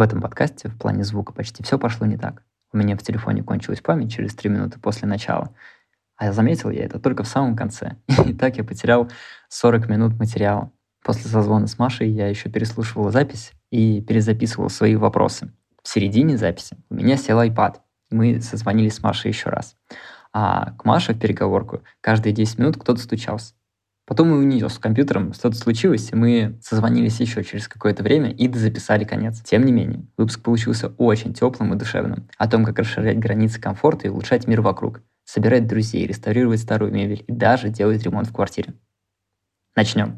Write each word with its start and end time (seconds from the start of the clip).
В 0.00 0.02
этом 0.02 0.22
подкасте 0.22 0.70
в 0.70 0.78
плане 0.78 1.04
звука 1.04 1.34
почти 1.34 1.62
все 1.62 1.78
пошло 1.78 2.06
не 2.06 2.16
так. 2.16 2.42
У 2.72 2.78
меня 2.78 2.96
в 2.96 3.02
телефоне 3.02 3.42
кончилась 3.42 3.82
память 3.82 4.10
через 4.10 4.34
3 4.34 4.48
минуты 4.48 4.80
после 4.80 5.06
начала. 5.06 5.54
А 6.16 6.32
заметил 6.32 6.70
я 6.70 6.86
это 6.86 6.98
только 6.98 7.22
в 7.22 7.28
самом 7.28 7.54
конце. 7.54 7.96
И 8.24 8.32
так 8.32 8.56
я 8.56 8.64
потерял 8.64 9.10
40 9.50 9.90
минут 9.90 10.18
материала. 10.18 10.72
После 11.04 11.28
созвона 11.28 11.66
с 11.66 11.78
Машей 11.78 12.08
я 12.08 12.28
еще 12.28 12.48
переслушивал 12.48 13.10
запись 13.10 13.52
и 13.70 14.00
перезаписывал 14.00 14.70
свои 14.70 14.96
вопросы. 14.96 15.52
В 15.82 15.88
середине 15.88 16.38
записи 16.38 16.78
у 16.88 16.94
меня 16.94 17.18
сел 17.18 17.38
iPad. 17.38 17.74
Мы 18.10 18.40
созвонились 18.40 18.94
с 18.94 19.02
Машей 19.02 19.30
еще 19.30 19.50
раз. 19.50 19.76
А 20.32 20.72
к 20.78 20.86
Маше 20.86 21.12
в 21.12 21.18
переговорку 21.20 21.82
каждые 22.00 22.32
10 22.32 22.58
минут 22.58 22.78
кто-то 22.78 23.02
стучался. 23.02 23.52
Потом 24.10 24.34
и 24.34 24.38
у 24.38 24.42
нее 24.42 24.68
с 24.68 24.76
компьютером 24.80 25.32
что-то 25.34 25.54
случилось, 25.54 26.10
и 26.10 26.16
мы 26.16 26.58
созвонились 26.60 27.20
еще 27.20 27.44
через 27.44 27.68
какое-то 27.68 28.02
время 28.02 28.32
и 28.32 28.52
записали 28.52 29.04
конец. 29.04 29.40
Тем 29.40 29.64
не 29.64 29.70
менее, 29.70 30.02
выпуск 30.16 30.42
получился 30.42 30.88
очень 30.98 31.32
теплым 31.32 31.74
и 31.74 31.76
душевным. 31.76 32.26
О 32.36 32.48
том, 32.48 32.64
как 32.64 32.80
расширять 32.80 33.20
границы 33.20 33.60
комфорта 33.60 34.08
и 34.08 34.10
улучшать 34.10 34.48
мир 34.48 34.62
вокруг. 34.62 35.02
Собирать 35.24 35.68
друзей, 35.68 36.08
реставрировать 36.08 36.58
старую 36.58 36.92
мебель 36.92 37.24
и 37.28 37.32
даже 37.32 37.68
делать 37.68 38.02
ремонт 38.02 38.26
в 38.26 38.32
квартире. 38.32 38.74
Начнем. 39.76 40.16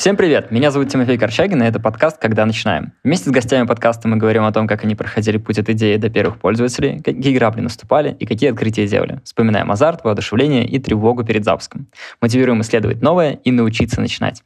Всем 0.00 0.16
привет! 0.16 0.50
Меня 0.50 0.70
зовут 0.70 0.88
Тимофей 0.88 1.18
Корчагин, 1.18 1.62
и 1.62 1.66
это 1.66 1.78
подкаст 1.78 2.16
«Когда 2.16 2.46
начинаем». 2.46 2.94
Вместе 3.04 3.28
с 3.28 3.32
гостями 3.34 3.66
подкаста 3.66 4.08
мы 4.08 4.16
говорим 4.16 4.44
о 4.44 4.50
том, 4.50 4.66
как 4.66 4.82
они 4.82 4.94
проходили 4.94 5.36
путь 5.36 5.58
от 5.58 5.68
идеи 5.68 5.98
до 5.98 6.08
первых 6.08 6.38
пользователей, 6.38 7.02
какие 7.02 7.36
грабли 7.36 7.60
наступали 7.60 8.16
и 8.18 8.24
какие 8.24 8.50
открытия 8.50 8.86
делали. 8.86 9.20
Вспоминаем 9.24 9.70
азарт, 9.70 10.02
воодушевление 10.02 10.66
и 10.66 10.78
тревогу 10.78 11.22
перед 11.22 11.44
запуском. 11.44 11.86
Мотивируем 12.22 12.62
исследовать 12.62 13.02
новое 13.02 13.40
и 13.44 13.52
научиться 13.52 14.00
начинать. 14.00 14.42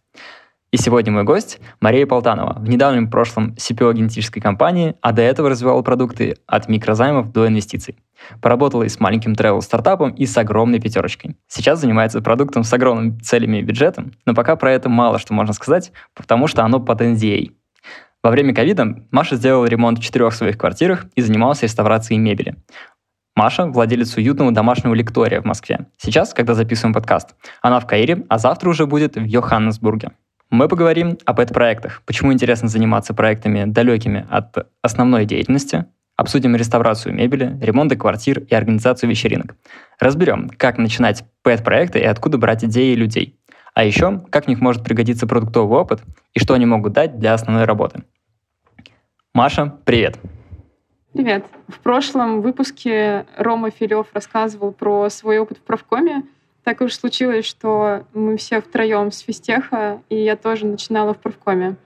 И 0.75 0.77
сегодня 0.77 1.13
мой 1.13 1.23
гость 1.23 1.61
Мария 1.81 2.05
Полтанова, 2.05 2.59
в 2.59 2.69
недавнем 2.69 3.09
прошлом 3.09 3.55
CPO 3.55 3.95
генетической 3.95 4.41
компании, 4.41 4.97
а 5.03 5.13
до 5.13 5.23
этого 5.23 5.49
развивала 5.49 5.83
продукты 5.83 6.37
от 6.49 6.69
микрозаймов 6.69 7.31
до 7.31 7.47
инвестиций. 7.47 7.97
Поработала 8.43 8.83
и 8.83 8.89
с 8.89 8.99
маленьким 8.99 9.35
travel-стартапом, 9.35 10.11
и 10.11 10.27
с 10.27 10.37
огромной 10.37 10.81
пятерочкой. 10.81 11.37
Сейчас 11.47 11.81
занимается 11.81 12.21
продуктом 12.23 12.65
с 12.65 12.73
огромными 12.73 13.21
целями 13.21 13.59
и 13.59 13.63
бюджетом, 13.63 14.15
но 14.27 14.35
пока 14.35 14.57
про 14.57 14.73
это 14.73 14.89
мало 14.89 15.21
что 15.21 15.33
можно 15.33 15.53
сказать, 15.53 15.93
потому 16.13 16.49
что 16.49 16.65
оно 16.65 16.81
под 16.81 17.03
NDA. 17.03 17.53
Во 18.25 18.33
время 18.33 18.53
ковида 18.53 18.97
Маша 19.13 19.37
сделала 19.37 19.67
ремонт 19.67 20.01
в 20.01 20.03
четырех 20.03 20.35
своих 20.35 20.59
квартирах 20.59 21.07
и 21.15 21.23
занималась 21.23 21.63
реставрацией 21.63 22.19
мебели. 22.19 22.57
Маша– 23.37 23.67
владелец 23.69 24.17
уютного 24.17 24.51
домашнего 24.51 24.95
лектория 24.95 25.41
в 25.41 25.45
Москве. 25.45 25.87
Сейчас, 25.99 26.35
когда 26.35 26.55
записываем 26.55 26.95
подкаст, 26.95 27.37
она 27.63 27.79
в 27.79 27.87
Каире, 27.87 28.25
а 28.29 28.39
завтра 28.39 28.71
уже 28.71 28.87
будет 28.87 29.15
в 29.15 29.25
Йоханнесбурге. 29.25 30.11
Мы 30.51 30.69
поговорим 30.69 31.19
об 31.25 31.45
проектах, 31.53 32.03
почему 32.07 32.33
интересно 32.33 32.69
заниматься 32.69 33.15
проектами 33.15 33.65
далекими 33.65 34.27
от 34.31 34.69
основной 34.83 35.25
деятельности, 35.25 35.87
обсудим 36.17 36.55
реставрацию 36.55 37.15
мебели, 37.15 37.59
ремонты 37.61 37.97
квартир 37.97 38.41
и 38.41 38.55
организацию 38.55 39.11
вечеринок. 39.11 39.57
Разберем, 39.99 40.51
как 40.57 40.79
начинать 40.79 41.25
пэт-проекты 41.43 41.99
и 41.99 42.05
откуда 42.05 42.39
брать 42.39 42.65
идеи 42.65 42.95
людей. 42.95 43.39
А 43.75 43.85
еще, 43.85 44.25
как 44.31 44.45
в 44.45 44.49
них 44.49 44.61
может 44.61 44.85
пригодиться 44.85 45.27
продуктовый 45.27 45.79
опыт 45.79 46.03
и 46.33 46.39
что 46.39 46.55
они 46.55 46.67
могут 46.67 46.93
дать 46.93 47.19
для 47.19 47.35
основной 47.35 47.65
работы. 47.65 48.05
Маша, 49.33 49.77
привет! 49.85 50.19
Привет. 51.13 51.45
В 51.69 51.79
прошлом 51.79 52.41
выпуске 52.41 53.27
Рома 53.37 53.71
Филев 53.71 54.09
рассказывал 54.13 54.73
про 54.73 55.09
свой 55.11 55.39
опыт 55.39 55.59
в 55.59 55.61
правкоме, 55.61 56.25
так 56.65 56.81
уж 56.81 56.95
случилось, 56.95 57.45
что 57.45 58.07
мы 58.15 58.37
все 58.39 58.61
втроем 58.61 59.13
с 59.13 59.21
физтеха, 59.21 60.03
и 60.09 60.17
я 60.17 60.35
тоже 60.35 60.67
начинала 60.67 61.13
в 61.13 61.19
правкоме. 61.19 61.77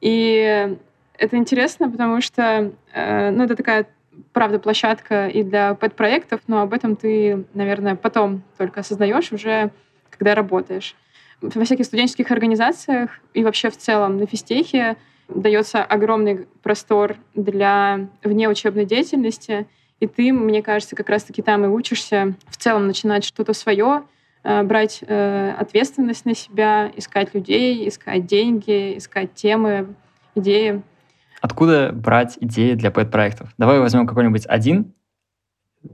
И 0.00 0.76
это 1.18 1.36
интересно, 1.36 1.90
потому 1.90 2.20
что 2.20 2.72
э, 2.92 3.30
ну, 3.30 3.44
это 3.44 3.56
такая, 3.56 3.86
правда, 4.32 4.58
площадка 4.58 5.26
и 5.26 5.42
для 5.42 5.74
пэт-проектов, 5.74 6.40
но 6.46 6.62
об 6.62 6.72
этом 6.72 6.96
ты, 6.96 7.44
наверное, 7.52 7.96
потом 7.96 8.42
только 8.56 8.80
осознаешь 8.80 9.32
уже, 9.32 9.70
когда 10.10 10.34
работаешь. 10.34 10.94
Во 11.40 11.64
всяких 11.64 11.84
студенческих 11.84 12.30
организациях 12.30 13.10
и 13.34 13.42
вообще 13.42 13.70
в 13.70 13.76
целом 13.76 14.18
на 14.18 14.26
физтехе 14.26 14.96
дается 15.28 15.82
огромный 15.82 16.46
простор 16.62 17.16
для 17.34 18.08
внеучебной 18.22 18.84
деятельности, 18.84 19.66
и 20.02 20.06
ты, 20.06 20.32
мне 20.32 20.62
кажется, 20.62 20.96
как 20.96 21.08
раз-таки 21.08 21.42
там 21.42 21.64
и 21.64 21.68
учишься 21.68 22.34
в 22.48 22.56
целом 22.56 22.86
начинать 22.86 23.24
что-то 23.24 23.52
свое, 23.52 24.02
Э, 24.44 24.62
брать 24.64 25.04
э, 25.06 25.54
ответственность 25.56 26.24
на 26.24 26.34
себя, 26.34 26.90
искать 26.96 27.32
людей, 27.32 27.88
искать 27.88 28.26
деньги, 28.26 28.98
искать 28.98 29.34
темы, 29.34 29.94
идеи. 30.34 30.82
Откуда 31.40 31.92
брать 31.92 32.38
идеи 32.40 32.74
для 32.74 32.90
пэт-проектов? 32.90 33.52
Давай 33.56 33.78
возьмем 33.78 34.06
какой-нибудь 34.06 34.46
один, 34.46 34.94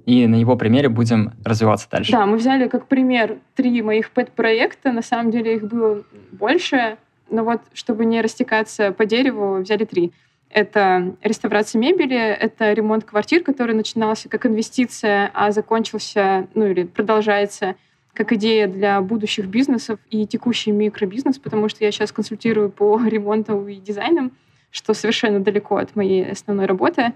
и 0.06 0.26
на 0.26 0.36
его 0.36 0.56
примере 0.56 0.88
будем 0.88 1.32
развиваться 1.44 1.88
дальше. 1.90 2.12
Да, 2.12 2.24
мы 2.24 2.38
взяли 2.38 2.68
как 2.68 2.86
пример 2.86 3.38
три 3.54 3.82
моих 3.82 4.10
пэт-проекта. 4.12 4.92
На 4.92 5.02
самом 5.02 5.30
деле 5.30 5.56
их 5.56 5.64
было 5.64 6.02
больше, 6.32 6.96
но 7.30 7.44
вот 7.44 7.60
чтобы 7.74 8.06
не 8.06 8.22
растекаться 8.22 8.92
по 8.92 9.04
дереву, 9.04 9.56
взяли 9.56 9.84
три. 9.84 10.12
Это 10.50 11.14
реставрация 11.22 11.78
мебели, 11.78 12.16
это 12.16 12.72
ремонт 12.72 13.04
квартир, 13.04 13.42
который 13.42 13.74
начинался 13.74 14.28
как 14.28 14.46
инвестиция, 14.46 15.30
а 15.34 15.50
закончился, 15.50 16.48
ну 16.54 16.66
или 16.66 16.84
продолжается 16.84 17.76
как 18.14 18.32
идея 18.32 18.66
для 18.66 19.00
будущих 19.00 19.46
бизнесов 19.46 20.00
и 20.10 20.26
текущий 20.26 20.72
микробизнес, 20.72 21.38
потому 21.38 21.68
что 21.68 21.84
я 21.84 21.92
сейчас 21.92 22.10
консультирую 22.10 22.70
по 22.70 23.00
ремонту 23.06 23.66
и 23.68 23.76
дизайнам, 23.76 24.32
что 24.70 24.94
совершенно 24.94 25.40
далеко 25.40 25.76
от 25.76 25.94
моей 25.94 26.30
основной 26.30 26.66
работы. 26.66 27.12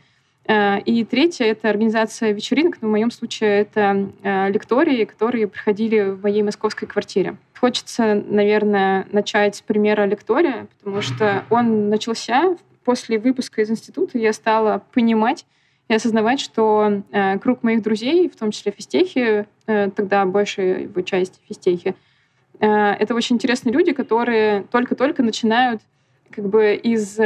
Э, 0.47 0.81
и 0.81 1.05
третье— 1.05 1.45
это 1.47 1.71
организация 1.71 2.33
вечеринок. 2.33 2.79
Но 2.81 2.89
в 2.89 2.91
моем 2.91 3.11
случае 3.11 3.63
это 3.63 4.11
э, 4.23 4.51
лектории, 4.51 5.05
которые 5.05 5.49
проходили 5.49 6.11
в 6.11 6.23
моей 6.23 6.43
московской 6.43 6.87
квартире. 6.87 7.37
Хочется, 7.59 8.23
наверное, 8.27 9.07
начать 9.13 9.57
с 9.57 9.63
примера 9.63 10.05
лектория, 10.05 10.67
потому 10.79 11.01
что 11.01 11.45
он 11.49 11.91
начался 11.91 12.57
после 12.85 13.19
выпуска 13.19 13.63
из 13.63 13.71
института. 13.71 14.19
Я 14.19 14.33
стала 14.33 14.83
понимать, 14.93 15.45
и 15.89 15.95
осознавать, 15.95 16.41
что 16.41 17.03
э, 17.11 17.39
круг 17.39 17.63
моих 17.63 17.83
друзей, 17.83 18.29
в 18.29 18.37
том 18.37 18.51
числе 18.51 18.73
физтехи, 18.73 19.47
э, 19.67 19.91
тогда 19.91 20.25
большая 20.25 20.83
его 20.83 21.03
часть 21.03 21.41
физтехи, 21.47 21.95
э, 22.61 22.67
это 22.67 23.15
очень 23.15 23.37
интересные 23.37 23.73
люди, 23.73 23.93
которые 23.93 24.63
только-только 24.71 25.23
начинают 25.23 25.83
как 26.31 26.49
бы 26.49 26.75
из 26.75 27.19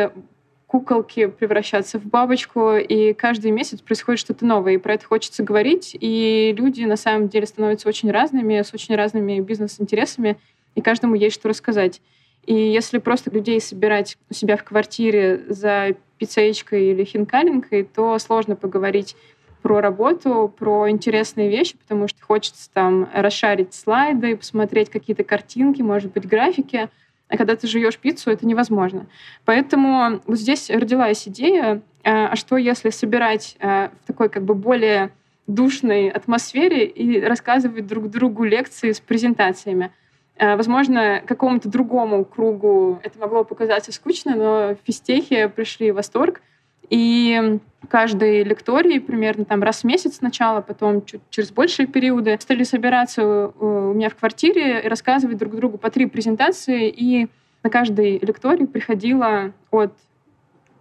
куколки 0.67 1.28
превращаться 1.28 2.00
в 2.00 2.06
бабочку, 2.06 2.75
и 2.75 3.12
каждый 3.12 3.53
месяц 3.53 3.81
происходит 3.81 4.19
что-то 4.19 4.44
новое, 4.44 4.75
и 4.75 4.78
про 4.78 4.94
это 4.94 5.06
хочется 5.06 5.44
говорить, 5.44 5.97
и 5.99 6.53
люди 6.59 6.83
на 6.83 6.97
самом 6.97 7.28
деле 7.28 7.47
становятся 7.47 7.88
очень 7.88 8.11
разными, 8.11 8.61
с 8.61 8.75
очень 8.75 8.97
разными 8.97 9.38
бизнес-интересами, 9.38 10.38
и 10.75 10.81
каждому 10.81 11.15
есть 11.15 11.37
что 11.37 11.49
рассказать. 11.49 12.00
И 12.46 12.54
если 12.54 12.98
просто 12.98 13.30
людей 13.30 13.60
собирать 13.60 14.16
у 14.30 14.34
себя 14.34 14.56
в 14.56 14.64
квартире 14.64 15.44
за 15.48 15.96
пиццеечкой 16.18 16.86
или 16.86 17.04
хинкалинкой, 17.04 17.84
то 17.84 18.18
сложно 18.18 18.56
поговорить 18.56 19.16
про 19.62 19.80
работу, 19.80 20.54
про 20.56 20.88
интересные 20.88 21.50
вещи, 21.50 21.76
потому 21.76 22.06
что 22.06 22.22
хочется 22.22 22.70
там 22.72 23.08
расшарить 23.12 23.74
слайды, 23.74 24.36
посмотреть 24.36 24.90
какие-то 24.90 25.24
картинки, 25.24 25.82
может 25.82 26.12
быть, 26.12 26.26
графики. 26.26 26.88
А 27.28 27.36
когда 27.36 27.56
ты 27.56 27.66
жуешь 27.66 27.98
пиццу, 27.98 28.30
это 28.30 28.46
невозможно. 28.46 29.06
Поэтому 29.44 30.20
вот 30.26 30.38
здесь 30.38 30.70
родилась 30.70 31.26
идея, 31.26 31.82
а, 32.04 32.28
а 32.28 32.37
что 32.37 32.56
если 32.56 32.90
собирать 32.90 33.56
а, 33.58 33.90
в 34.04 34.06
такой 34.06 34.28
как 34.28 34.44
бы 34.44 34.54
более 34.54 35.10
душной 35.49 36.10
атмосфере 36.10 36.87
и 36.87 37.20
рассказывать 37.20 37.87
друг 37.87 38.08
другу 38.08 38.44
лекции 38.44 38.92
с 38.92 39.00
презентациями. 39.00 39.90
Э, 40.38 40.56
возможно, 40.56 41.23
какому-то 41.27 41.69
другому 41.69 42.25
кругу 42.25 43.00
это 43.03 43.19
могло 43.19 43.44
показаться 43.44 43.93
скучно, 43.93 44.37
но 44.37 44.75
в 44.75 44.79
физтехе 44.87 45.49
пришли 45.49 45.91
в 45.91 45.97
восторг. 45.97 46.43
И 46.88 47.59
каждой 47.88 48.44
лектории 48.44 48.99
примерно 48.99 49.44
там 49.44 49.62
раз 49.62 49.81
в 49.81 49.85
месяц 49.85 50.17
сначала, 50.17 50.61
потом 50.61 51.05
чуть 51.05 51.23
через 51.31 51.50
большие 51.50 51.87
периоды 51.87 52.37
стали 52.41 52.62
собираться 52.62 53.23
э, 53.23 53.50
у 53.59 53.94
меня 53.94 54.11
в 54.11 54.17
квартире 54.17 54.83
и 54.83 54.88
рассказывать 54.88 55.38
друг 55.38 55.56
другу 55.56 55.79
по 55.79 55.91
три 55.91 56.06
презентации. 56.06 56.88
И 56.88 57.29
на 57.62 57.71
каждой 57.71 58.19
лектории 58.19 58.67
приходило 58.67 59.53
от 59.71 59.93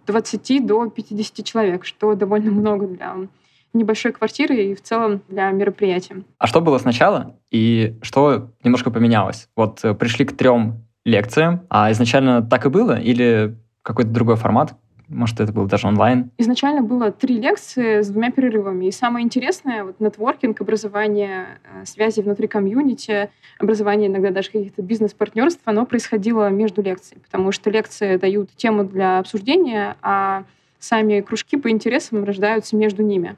20 0.06 0.66
до 0.66 0.88
50 0.88 1.44
человек, 1.44 1.84
что 1.84 2.14
довольно 2.14 2.50
много 2.50 2.86
для 2.86 3.16
небольшой 3.76 4.12
квартиры 4.12 4.56
и 4.56 4.74
в 4.74 4.82
целом 4.82 5.22
для 5.28 5.50
мероприятия. 5.50 6.22
А 6.38 6.46
что 6.46 6.60
было 6.60 6.78
сначала 6.78 7.36
и 7.50 7.96
что 8.02 8.50
немножко 8.64 8.90
поменялось? 8.90 9.48
Вот 9.56 9.84
э, 9.84 9.94
пришли 9.94 10.24
к 10.24 10.36
трем 10.36 10.86
лекциям, 11.04 11.62
а 11.70 11.90
изначально 11.92 12.42
так 12.42 12.66
и 12.66 12.68
было 12.68 12.98
или 12.98 13.56
какой-то 13.82 14.10
другой 14.10 14.36
формат? 14.36 14.74
Может, 15.08 15.38
это 15.38 15.52
был 15.52 15.66
даже 15.66 15.86
онлайн? 15.86 16.32
Изначально 16.36 16.82
было 16.82 17.12
три 17.12 17.40
лекции 17.40 18.02
с 18.02 18.08
двумя 18.08 18.32
перерывами. 18.32 18.86
И 18.86 18.90
самое 18.90 19.24
интересное, 19.24 19.84
вот 19.84 20.00
нетворкинг, 20.00 20.60
образование 20.60 21.60
э, 21.62 21.84
связи 21.84 22.20
внутри 22.20 22.48
комьюнити, 22.48 23.30
образование 23.60 24.08
иногда 24.08 24.30
даже 24.30 24.50
каких-то 24.50 24.82
бизнес-партнерств, 24.82 25.62
оно 25.64 25.86
происходило 25.86 26.48
между 26.50 26.82
лекциями, 26.82 27.22
потому 27.22 27.52
что 27.52 27.70
лекции 27.70 28.16
дают 28.16 28.50
тему 28.56 28.84
для 28.84 29.20
обсуждения, 29.20 29.96
а 30.02 30.42
сами 30.80 31.20
кружки 31.20 31.56
по 31.56 31.70
интересам 31.70 32.24
рождаются 32.24 32.76
между 32.76 33.02
ними. 33.02 33.36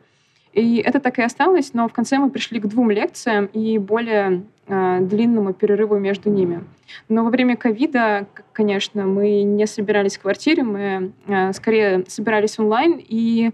И 0.52 0.78
это 0.78 1.00
так 1.00 1.18
и 1.18 1.22
осталось, 1.22 1.74
но 1.74 1.88
в 1.88 1.92
конце 1.92 2.18
мы 2.18 2.30
пришли 2.30 2.60
к 2.60 2.66
двум 2.66 2.90
лекциям 2.90 3.46
и 3.46 3.78
более 3.78 4.44
э, 4.66 4.98
длинному 5.00 5.52
перерыву 5.52 5.98
между 5.98 6.30
ними. 6.30 6.64
Но 7.08 7.24
во 7.24 7.30
время 7.30 7.56
ковида, 7.56 8.26
конечно, 8.52 9.04
мы 9.04 9.42
не 9.42 9.66
собирались 9.66 10.16
в 10.16 10.22
квартире, 10.22 10.62
мы 10.62 11.12
э, 11.26 11.52
скорее 11.52 12.04
собирались 12.08 12.58
онлайн, 12.58 12.98
и 12.98 13.50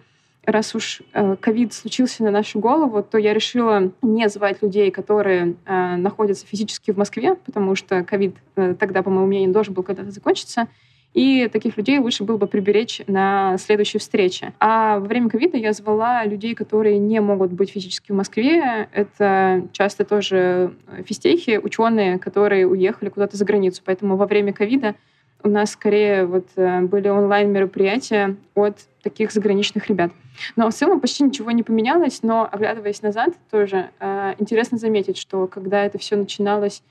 раз 0.46 0.74
уж 0.74 1.02
э, 1.12 1.36
ковид 1.40 1.72
случился 1.72 2.22
на 2.22 2.30
нашу 2.30 2.60
голову, 2.60 3.02
то 3.02 3.18
я 3.18 3.34
решила 3.34 3.92
не 4.02 4.28
звать 4.28 4.62
людей, 4.62 4.90
которые 4.90 5.56
находятся 5.66 6.46
физически 6.46 6.92
в 6.92 6.96
Москве, 6.96 7.34
потому 7.34 7.74
что 7.74 8.04
ковид 8.04 8.36
э, 8.56 8.74
тогда, 8.78 9.02
по 9.02 9.10
моему 9.10 9.26
мнению, 9.26 9.52
должен 9.52 9.74
был 9.74 9.82
когда-то 9.82 10.10
закончиться. 10.10 10.68
И 11.14 11.48
таких 11.48 11.76
людей 11.76 11.98
лучше 11.98 12.24
было 12.24 12.36
бы 12.36 12.48
приберечь 12.48 13.00
на 13.06 13.56
следующей 13.58 13.98
встрече. 13.98 14.52
А 14.58 14.98
во 14.98 15.06
время 15.06 15.30
ковида 15.30 15.56
я 15.56 15.72
звала 15.72 16.24
людей, 16.24 16.54
которые 16.54 16.98
не 16.98 17.20
могут 17.20 17.52
быть 17.52 17.70
физически 17.70 18.10
в 18.10 18.16
Москве. 18.16 18.88
Это 18.92 19.66
часто 19.72 20.04
тоже 20.04 20.74
физтехи, 21.06 21.60
ученые, 21.62 22.18
которые 22.18 22.66
уехали 22.66 23.08
куда-то 23.08 23.36
за 23.36 23.44
границу. 23.44 23.80
Поэтому 23.84 24.16
во 24.16 24.26
время 24.26 24.52
ковида 24.52 24.96
у 25.44 25.48
нас 25.48 25.72
скорее 25.72 26.24
вот 26.24 26.48
э, 26.56 26.80
были 26.80 27.08
онлайн-мероприятия 27.08 28.36
от 28.54 28.78
таких 29.02 29.30
заграничных 29.30 29.88
ребят. 29.88 30.10
Но 30.56 30.70
в 30.70 30.74
целом 30.74 31.00
почти 31.00 31.22
ничего 31.22 31.50
не 31.50 31.62
поменялось, 31.62 32.22
но 32.22 32.48
оглядываясь 32.50 33.02
назад, 33.02 33.34
тоже 33.50 33.90
э, 34.00 34.34
интересно 34.38 34.78
заметить, 34.78 35.18
что 35.18 35.46
когда 35.46 35.84
это 35.84 35.98
все 35.98 36.16
начиналось 36.16 36.82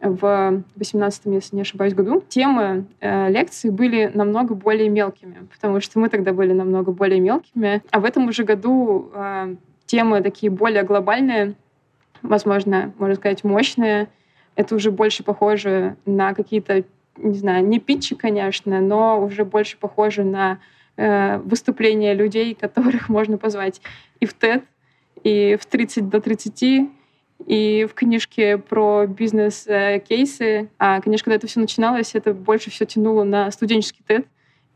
в 0.00 0.62
18 0.76 1.26
если 1.26 1.56
не 1.56 1.62
ошибаюсь, 1.62 1.94
году, 1.94 2.22
темы 2.28 2.86
э, 3.00 3.30
лекций 3.30 3.70
были 3.70 4.10
намного 4.12 4.54
более 4.54 4.88
мелкими, 4.88 5.46
потому 5.52 5.80
что 5.80 5.98
мы 5.98 6.08
тогда 6.08 6.32
были 6.32 6.52
намного 6.52 6.90
более 6.90 7.20
мелкими. 7.20 7.82
А 7.90 8.00
в 8.00 8.04
этом 8.04 8.28
уже 8.28 8.44
году 8.44 9.10
э, 9.12 9.56
темы 9.86 10.22
такие 10.22 10.50
более 10.50 10.84
глобальные, 10.84 11.54
возможно, 12.22 12.92
можно 12.98 13.14
сказать, 13.16 13.44
мощные. 13.44 14.08
Это 14.56 14.74
уже 14.74 14.90
больше 14.90 15.22
похоже 15.22 15.96
на 16.06 16.32
какие-то, 16.34 16.84
не 17.16 17.38
знаю, 17.38 17.66
не 17.66 17.78
питчи, 17.78 18.14
конечно, 18.14 18.80
но 18.80 19.22
уже 19.22 19.44
больше 19.44 19.76
похоже 19.78 20.24
на 20.24 20.60
э, 20.96 21.38
выступления 21.38 22.14
людей, 22.14 22.54
которых 22.54 23.08
можно 23.10 23.36
позвать 23.36 23.82
и 24.18 24.26
в 24.26 24.34
TED, 24.34 24.62
и 25.24 25.58
в 25.60 25.66
30 25.66 26.08
до 26.08 26.20
30, 26.20 26.90
и 27.46 27.86
в 27.90 27.94
книжке 27.94 28.58
про 28.58 29.06
бизнес-кейсы, 29.06 30.68
а, 30.78 31.00
конечно, 31.00 31.24
когда 31.24 31.36
это 31.36 31.46
все 31.46 31.60
начиналось, 31.60 32.14
это 32.14 32.34
больше 32.34 32.70
все 32.70 32.84
тянуло 32.84 33.24
на 33.24 33.50
студенческий 33.50 34.04
тед 34.06 34.26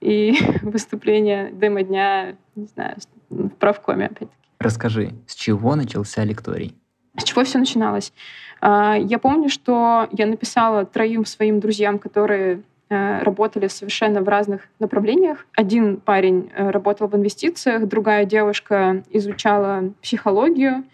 и 0.00 0.34
выступление 0.62 1.50
демо-дня, 1.52 2.36
не 2.54 2.66
знаю, 2.66 2.96
в 3.30 3.48
правкоме, 3.50 4.06
опять-таки. 4.06 4.32
Расскажи, 4.58 5.12
с 5.26 5.34
чего 5.34 5.74
начался 5.74 6.24
лекторий? 6.24 6.74
С 7.16 7.24
чего 7.24 7.44
все 7.44 7.58
начиналось? 7.58 8.12
А, 8.60 8.96
я 8.96 9.18
помню, 9.18 9.48
что 9.48 10.08
я 10.12 10.26
написала 10.26 10.84
троим 10.84 11.24
своим 11.26 11.60
друзьям, 11.60 11.98
которые 11.98 12.62
э, 12.88 13.22
работали 13.22 13.68
совершенно 13.68 14.20
в 14.22 14.28
разных 14.28 14.62
направлениях. 14.78 15.46
Один 15.52 15.98
парень 15.98 16.50
э, 16.54 16.70
работал 16.70 17.08
в 17.08 17.14
инвестициях, 17.14 17.86
другая 17.86 18.24
девушка 18.24 19.04
изучала 19.10 19.92
психологию, 20.02 20.84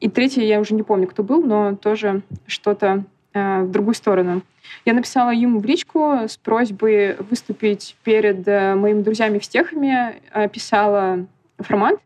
и 0.00 0.08
третий, 0.08 0.44
я 0.46 0.60
уже 0.60 0.74
не 0.74 0.82
помню, 0.82 1.06
кто 1.06 1.22
был, 1.22 1.42
но 1.42 1.76
тоже 1.76 2.22
что-то 2.46 3.04
э, 3.34 3.62
в 3.62 3.70
другую 3.70 3.94
сторону. 3.94 4.42
Я 4.84 4.94
написала 4.94 5.30
ему 5.30 5.60
в 5.60 5.64
личку 5.66 6.20
с 6.26 6.36
просьбой 6.36 7.16
выступить 7.16 7.96
перед 8.02 8.46
э, 8.48 8.74
моими 8.74 9.02
друзьями-физтехами, 9.02 10.20
описала 10.32 11.26
формат, 11.58 11.98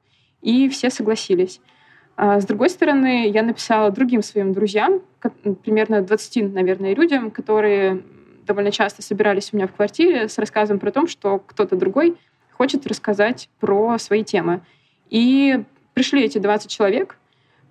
и 0.42 0.68
все 0.68 0.90
согласились. 0.90 1.60
А 2.16 2.40
с 2.40 2.46
другой 2.46 2.70
стороны, 2.70 3.28
я 3.28 3.42
написала 3.42 3.90
другим 3.90 4.22
своим 4.22 4.52
друзьям, 4.52 5.00
примерно 5.64 6.02
20, 6.02 6.52
наверное, 6.52 6.94
людям, 6.94 7.30
которые 7.30 8.02
довольно 8.46 8.70
часто 8.70 9.02
собирались 9.02 9.50
у 9.52 9.56
меня 9.56 9.66
в 9.66 9.72
квартире 9.72 10.28
с 10.28 10.38
рассказом 10.38 10.78
про 10.78 10.90
то, 10.90 11.06
что 11.06 11.38
кто-то 11.38 11.76
другой 11.76 12.16
хочет 12.52 12.86
рассказать 12.86 13.48
про 13.58 13.98
свои 13.98 14.22
темы. 14.22 14.60
И 15.10 15.64
пришли 15.94 16.22
эти 16.22 16.38
20 16.38 16.70
человек, 16.70 17.16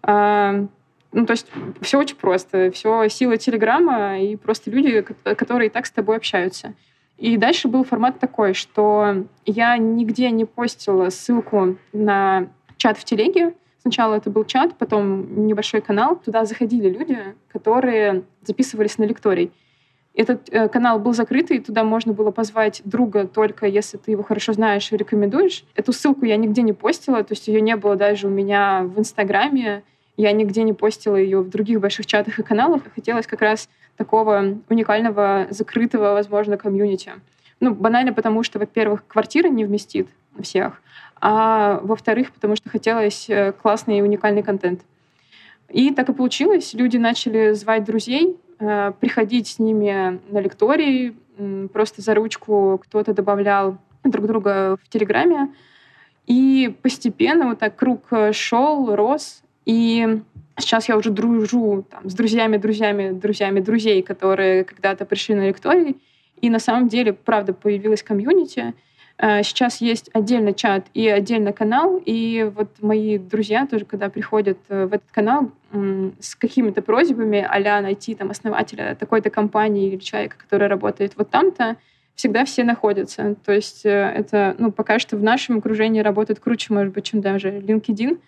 ну, 0.05 1.25
то 1.25 1.31
есть 1.31 1.47
все 1.81 1.99
очень 1.99 2.15
просто. 2.15 2.71
Все 2.71 3.07
сила 3.09 3.37
Телеграма 3.37 4.19
и 4.19 4.35
просто 4.35 4.71
люди, 4.71 5.05
которые 5.23 5.67
и 5.67 5.71
так 5.71 5.85
с 5.85 5.91
тобой 5.91 6.17
общаются. 6.17 6.73
И 7.17 7.37
дальше 7.37 7.67
был 7.67 7.83
формат 7.83 8.19
такой, 8.19 8.53
что 8.53 9.25
я 9.45 9.77
нигде 9.77 10.31
не 10.31 10.45
постила 10.45 11.09
ссылку 11.09 11.77
на 11.93 12.47
чат 12.77 12.97
в 12.97 13.03
телеге. 13.03 13.53
Сначала 13.81 14.15
это 14.15 14.29
был 14.29 14.45
чат, 14.45 14.77
потом 14.77 15.45
небольшой 15.45 15.81
канал. 15.81 16.15
Туда 16.15 16.45
заходили 16.45 16.89
люди, 16.89 17.19
которые 17.51 18.23
записывались 18.41 18.97
на 18.97 19.03
лекторий. 19.03 19.51
Этот 20.15 20.47
э, 20.51 20.69
канал 20.69 20.99
был 20.99 21.13
закрытый, 21.13 21.59
туда 21.59 21.83
можно 21.83 22.13
было 22.13 22.29
позвать 22.29 22.81
друга 22.85 23.25
только 23.25 23.65
если 23.65 23.97
ты 23.97 24.11
его 24.11 24.21
хорошо 24.21 24.53
знаешь 24.53 24.91
и 24.91 24.97
рекомендуешь. 24.97 25.65
Эту 25.75 25.91
ссылку 25.91 26.25
я 26.25 26.37
нигде 26.37 26.61
не 26.61 26.73
постила, 26.73 27.23
то 27.23 27.31
есть 27.33 27.47
ее 27.47 27.61
не 27.61 27.75
было 27.75 27.95
даже 27.95 28.27
у 28.27 28.29
меня 28.29 28.83
в 28.83 28.99
Инстаграме. 28.99 29.83
Я 30.17 30.31
нигде 30.31 30.63
не 30.63 30.73
постила 30.73 31.15
ее 31.15 31.41
в 31.41 31.49
других 31.49 31.79
больших 31.79 32.05
чатах 32.05 32.37
и 32.39 32.43
каналах. 32.43 32.81
Хотелось 32.93 33.25
как 33.25 33.41
раз 33.41 33.69
такого 33.97 34.57
уникального, 34.69 35.47
закрытого, 35.49 36.13
возможно, 36.13 36.57
комьюнити. 36.57 37.13
Ну, 37.59 37.73
банально 37.73 38.13
потому, 38.13 38.43
что, 38.43 38.59
во-первых, 38.59 39.07
квартира 39.07 39.47
не 39.47 39.65
вместит 39.65 40.09
всех, 40.41 40.81
а 41.21 41.79
во-вторых, 41.83 42.31
потому 42.31 42.55
что 42.55 42.69
хотелось 42.69 43.29
э, 43.29 43.53
классный 43.53 43.99
и 43.99 44.01
уникальный 44.01 44.43
контент. 44.43 44.81
И 45.69 45.91
так 45.91 46.09
и 46.09 46.13
получилось. 46.13 46.73
Люди 46.73 46.97
начали 46.97 47.53
звать 47.53 47.85
друзей, 47.85 48.37
э, 48.59 48.91
приходить 48.99 49.47
с 49.47 49.59
ними 49.59 50.19
на 50.29 50.39
лектории, 50.39 51.15
просто 51.71 52.01
за 52.01 52.13
ручку 52.13 52.79
кто-то 52.83 53.13
добавлял 53.13 53.77
друг 54.03 54.27
друга 54.27 54.77
в 54.83 54.89
Телеграме. 54.89 55.53
И 56.25 56.75
постепенно 56.81 57.47
вот 57.47 57.59
так 57.59 57.75
круг 57.75 58.05
э, 58.11 58.33
шел, 58.33 58.95
рос, 58.95 59.43
и 59.65 60.21
сейчас 60.57 60.89
я 60.89 60.97
уже 60.97 61.09
дружу 61.09 61.85
там, 61.89 62.09
с 62.09 62.13
друзьями, 62.13 62.57
друзьями, 62.57 63.11
друзьями 63.11 63.59
друзей, 63.59 64.01
которые 64.01 64.63
когда-то 64.63 65.05
пришли 65.05 65.35
на 65.35 65.47
лекторий. 65.47 65.97
И 66.41 66.49
на 66.49 66.59
самом 66.59 66.89
деле, 66.89 67.13
правда, 67.13 67.53
появилась 67.53 68.03
комьюнити. 68.03 68.73
Э, 69.17 69.43
сейчас 69.43 69.81
есть 69.81 70.09
отдельный 70.13 70.53
чат 70.53 70.87
и 70.93 71.07
отдельный 71.07 71.53
канал. 71.53 72.01
И 72.05 72.51
вот 72.55 72.69
мои 72.81 73.17
друзья 73.17 73.65
тоже, 73.65 73.85
когда 73.85 74.09
приходят 74.09 74.57
э, 74.69 74.85
в 74.85 74.93
этот 74.93 75.11
канал 75.11 75.51
с 76.19 76.35
какими-то 76.35 76.83
просьбами 76.83 77.47
а 77.49 77.81
найти 77.81 78.13
там 78.13 78.29
основателя 78.29 78.95
такой-то 78.95 79.31
компании 79.31 79.87
или 79.87 79.97
человека, 79.97 80.35
который 80.37 80.67
работает 80.67 81.13
вот 81.15 81.31
там-то, 81.31 81.77
всегда 82.15 82.45
все 82.45 82.63
находятся. 82.63 83.35
То 83.45 83.53
есть 83.53 83.85
э, 83.85 83.89
это, 83.89 84.55
ну, 84.59 84.71
пока 84.71 84.99
что 84.99 85.17
в 85.17 85.23
нашем 85.23 85.57
окружении 85.57 86.01
работает 86.01 86.39
круче, 86.39 86.73
может 86.73 86.93
быть, 86.93 87.05
чем 87.05 87.21
даже 87.21 87.49
LinkedIn. 87.49 88.19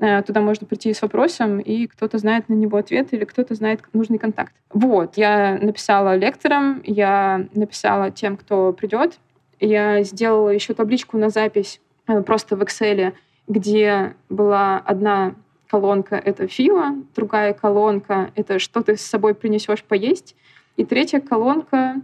Э, 0.00 0.22
туда 0.22 0.40
можно 0.40 0.66
прийти 0.66 0.94
с 0.94 1.02
вопросом, 1.02 1.60
и 1.60 1.86
кто-то 1.86 2.16
знает 2.16 2.48
на 2.48 2.54
него 2.54 2.78
ответ 2.78 3.12
или 3.12 3.24
кто-то 3.24 3.54
знает 3.54 3.82
нужный 3.92 4.18
контакт. 4.18 4.54
Вот, 4.72 5.16
я 5.16 5.58
написала 5.60 6.16
лекторам, 6.16 6.80
я 6.84 7.46
написала 7.52 8.10
тем, 8.10 8.38
кто 8.38 8.72
придет. 8.72 9.18
Я 9.58 10.02
сделала 10.02 10.48
еще 10.48 10.72
табличку 10.72 11.18
на 11.18 11.28
запись 11.28 11.80
э, 12.06 12.22
просто 12.22 12.56
в 12.56 12.62
Excel, 12.62 13.12
где 13.46 14.14
была 14.30 14.78
одна 14.78 15.34
колонка— 15.68 16.16
это 16.24 16.48
фила, 16.48 16.96
другая 17.14 17.52
колонка— 17.52 18.30
это 18.34 18.58
что 18.58 18.82
ты 18.82 18.96
с 18.96 19.02
собой 19.02 19.34
принесешь 19.34 19.84
поесть, 19.84 20.34
и 20.76 20.84
третья 20.84 21.20
колонка 21.20 21.96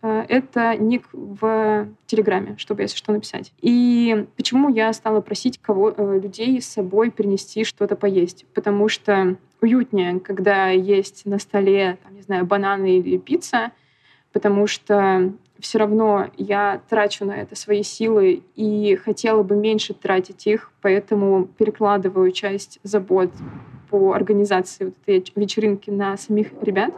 это 0.00 0.76
ник 0.76 1.08
в 1.12 1.88
Телеграме, 2.06 2.54
чтобы, 2.56 2.82
если 2.82 2.96
что, 2.96 3.12
написать. 3.12 3.52
И 3.60 4.26
почему 4.36 4.68
я 4.68 4.92
стала 4.92 5.20
просить 5.20 5.58
кого, 5.58 5.92
э, 5.96 6.20
людей 6.22 6.60
с 6.60 6.68
собой 6.68 7.10
принести 7.10 7.64
что-то 7.64 7.96
поесть? 7.96 8.46
Потому 8.54 8.88
что 8.88 9.36
уютнее, 9.60 10.20
когда 10.20 10.68
есть 10.68 11.26
на 11.26 11.38
столе, 11.38 11.98
там, 12.02 12.14
не 12.14 12.22
знаю, 12.22 12.46
бананы 12.46 12.98
или 12.98 13.18
пицца, 13.18 13.72
потому 14.32 14.66
что 14.66 15.32
все 15.58 15.78
равно 15.78 16.28
я 16.36 16.80
трачу 16.88 17.24
на 17.24 17.32
это 17.32 17.56
свои 17.56 17.82
силы 17.82 18.42
и 18.54 18.94
хотела 18.96 19.42
бы 19.42 19.56
меньше 19.56 19.94
тратить 19.94 20.46
их, 20.46 20.70
поэтому 20.80 21.46
перекладываю 21.46 22.30
часть 22.30 22.78
забот 22.84 23.32
по 23.90 24.12
организации 24.12 24.86
вот 24.86 24.94
этой 25.06 25.32
вечеринки 25.34 25.90
на 25.90 26.16
самих 26.16 26.52
ребят. 26.62 26.94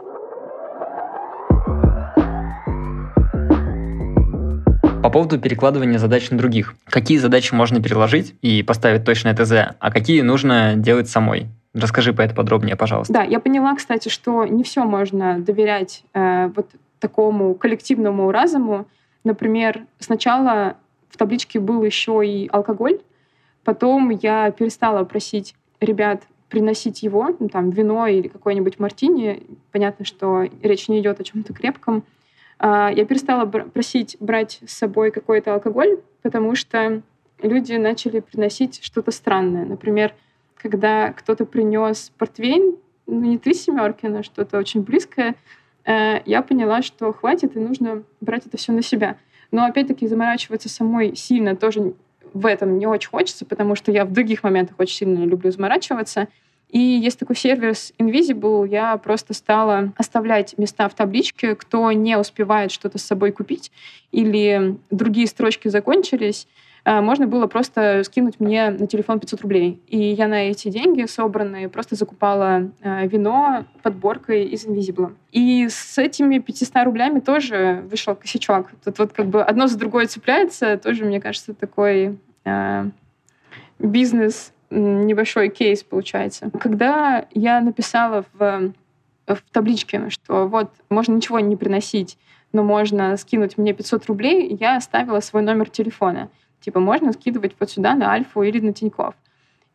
Поводу 5.11 5.39
перекладывания 5.39 5.99
задач 5.99 6.29
на 6.31 6.37
других. 6.37 6.75
Какие 6.85 7.17
задачи 7.17 7.53
можно 7.53 7.81
переложить 7.81 8.35
и 8.41 8.63
поставить 8.63 9.05
точно 9.05 9.33
ТЗ, 9.35 9.75
а 9.79 9.91
какие 9.91 10.21
нужно 10.21 10.73
делать 10.75 11.09
самой? 11.09 11.47
Расскажи 11.73 12.13
по 12.13 12.21
это 12.21 12.35
подробнее, 12.35 12.75
пожалуйста. 12.75 13.13
Да, 13.13 13.23
я 13.23 13.39
поняла, 13.39 13.75
кстати, 13.75 14.09
что 14.09 14.45
не 14.45 14.63
все 14.63 14.83
можно 14.83 15.39
доверять 15.39 16.03
э, 16.13 16.47
вот 16.55 16.69
такому 16.99 17.53
коллективному 17.55 18.31
разуму. 18.31 18.87
Например, 19.23 19.85
сначала 19.99 20.75
в 21.09 21.17
табличке 21.17 21.59
был 21.59 21.83
еще 21.83 22.21
и 22.25 22.49
алкоголь, 22.51 22.99
потом 23.63 24.09
я 24.09 24.51
перестала 24.51 25.03
просить 25.03 25.55
ребят 25.79 26.23
приносить 26.51 27.01
его, 27.01 27.33
ну, 27.39 27.47
там, 27.47 27.69
вино 27.69 28.07
или 28.07 28.27
какой-нибудь 28.27 28.77
мартини. 28.77 29.41
Понятно, 29.71 30.03
что 30.05 30.43
речь 30.61 30.89
не 30.89 30.99
идет 30.99 31.21
о 31.21 31.23
чем-то 31.23 31.53
крепком. 31.53 32.03
А, 32.63 32.91
я 32.91 33.05
перестала 33.05 33.47
просить 33.47 34.17
брать 34.19 34.59
с 34.67 34.73
собой 34.73 35.09
какой-то 35.09 35.55
алкоголь, 35.55 35.99
потому 36.21 36.53
что 36.53 37.01
люди 37.41 37.73
начали 37.73 38.19
приносить 38.19 38.83
что-то 38.83 39.09
странное. 39.09 39.65
Например, 39.65 40.13
когда 40.57 41.11
кто-то 41.11 41.45
принес 41.45 42.11
портвейн, 42.19 42.75
ну 43.07 43.21
не 43.21 43.39
три 43.39 43.55
семерки, 43.55 44.05
но 44.05 44.21
что-то 44.21 44.59
очень 44.59 44.83
близкое, 44.83 45.33
э, 45.85 46.21
я 46.23 46.43
поняла, 46.43 46.83
что 46.83 47.11
хватит 47.11 47.55
и 47.55 47.59
нужно 47.59 48.03
брать 48.21 48.45
это 48.45 48.57
все 48.57 48.73
на 48.73 48.83
себя. 48.83 49.17
Но 49.49 49.65
опять-таки 49.65 50.05
заморачиваться 50.05 50.69
самой 50.69 51.15
сильно 51.15 51.55
тоже 51.55 51.95
в 52.31 52.45
этом 52.45 52.77
не 52.77 52.85
очень 52.85 53.09
хочется, 53.09 53.43
потому 53.43 53.73
что 53.73 53.91
я 53.91 54.05
в 54.05 54.11
других 54.11 54.43
моментах 54.43 54.75
очень 54.77 54.97
сильно 54.97 55.25
люблю 55.25 55.49
заморачиваться. 55.49 56.27
И 56.71 56.79
есть 56.79 57.19
такой 57.19 57.35
сервис 57.35 57.93
Invisible, 57.99 58.67
я 58.67 58.95
просто 58.97 59.33
стала 59.33 59.91
оставлять 59.97 60.57
места 60.57 60.87
в 60.87 60.93
табличке, 60.93 61.55
кто 61.55 61.91
не 61.91 62.17
успевает 62.17 62.71
что-то 62.71 62.97
с 62.97 63.03
собой 63.03 63.31
купить 63.31 63.71
или 64.11 64.77
другие 64.89 65.27
строчки 65.27 65.67
закончились, 65.67 66.47
а, 66.83 67.01
можно 67.01 67.27
было 67.27 67.47
просто 67.47 68.03
скинуть 68.03 68.39
мне 68.39 68.71
на 68.71 68.87
телефон 68.87 69.19
500 69.19 69.41
рублей. 69.41 69.79
И 69.87 69.97
я 69.97 70.27
на 70.27 70.49
эти 70.49 70.69
деньги 70.69 71.05
собранные 71.05 71.69
просто 71.69 71.95
закупала 71.95 72.71
а, 72.81 73.05
вино 73.05 73.65
подборкой 73.83 74.45
из 74.45 74.65
Invisible. 74.65 75.13
И 75.31 75.67
с 75.69 75.97
этими 75.97 76.39
500 76.39 76.85
рублями 76.85 77.19
тоже 77.19 77.83
вышел 77.89 78.15
косячок. 78.15 78.71
Тут 78.83 78.97
вот 78.97 79.13
как 79.13 79.27
бы 79.27 79.43
одно 79.43 79.67
за 79.67 79.77
другое 79.77 80.07
цепляется. 80.07 80.77
Тоже, 80.77 81.05
мне 81.05 81.21
кажется, 81.21 81.53
такой 81.53 82.17
э, 82.45 82.85
бизнес, 83.77 84.51
небольшой 84.71 85.49
кейс 85.49 85.83
получается. 85.83 86.49
Когда 86.59 87.25
я 87.31 87.61
написала 87.61 88.25
в, 88.33 88.73
в 89.27 89.41
табличке, 89.51 90.09
что 90.09 90.47
вот 90.47 90.71
можно 90.89 91.13
ничего 91.13 91.39
не 91.39 91.55
приносить, 91.55 92.17
но 92.53 92.63
можно 92.63 93.15
скинуть 93.17 93.57
мне 93.57 93.73
500 93.73 94.05
рублей, 94.07 94.57
я 94.59 94.77
оставила 94.77 95.19
свой 95.19 95.43
номер 95.43 95.69
телефона. 95.69 96.29
Типа 96.59 96.79
можно 96.79 97.11
скидывать 97.13 97.55
вот 97.59 97.69
сюда 97.69 97.95
на 97.95 98.11
Альфу 98.11 98.43
или 98.43 98.59
на 98.59 98.73
Тинькофф. 98.73 99.15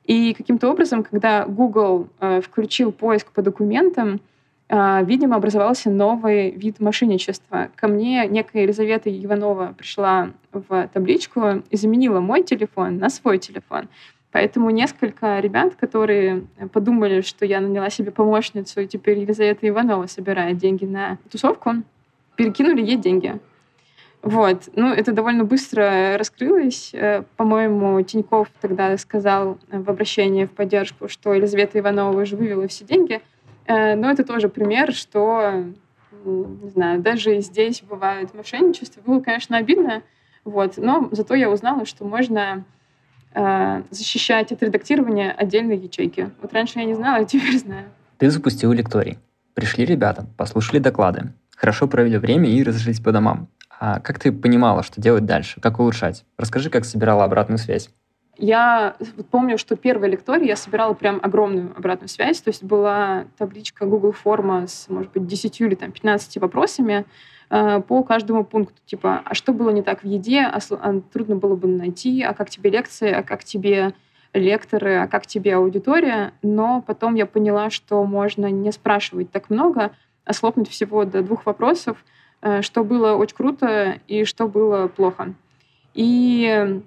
И 0.04 0.34
каким-то 0.34 0.70
образом, 0.70 1.02
когда 1.02 1.44
Google 1.46 2.08
э, 2.20 2.40
включил 2.40 2.92
поиск 2.92 3.32
по 3.32 3.42
документам, 3.42 4.20
э, 4.68 5.04
видимо, 5.04 5.36
образовался 5.36 5.90
новый 5.90 6.52
вид 6.52 6.78
мошенничества. 6.78 7.70
Ко 7.74 7.88
мне 7.88 8.26
некая 8.28 8.62
Елизавета 8.62 9.10
Иванова 9.10 9.74
пришла 9.76 10.30
в 10.52 10.88
табличку 10.92 11.64
и 11.70 11.76
заменила 11.76 12.20
мой 12.20 12.44
телефон 12.44 12.98
на 12.98 13.10
свой 13.10 13.38
телефон. 13.38 13.88
Поэтому 14.32 14.70
несколько 14.70 15.38
ребят, 15.40 15.76
которые 15.76 16.44
подумали, 16.72 17.20
что 17.22 17.46
я 17.46 17.60
наняла 17.60 17.90
себе 17.90 18.10
помощницу, 18.10 18.80
и 18.80 18.86
теперь 18.86 19.18
Елизавета 19.20 19.66
Иванова 19.68 20.06
собирает 20.06 20.58
деньги 20.58 20.84
на 20.84 21.18
тусовку, 21.30 21.76
перекинули 22.36 22.82
ей 22.82 22.96
деньги. 22.96 23.38
Вот. 24.22 24.68
Ну, 24.74 24.92
это 24.92 25.12
довольно 25.12 25.44
быстро 25.44 26.18
раскрылось. 26.18 26.90
Э, 26.92 27.22
по-моему, 27.36 28.02
Тиньков 28.02 28.48
тогда 28.60 28.96
сказал 28.98 29.58
в 29.70 29.88
обращении 29.88 30.46
в 30.46 30.50
поддержку, 30.50 31.08
что 31.08 31.32
Елизавета 31.32 31.78
Иванова 31.78 32.20
уже 32.20 32.36
вывела 32.36 32.66
все 32.66 32.84
деньги. 32.84 33.20
Э, 33.66 33.94
но 33.94 34.10
это 34.10 34.24
тоже 34.24 34.48
пример, 34.48 34.92
что, 34.92 35.64
не 36.24 36.70
знаю, 36.70 37.00
даже 37.00 37.40
здесь 37.40 37.82
бывает 37.82 38.34
мошенничество. 38.34 39.00
Было, 39.00 39.20
конечно, 39.20 39.56
обидно, 39.56 40.02
вот, 40.44 40.76
но 40.76 41.08
зато 41.12 41.34
я 41.34 41.50
узнала, 41.50 41.86
что 41.86 42.04
можно 42.04 42.64
защищать 43.90 44.50
от 44.52 44.62
редактирования 44.62 45.30
отдельные 45.30 45.78
ячейки. 45.78 46.30
Вот 46.40 46.52
раньше 46.52 46.78
я 46.78 46.84
не 46.84 46.94
знала, 46.94 47.18
а 47.18 47.24
теперь 47.24 47.58
знаю. 47.58 47.86
Ты 48.18 48.30
запустил 48.30 48.72
лекторий. 48.72 49.18
Пришли 49.54 49.84
ребята, 49.84 50.26
послушали 50.36 50.78
доклады, 50.78 51.32
хорошо 51.54 51.86
провели 51.86 52.18
время 52.18 52.48
и 52.48 52.62
разошлись 52.62 53.00
по 53.00 53.12
домам. 53.12 53.48
А 53.78 54.00
как 54.00 54.18
ты 54.18 54.32
понимала, 54.32 54.82
что 54.82 55.00
делать 55.00 55.26
дальше? 55.26 55.60
Как 55.60 55.78
улучшать? 55.78 56.24
Расскажи, 56.38 56.70
как 56.70 56.84
собирала 56.84 57.24
обратную 57.24 57.58
связь. 57.58 57.90
Я 58.38 58.96
помню, 59.30 59.56
что 59.56 59.76
первой 59.76 60.10
лектории 60.10 60.46
я 60.46 60.56
собирала 60.56 60.92
прям 60.92 61.20
огромную 61.22 61.74
обратную 61.76 62.08
связь. 62.08 62.40
То 62.40 62.48
есть 62.48 62.62
была 62.62 63.24
табличка 63.38 63.86
Google 63.86 64.12
форма 64.12 64.66
с, 64.66 64.88
может 64.88 65.12
быть, 65.12 65.26
10 65.26 65.60
или 65.62 65.74
там, 65.74 65.90
15 65.90 66.36
вопросами 66.38 67.04
э, 67.04 67.04
по 67.48 68.02
каждому 68.02 68.44
пункту. 68.44 68.74
Типа, 68.86 69.22
а 69.24 69.34
что 69.34 69.52
было 69.52 69.70
не 69.70 69.82
так 69.82 70.02
в 70.02 70.06
еде? 70.06 70.42
А, 70.42 70.58
а 70.70 71.00
трудно 71.12 71.36
было 71.36 71.54
бы 71.54 71.68
найти? 71.68 72.22
А 72.22 72.34
как 72.34 72.50
тебе 72.50 72.70
лекции? 72.70 73.12
А 73.12 73.22
как 73.22 73.44
тебе 73.44 73.94
лекторы? 74.32 74.96
А 74.96 75.06
как 75.06 75.26
тебе 75.26 75.54
аудитория? 75.54 76.32
Но 76.42 76.82
потом 76.82 77.14
я 77.14 77.26
поняла, 77.26 77.70
что 77.70 78.02
можно 78.04 78.50
не 78.50 78.72
спрашивать 78.72 79.30
так 79.30 79.48
много, 79.48 79.92
а 80.24 80.32
слопнуть 80.32 80.68
всего 80.68 81.04
до 81.04 81.22
двух 81.22 81.46
вопросов— 81.46 82.04
Э, 82.42 82.62
что 82.62 82.84
было 82.84 83.14
очень 83.14 83.36
круто 83.36 83.98
и 84.06 84.24
что 84.24 84.46
было 84.46 84.88
плохо. 84.88 85.34
И 85.94 86.80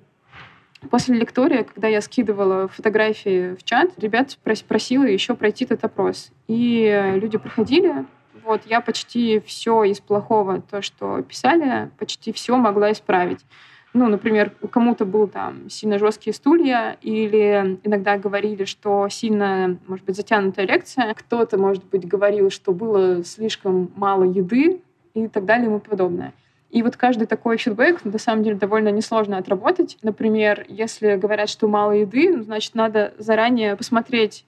после 0.89 1.15
лектория, 1.15 1.63
когда 1.63 1.87
я 1.87 2.01
скидывала 2.01 2.67
фотографии 2.67 3.55
в 3.55 3.63
чат, 3.63 3.91
ребят 3.97 4.37
просила 4.43 5.03
еще 5.03 5.35
пройти 5.35 5.65
этот 5.65 5.83
опрос. 5.83 6.31
И 6.47 7.13
люди 7.15 7.37
проходили. 7.37 8.05
Вот 8.43 8.61
я 8.65 8.81
почти 8.81 9.39
все 9.39 9.83
из 9.83 9.99
плохого, 9.99 10.61
то, 10.61 10.81
что 10.81 11.21
писали, 11.21 11.89
почти 11.97 12.31
все 12.31 12.57
могла 12.57 12.91
исправить. 12.91 13.45
Ну, 13.93 14.07
например, 14.07 14.51
кому-то 14.71 15.05
был 15.05 15.27
там 15.27 15.69
сильно 15.69 15.97
жесткие 15.97 16.33
стулья, 16.33 16.97
или 17.01 17.79
иногда 17.83 18.17
говорили, 18.17 18.65
что 18.65 19.09
сильно, 19.09 19.79
может 19.87 20.05
быть, 20.05 20.15
затянутая 20.15 20.67
лекция. 20.67 21.13
Кто-то, 21.15 21.57
может 21.57 21.83
быть, 21.85 22.07
говорил, 22.07 22.51
что 22.51 22.71
было 22.71 23.23
слишком 23.23 23.91
мало 23.95 24.23
еды, 24.23 24.81
и 25.13 25.27
так 25.27 25.45
далее 25.45 25.65
и 25.65 25.67
тому 25.67 25.79
подобное. 25.79 26.33
И 26.69 26.83
вот 26.83 26.97
каждый 26.97 27.25
такой 27.25 27.57
фидбэк, 27.57 28.05
на 28.05 28.19
самом 28.19 28.43
деле, 28.43 28.55
довольно 28.55 28.89
несложно 28.89 29.37
отработать. 29.37 29.97
Например, 30.03 30.65
если 30.67 31.15
говорят, 31.15 31.49
что 31.49 31.67
мало 31.67 31.93
еды, 31.93 32.29
ну, 32.29 32.43
значит, 32.43 32.75
надо 32.75 33.13
заранее 33.17 33.75
посмотреть 33.75 34.45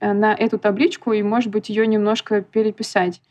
э, 0.00 0.12
на 0.12 0.34
эту 0.34 0.58
табличку 0.58 1.12
и, 1.12 1.22
может 1.22 1.50
быть, 1.50 1.70
ее 1.70 1.86
немножко 1.86 2.42
переписать 2.42 3.22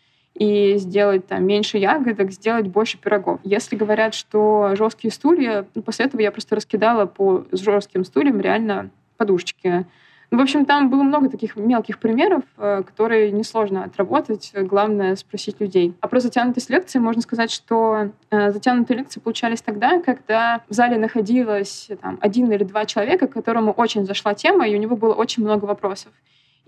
и 0.42 0.78
сделать 0.78 1.28
там 1.28 1.46
меньше 1.46 1.78
ягодок, 1.78 2.32
сделать 2.32 2.68
больше 2.68 2.98
пирогов. 2.98 3.40
Если 3.44 3.76
говорят, 3.76 4.16
что 4.16 4.72
жесткие 4.76 5.12
стулья, 5.12 5.68
ну, 5.76 5.84
после 5.84 6.06
этого 6.06 6.20
я 6.20 6.32
просто 6.32 6.56
раскидала 6.56 7.06
по 7.06 7.46
жестким 7.52 8.04
стульям 8.04 8.42
реально 8.42 8.90
подушечки 9.18 9.86
ну, 10.34 10.38
в 10.38 10.42
общем, 10.42 10.64
там 10.64 10.90
было 10.90 11.04
много 11.04 11.30
таких 11.30 11.58
мелких 11.58 12.00
примеров, 12.00 12.44
э, 12.58 12.84
которые 12.84 13.34
несложно 13.34 13.84
отработать. 13.84 14.54
Главное— 14.56 15.16
спросить 15.18 15.60
людей. 15.60 15.94
А 16.00 16.08
про 16.08 16.22
затянутость 16.22 16.70
лекции 16.70 17.00
можно 17.00 17.22
сказать, 17.22 17.52
что 17.52 18.12
э, 18.30 18.52
затянутые 18.52 19.00
лекции 19.00 19.20
получались 19.20 19.62
тогда, 19.62 20.00
когда 20.00 20.62
в 20.70 20.74
зале 20.74 20.98
находилось 20.98 21.90
там, 22.02 22.18
один 22.22 22.50
или 22.50 22.64
два 22.64 22.86
человека, 22.86 23.28
которому 23.28 23.74
очень 23.74 24.06
зашла 24.06 24.34
тема, 24.34 24.66
и 24.70 24.74
у 24.74 24.80
него 24.80 24.96
было 24.96 25.14
очень 25.14 25.44
много 25.44 25.66
вопросов. 25.66 26.14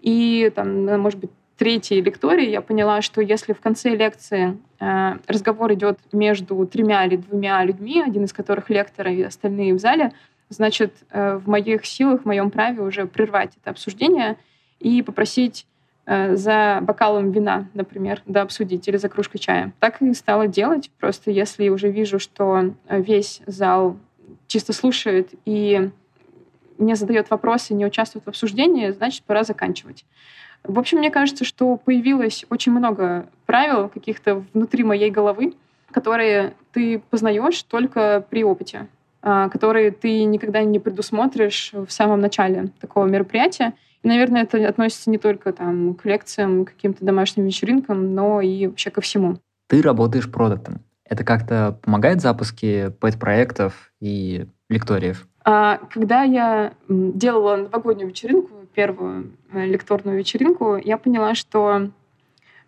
И 0.01 0.51
там, 0.53 0.83
может 0.99 1.21
быть, 1.21 1.31
третьей 1.63 2.01
лектории 2.01 2.49
я 2.49 2.59
поняла, 2.59 3.01
что 3.01 3.21
если 3.21 3.53
в 3.53 3.61
конце 3.61 3.95
лекции 3.95 4.57
э, 4.81 5.13
разговор 5.27 5.71
идет 5.73 5.97
между 6.11 6.67
тремя 6.67 7.05
или 7.05 7.15
двумя 7.15 7.63
людьми, 7.63 8.03
один 8.05 8.25
из 8.25 8.33
которых 8.33 8.69
лектор 8.69 9.07
и 9.07 9.21
остальные 9.21 9.73
в 9.73 9.79
зале, 9.79 10.11
значит, 10.49 10.93
э, 11.11 11.37
в 11.37 11.47
моих 11.47 11.85
силах, 11.85 12.23
в 12.23 12.25
моем 12.25 12.51
праве 12.51 12.81
уже 12.81 13.05
прервать 13.05 13.53
это 13.61 13.69
обсуждение 13.69 14.35
и 14.81 15.01
попросить 15.01 15.65
э, 16.05 16.35
за 16.35 16.79
бокалом 16.81 17.31
вина, 17.31 17.69
например, 17.73 18.21
да, 18.25 18.41
обсудить, 18.41 18.85
или 18.89 18.97
за 18.97 19.07
кружкой 19.07 19.39
чая. 19.39 19.71
Так 19.79 20.01
и 20.01 20.13
стала 20.13 20.49
делать. 20.49 20.91
Просто 20.99 21.31
если 21.31 21.69
уже 21.69 21.89
вижу, 21.89 22.19
что 22.19 22.73
весь 22.89 23.41
зал 23.47 23.95
чисто 24.47 24.73
слушает 24.73 25.29
и 25.45 25.89
не 26.77 26.95
задает 26.95 27.29
вопросы, 27.29 27.73
не 27.73 27.85
участвует 27.85 28.25
в 28.25 28.27
обсуждении, 28.27 28.89
значит, 28.89 29.23
пора 29.23 29.45
заканчивать. 29.45 30.03
В 30.63 30.79
общем, 30.79 30.99
мне 30.99 31.11
кажется, 31.11 31.45
что 31.45 31.77
появилось 31.77 32.45
очень 32.49 32.71
много 32.71 33.27
правил 33.45 33.89
каких-то 33.89 34.43
внутри 34.53 34.83
моей 34.83 35.11
головы, 35.11 35.53
которые 35.91 36.53
ты 36.71 36.99
познаешь 37.09 37.61
только 37.63 38.25
при 38.29 38.43
опыте. 38.43 38.87
А, 39.25 39.47
которые 39.47 39.91
ты 39.91 40.25
никогда 40.25 40.63
не 40.63 40.79
предусмотришь 40.79 41.71
в 41.71 41.89
самом 41.89 42.19
начале 42.19 42.71
такого 42.81 43.05
мероприятия. 43.05 43.73
И, 44.03 44.07
наверное, 44.09 44.43
это 44.43 44.67
относится 44.67 45.09
не 45.09 45.17
только 45.17 45.53
там, 45.53 45.93
к 45.93 46.03
лекциям, 46.03 46.65
к 46.65 46.73
каким-то 46.73 47.05
домашним 47.05 47.45
вечеринкам, 47.45 48.13
но 48.13 48.41
и 48.41 48.67
вообще 48.67 48.91
ко 48.91 48.99
всему. 48.99 49.37
Ты 49.69 49.81
работаешь 49.81 50.29
продуктом. 50.29 50.81
Это 51.05 51.23
как-то 51.23 51.79
помогает 51.81 52.19
запуске 52.19 52.89
пэт-проектов 52.99 53.93
и 54.01 54.45
лекториев? 54.69 55.25
А, 55.45 55.77
когда 55.91 56.23
я 56.23 56.73
делала 56.87 57.57
новогоднюю 57.57 58.09
вечеринку, 58.09 58.49
первую 58.73 59.31
э, 59.51 59.65
лекторную 59.65 60.17
вечеринку, 60.17 60.77
я 60.77 60.97
поняла, 60.97 61.35
что 61.35 61.89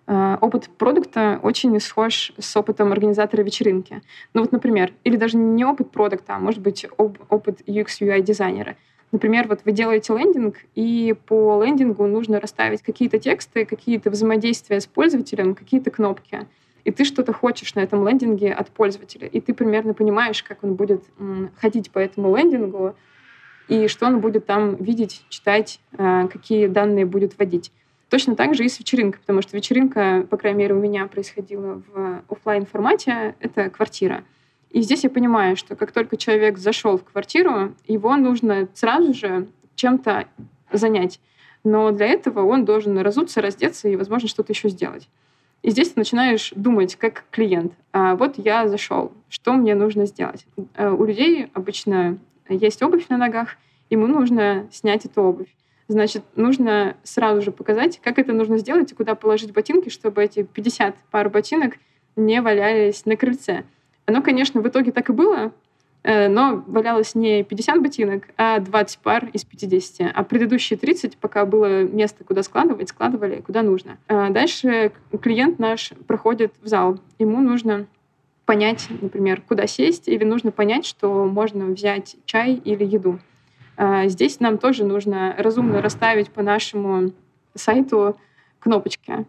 э, 0.07 0.37
опыт 0.41 0.69
продукта 0.77 1.39
очень 1.41 1.79
схож 1.79 2.33
с 2.37 2.55
опытом 2.57 2.91
организатора 2.91 3.43
вечеринки. 3.43 4.01
Ну 4.33 4.41
вот, 4.41 4.51
например, 4.51 4.93
или 5.03 5.15
даже 5.15 5.37
не 5.37 5.63
опыт 5.65 5.91
продукта, 5.91 6.35
а 6.35 6.39
может 6.39 6.61
быть 6.61 6.85
опыт 6.97 7.61
UX 7.61 7.87
UI 8.01 8.21
дизайнера. 8.21 8.75
Например, 9.11 9.47
вот 9.47 9.61
вы 9.63 9.71
делаете 9.71 10.13
лендинг, 10.13 10.57
и 10.73 11.15
по 11.27 11.63
лендингу 11.63 12.05
нужно 12.05 12.41
расставить 12.41 12.81
какие-то 12.81 13.19
тексты, 13.19 13.65
какие-то 13.65 14.09
взаимодействия 14.09 14.81
с 14.81 14.87
пользователем, 14.87 15.55
какие-то 15.55 15.91
кнопки. 15.91 16.45
И 16.85 16.91
ты 16.91 17.03
что-то 17.03 17.33
хочешь 17.33 17.75
на 17.75 17.81
этом 17.81 18.07
лендинге 18.07 18.53
от 18.53 18.69
пользователя. 18.69 19.27
И 19.27 19.41
ты 19.41 19.53
примерно 19.53 19.93
понимаешь, 19.93 20.43
как 20.43 20.63
он 20.63 20.75
будет 20.75 21.03
ходить 21.59 21.91
по 21.91 21.99
этому 21.99 22.35
лендингу, 22.35 22.95
и 23.67 23.87
что 23.87 24.05
он 24.05 24.19
будет 24.21 24.45
там 24.45 24.75
видеть, 24.75 25.25
читать, 25.29 25.79
э, 25.97 26.27
какие 26.31 26.67
данные 26.67 27.05
будет 27.07 27.37
вводить. 27.37 27.71
Точно 28.09 28.35
так 28.35 28.53
же 28.53 28.63
и 28.63 28.69
с 28.69 28.79
вечеринкой, 28.79 29.19
потому 29.19 29.41
что 29.41 29.57
вечеринка, 29.57 30.27
по 30.29 30.37
крайней 30.37 30.59
мере, 30.59 30.75
у 30.75 30.79
меня 30.79 31.07
происходила 31.07 31.81
в 31.91 32.23
офлайн 32.29 32.67
формате 32.67 33.35
это 33.39 33.71
квартира. 33.71 34.23
И 34.69 34.81
здесь 34.81 35.03
я 35.03 35.09
понимаю, 35.09 35.57
что 35.57 35.75
как 35.75 35.91
только 35.91 36.17
человек 36.17 36.59
зашел 36.59 36.97
в 36.99 37.03
квартиру, 37.03 37.73
его 37.87 38.15
нужно 38.15 38.67
сразу 38.75 39.15
же 39.15 39.47
чем-то 39.73 40.27
занять. 40.71 41.19
Но 41.63 41.89
для 41.89 42.05
этого 42.05 42.45
он 42.45 42.63
должен 42.63 42.95
разуться, 42.99 43.41
раздеться 43.41 43.89
и, 43.89 43.95
возможно, 43.95 44.29
что-то 44.29 44.53
еще 44.53 44.69
сделать. 44.69 45.09
И 45.65 45.71
здесь 45.71 45.89
ты 45.89 45.99
начинаешь 45.99 46.53
думать 46.55 46.95
как 46.95 47.23
клиент. 47.31 47.73
А 47.91 48.15
вот 48.15 48.35
я 48.37 48.67
зашел, 48.67 49.11
что 49.29 49.53
мне 49.53 49.73
нужно 49.73 50.05
сделать? 50.05 50.45
Э, 50.75 50.91
у 50.91 51.03
людей 51.05 51.47
обычно 51.55 52.19
есть 52.47 52.83
обувь 52.83 53.09
на 53.09 53.17
ногах, 53.17 53.55
ему 53.89 54.05
нужно 54.05 54.67
снять 54.71 55.05
эту 55.05 55.23
обувь. 55.23 55.47
Значит, 55.87 56.21
нужно 56.35 56.95
сразу 57.01 57.41
же 57.41 57.51
показать, 57.51 57.99
как 58.03 58.19
это 58.19 58.31
нужно 58.31 58.59
сделать 58.59 58.91
и 58.91 58.95
куда 58.95 59.15
положить 59.15 59.53
ботинки, 59.53 59.89
чтобы 59.89 60.23
эти 60.23 60.43
50 60.43 60.93
пар 61.09 61.31
ботинок 61.31 61.77
не 62.15 62.43
валялись 62.43 63.07
на 63.07 63.17
крыльце. 63.17 63.63
Оно, 64.05 64.21
конечно, 64.21 64.61
в 64.61 64.67
итоге 64.67 64.91
так 64.91 65.09
и 65.09 65.13
было, 65.13 65.51
но 66.05 66.63
валялось 66.67 67.15
не 67.15 67.43
50 67.43 67.81
ботинок, 67.81 68.23
а 68.37 68.59
20 68.59 68.99
пар 68.99 69.29
из 69.33 69.43
50. 69.43 70.11
А 70.13 70.23
предыдущие 70.23 70.77
30, 70.77 71.17
пока 71.17 71.45
было 71.45 71.81
место, 71.83 72.23
куда 72.23 72.43
складывать, 72.43 72.89
складывали 72.89 73.41
куда 73.41 73.63
нужно. 73.63 73.97
А 74.07 74.29
дальше 74.29 74.91
клиент 75.21 75.57
наш 75.57 75.93
проходит 76.07 76.53
в 76.61 76.67
зал. 76.67 76.99
Ему 77.17 77.41
нужно 77.41 77.87
понять, 78.45 78.87
например, 79.01 79.41
куда 79.41 79.67
сесть, 79.67 80.07
или 80.07 80.23
нужно 80.23 80.51
понять, 80.51 80.85
что 80.85 81.25
можно 81.25 81.65
взять 81.65 82.15
чай 82.25 82.53
или 82.53 82.85
еду. 82.85 83.19
А, 83.77 84.07
здесь 84.07 84.39
нам 84.39 84.57
тоже 84.57 84.85
нужно 84.85 85.35
разумно 85.37 85.81
расставить 85.81 86.29
по 86.29 86.41
нашему 86.41 87.11
сайту 87.55 88.17
кнопочки. 88.59 89.25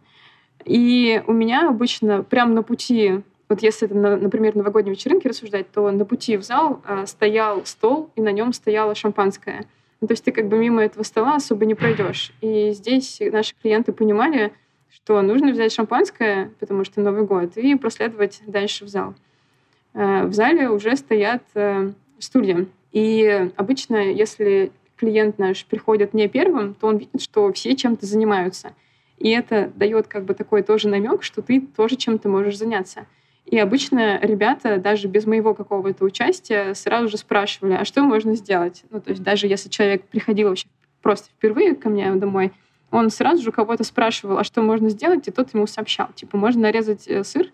И 0.65 1.23
у 1.27 1.33
меня 1.33 1.69
обычно 1.69 2.23
прямо 2.23 2.53
на 2.53 2.63
пути, 2.63 3.23
вот 3.49 3.63
если 3.63 3.87
это, 3.87 3.95
например, 3.95 4.57
новогодней 4.57 4.93
вечеринки 4.93 5.29
рассуждать, 5.29 5.71
то 5.71 5.91
на 5.91 6.05
пути 6.05 6.37
в 6.37 6.43
зал 6.43 6.83
а, 6.85 7.07
стоял 7.07 7.65
стол, 7.65 8.11
и 8.17 8.21
на 8.21 8.33
нем 8.33 8.53
стояло 8.53 8.95
шампанское. 8.95 9.67
Ну, 10.01 10.09
то 10.09 10.13
есть 10.13 10.25
ты 10.25 10.33
как 10.33 10.49
бы 10.49 10.59
мимо 10.59 10.83
этого 10.83 11.05
стола 11.05 11.37
особо 11.37 11.65
не 11.65 11.75
пройдешь. 11.75 12.33
И 12.41 12.73
здесь 12.73 13.21
наши 13.21 13.55
клиенты 13.63 13.93
понимали, 13.93 14.53
что 14.91 15.23
нужно 15.23 15.53
взять 15.53 15.73
шампанское, 15.73 16.51
потому 16.59 16.85
что 16.85 17.01
Новый 17.01 17.23
год, 17.23 17.57
и 17.57 17.77
проследовать 17.77 18.43
дальше 18.47 18.85
в 18.85 18.89
зал. 18.89 19.15
Э, 19.95 20.25
в 20.27 20.33
зале 20.33 20.69
уже 20.69 20.97
стоят 20.97 21.43
э, 21.55 21.93
стулья. 22.19 22.67
И 22.93 23.51
обычно, 23.57 23.97
если 23.97 24.73
клиент 24.97 25.39
наш 25.39 25.65
приходит 25.67 26.15
не 26.15 26.29
первым, 26.29 26.75
то 26.75 26.89
он 26.89 26.99
видит, 26.99 27.23
что 27.23 27.53
все 27.53 27.77
чем-то 27.77 28.07
занимаются. 28.07 28.73
И 29.19 29.31
это 29.31 29.71
дает 29.75 30.09
как 30.09 30.25
бы 30.25 30.35
такой 30.35 30.63
тоже 30.63 30.89
намек, 30.89 31.23
что 31.23 31.43
ты 31.43 31.61
тоже 31.61 31.97
чем-то 31.97 32.29
можешь 32.29 32.59
заняться. 32.59 33.07
И 33.47 33.59
обычно 33.59 34.19
ребята, 34.21 34.79
даже 34.79 35.07
без 35.07 35.25
моего 35.25 35.55
какого-то 35.55 36.05
участия, 36.05 36.75
сразу 36.75 37.09
же 37.09 37.17
спрашивали, 37.17 37.75
а 37.75 37.85
что 37.85 38.03
можно 38.03 38.35
сделать? 38.35 38.83
Ну, 38.91 39.01
то 39.01 39.11
есть 39.11 39.23
даже 39.23 39.47
если 39.47 39.69
человек 39.69 40.05
приходил 40.05 40.49
вообще 40.49 40.67
просто 41.01 41.29
впервые 41.31 41.77
ко 41.77 41.89
мне 41.89 42.13
домой, 42.17 42.53
он 42.91 43.11
сразу 43.11 43.43
же 43.43 43.53
кого-то 43.53 43.85
спрашивал, 43.85 44.39
а 44.39 44.45
что 44.45 44.63
можно 44.63 44.89
сделать, 44.89 45.29
и 45.29 45.31
тот 45.31 45.55
ему 45.55 45.69
сообщал. 45.69 46.09
Типа, 46.15 46.37
можно 46.37 46.63
нарезать 46.63 47.07
э, 47.07 47.23
сыр, 47.23 47.53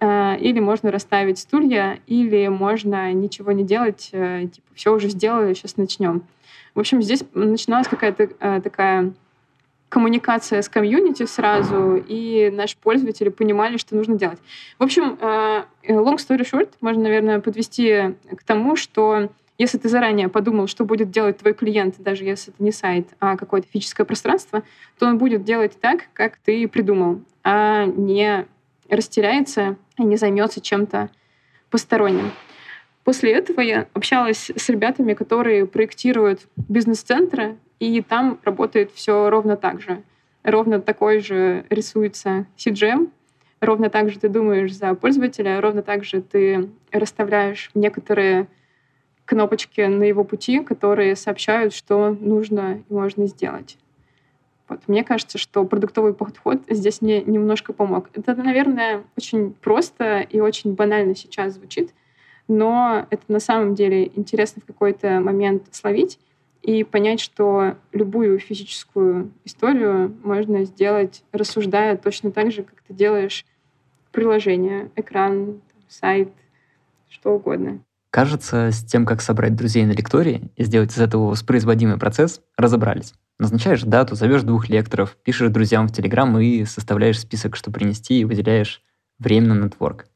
э, 0.00 0.38
или 0.38 0.60
можно 0.60 0.90
расставить 0.90 1.38
стулья, 1.38 2.00
или 2.06 2.48
можно 2.48 3.10
ничего 3.12 3.52
не 3.52 3.64
делать, 3.64 4.10
э, 4.12 4.48
типа, 4.52 4.66
все 4.74 4.94
уже 4.94 5.08
сделали, 5.08 5.54
сейчас 5.54 5.78
начнем. 5.78 6.24
В 6.74 6.80
общем, 6.80 7.00
здесь 7.00 7.22
начиналась 7.32 7.88
какая-то 7.88 8.60
такая 8.62 9.12
коммуникация 9.92 10.62
с 10.62 10.70
комьюнити 10.70 11.26
сразу, 11.26 12.02
и 12.08 12.48
наши 12.50 12.78
пользователи 12.78 13.28
понимали, 13.28 13.76
что 13.76 13.94
нужно 13.94 14.16
делать. 14.16 14.38
В 14.78 14.82
общем, 14.82 15.18
long 15.20 16.16
story 16.16 16.50
short, 16.50 16.70
можно, 16.80 17.02
наверное, 17.02 17.40
подвести 17.40 18.14
к 18.34 18.42
тому, 18.42 18.74
что 18.74 19.28
если 19.58 19.76
ты 19.76 19.90
заранее 19.90 20.30
подумал, 20.30 20.66
что 20.66 20.86
будет 20.86 21.10
делать 21.10 21.36
твой 21.36 21.52
клиент, 21.52 21.96
даже 21.98 22.24
если 22.24 22.54
это 22.54 22.64
не 22.64 22.72
сайт, 22.72 23.08
а 23.20 23.36
какое-то 23.36 23.68
физическое 23.70 24.04
пространство, 24.04 24.62
то 24.98 25.06
он 25.06 25.18
будет 25.18 25.44
делать 25.44 25.78
так, 25.78 26.04
как 26.14 26.38
ты 26.38 26.66
придумал, 26.68 27.20
а 27.44 27.84
не 27.84 28.46
растеряется 28.88 29.76
и 29.98 30.04
не 30.04 30.16
займется 30.16 30.62
чем-то 30.62 31.10
посторонним. 31.68 32.30
После 33.04 33.32
этого 33.32 33.60
я 33.60 33.88
общалась 33.92 34.50
с 34.56 34.68
ребятами, 34.70 35.12
которые 35.12 35.66
проектируют 35.66 36.48
бизнес-центры, 36.56 37.58
и 37.82 38.00
там 38.00 38.38
работает 38.44 38.92
все 38.92 39.28
ровно 39.28 39.56
так 39.56 39.80
же. 39.80 40.04
Ровно 40.44 40.80
такой 40.80 41.18
же 41.18 41.66
рисуется 41.68 42.46
CGM, 42.56 43.10
ровно 43.60 43.90
так 43.90 44.08
же 44.08 44.20
ты 44.20 44.28
думаешь 44.28 44.72
за 44.72 44.94
пользователя, 44.94 45.60
ровно 45.60 45.82
так 45.82 46.04
же 46.04 46.22
ты 46.22 46.70
расставляешь 46.92 47.70
некоторые 47.74 48.46
кнопочки 49.24 49.80
на 49.80 50.04
его 50.04 50.22
пути, 50.22 50.60
которые 50.60 51.16
сообщают, 51.16 51.74
что 51.74 52.16
нужно 52.20 52.84
и 52.88 52.94
можно 52.94 53.26
сделать. 53.26 53.78
Вот. 54.68 54.80
Мне 54.86 55.02
кажется, 55.02 55.38
что 55.38 55.64
продуктовый 55.64 56.14
подход 56.14 56.62
здесь 56.68 57.02
мне 57.02 57.20
немножко 57.20 57.72
помог. 57.72 58.10
Это, 58.14 58.36
наверное, 58.36 59.02
очень 59.16 59.54
просто 59.54 60.20
и 60.20 60.38
очень 60.38 60.74
банально 60.74 61.16
сейчас 61.16 61.54
звучит, 61.54 61.92
но 62.46 63.08
это 63.10 63.24
на 63.26 63.40
самом 63.40 63.74
деле 63.74 64.06
интересно 64.14 64.62
в 64.62 64.66
какой-то 64.66 65.18
момент 65.18 65.66
словить 65.72 66.20
и 66.62 66.84
понять, 66.84 67.20
что 67.20 67.76
любую 67.92 68.38
физическую 68.38 69.32
историю 69.44 70.14
можно 70.22 70.64
сделать, 70.64 71.24
рассуждая 71.32 71.96
точно 71.96 72.30
так 72.30 72.52
же, 72.52 72.62
как 72.62 72.82
ты 72.82 72.94
делаешь 72.94 73.44
приложение, 74.12 74.90
экран, 74.96 75.60
сайт, 75.88 76.32
что 77.08 77.34
угодно. 77.34 77.80
Кажется, 78.10 78.70
с 78.70 78.84
тем, 78.84 79.06
как 79.06 79.22
собрать 79.22 79.56
друзей 79.56 79.86
на 79.86 79.92
лектории 79.92 80.50
и 80.56 80.64
сделать 80.64 80.92
из 80.92 80.98
этого 80.98 81.30
воспроизводимый 81.30 81.98
процесс, 81.98 82.42
разобрались. 82.56 83.14
Назначаешь 83.38 83.82
дату, 83.82 84.14
зовешь 84.14 84.42
двух 84.42 84.68
лекторов, 84.68 85.16
пишешь 85.24 85.50
друзьям 85.50 85.88
в 85.88 85.92
Телеграм 85.92 86.38
и 86.38 86.64
составляешь 86.64 87.20
список, 87.20 87.56
что 87.56 87.70
принести, 87.70 88.20
и 88.20 88.24
выделяешь 88.24 88.82
время 89.18 89.54
на 89.54 89.64
нетворк. 89.64 90.06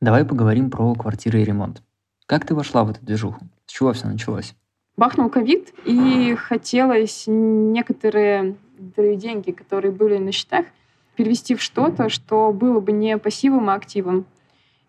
Давай 0.00 0.24
поговорим 0.24 0.70
про 0.70 0.94
квартиры 0.94 1.40
и 1.40 1.44
ремонт. 1.44 1.82
Как 2.26 2.46
ты 2.46 2.54
вошла 2.54 2.84
в 2.84 2.90
эту 2.90 3.04
движуху? 3.04 3.40
С 3.66 3.72
чего 3.72 3.92
все 3.92 4.06
началось? 4.06 4.54
Бахнул 5.00 5.30
ковид, 5.30 5.72
и 5.86 6.34
хотелось 6.34 7.24
некоторые 7.26 8.56
деньги, 8.76 9.50
которые 9.50 9.92
были 9.92 10.18
на 10.18 10.30
счетах, 10.30 10.66
перевести 11.16 11.54
в 11.54 11.62
что-то, 11.62 12.10
что 12.10 12.52
было 12.52 12.80
бы 12.80 12.92
не 12.92 13.16
пассивом, 13.16 13.70
а 13.70 13.76
активом. 13.76 14.26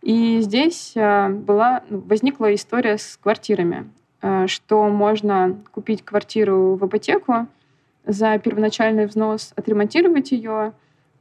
И 0.01 0.41
здесь 0.41 0.91
э, 0.95 1.29
была, 1.29 1.83
ну, 1.89 2.01
возникла 2.01 2.53
история 2.53 2.97
с 2.97 3.17
квартирами, 3.23 3.89
э, 4.21 4.47
что 4.47 4.89
можно 4.89 5.57
купить 5.71 6.03
квартиру 6.03 6.75
в 6.75 6.85
ипотеку 6.85 7.47
за 8.05 8.37
первоначальный 8.37 9.05
взнос, 9.05 9.53
отремонтировать 9.55 10.33
ее, 10.33 10.73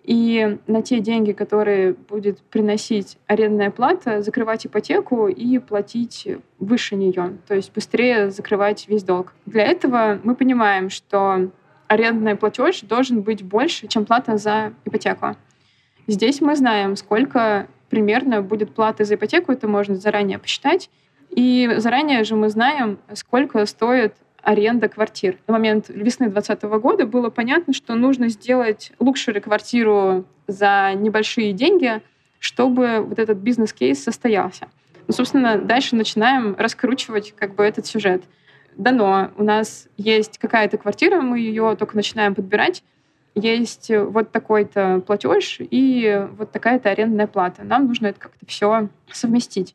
и 0.05 0.59
на 0.67 0.83
те 0.83 1.01
деньги, 1.01 1.33
которые 1.33 1.93
будет 1.93 2.41
приносить 2.41 3.19
арендная 3.27 3.71
плата, 3.71 4.23
закрывать 4.23 4.67
ипотеку 4.67 5.29
и 5.29 5.59
платить 5.59 6.27
выше 6.59 6.97
нее, 6.97 7.39
то 7.47 7.55
есть 7.55 7.73
быстрее 7.73 8.31
закрывать 8.31 8.89
весь 8.89 9.03
долг. 9.03 9.35
Для 9.47 9.65
этого 9.65 10.19
мы 10.25 10.35
понимаем, 10.35 10.91
что 10.91 11.51
арендный 11.87 12.37
платеж 12.37 12.81
должен 12.83 13.23
быть 13.23 13.43
больше, 13.43 13.89
чем 13.89 14.05
плата 14.05 14.37
за 14.37 14.73
ипотеку. 14.85 15.37
Здесь 16.07 16.41
мы 16.41 16.57
знаем, 16.57 16.97
сколько 16.97 17.67
примерно 17.89 18.43
будет 18.43 18.75
плата 18.75 19.05
за 19.05 19.17
ипотеку, 19.17 19.53
это 19.53 19.69
можно 19.69 19.97
заранее 19.97 20.39
посчитать. 20.39 20.89
И 21.31 21.71
заранее 21.77 22.25
же 22.25 22.35
мы 22.35 22.49
знаем, 22.49 22.99
сколько 23.15 23.65
стоит 23.67 24.15
аренда 24.42 24.88
квартир. 24.88 25.38
На 25.46 25.53
момент 25.53 25.88
весны 25.88 26.29
2020 26.29 26.62
года 26.81 27.07
было 27.07 27.31
понятно, 27.31 27.72
что 27.72 27.94
нужно 27.94 28.29
сделать 28.29 28.92
лукшери 28.98 29.40
квартиру 29.40 30.24
за 30.46 30.92
небольшие 30.94 31.53
деньги, 31.53 32.00
чтобы 32.38 33.00
вот 33.00 33.18
этот 33.18 33.38
бизнес-кейс 33.38 34.03
состоялся. 34.03 34.68
Ну, 35.07 35.14
собственно, 35.14 35.59
дальше 35.59 35.96
начинаем 35.96 36.55
раскручивать 36.57 37.35
как 37.37 37.55
бы 37.55 37.64
этот 37.64 37.87
сюжет. 37.87 38.22
Дано, 38.76 39.31
у 39.37 39.42
нас 39.42 39.88
есть 39.96 40.38
какая-то 40.38 40.79
квартира, 40.79 41.20
мы 41.20 41.40
ее 41.40 41.76
только 41.76 41.96
начинаем 41.96 42.35
подбирать, 42.35 42.83
есть 43.35 43.90
вот 43.90 44.33
такой-то 44.33 45.03
платеж 45.07 45.59
и 45.61 46.26
вот 46.37 46.50
такая-то 46.53 46.90
арендная 46.90 47.26
плата. 47.26 47.62
Нам 47.64 47.87
нужно 47.87 48.09
это 48.09 48.20
как-то 48.20 48.46
все 48.46 48.88
совместить. 49.12 49.74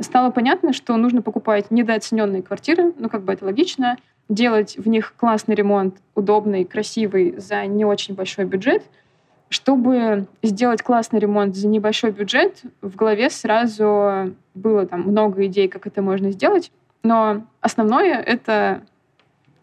Стало 0.00 0.30
понятно, 0.30 0.72
что 0.72 0.96
нужно 0.96 1.22
покупать 1.22 1.70
недооцененные 1.70 2.42
квартиры, 2.42 2.92
ну 2.98 3.08
как 3.08 3.22
бы 3.22 3.32
это 3.32 3.44
логично, 3.44 3.96
делать 4.28 4.76
в 4.76 4.86
них 4.88 5.14
классный 5.16 5.54
ремонт, 5.54 5.96
удобный, 6.14 6.64
красивый, 6.64 7.34
за 7.38 7.66
не 7.66 7.84
очень 7.84 8.14
большой 8.14 8.44
бюджет. 8.44 8.84
Чтобы 9.48 10.26
сделать 10.42 10.82
классный 10.82 11.18
ремонт 11.20 11.56
за 11.56 11.68
небольшой 11.68 12.10
бюджет, 12.10 12.60
в 12.82 12.94
голове 12.96 13.30
сразу 13.30 14.34
было 14.54 14.86
там 14.86 15.02
много 15.02 15.46
идей, 15.46 15.68
как 15.68 15.86
это 15.86 16.02
можно 16.02 16.30
сделать. 16.30 16.70
Но 17.02 17.46
основное— 17.60 18.20
это 18.26 18.82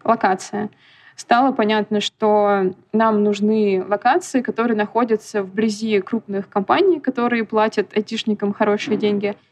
локация. 0.03 0.69
Стало 1.15 1.51
понятно, 1.51 2.01
что 2.01 2.73
нам 2.91 3.23
нужны 3.23 3.85
локации, 3.87 4.41
которые 4.41 4.75
находятся 4.75 5.43
вблизи 5.43 6.01
крупных 6.01 6.49
компаний, 6.49 6.99
которые 6.99 7.45
платят 7.45 7.95
айтишникам 7.95 8.53
хорошие 8.53 8.97
деньги— 8.97 9.35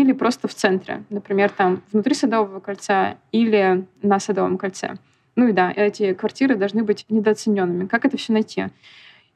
или 0.00 0.12
просто 0.12 0.48
в 0.48 0.54
центре, 0.54 1.04
например, 1.10 1.50
там 1.50 1.82
внутри 1.92 2.14
Садового 2.14 2.60
кольца 2.60 3.18
или 3.32 3.86
на 4.02 4.18
Садовом 4.18 4.56
кольце. 4.56 4.94
Ну 5.36 5.48
и 5.48 5.52
да, 5.52 5.70
эти 5.70 6.14
квартиры 6.14 6.56
должны 6.56 6.82
быть 6.82 7.04
недооцененными. 7.10 7.86
Как 7.86 8.06
это 8.06 8.16
все 8.16 8.32
найти? 8.32 8.66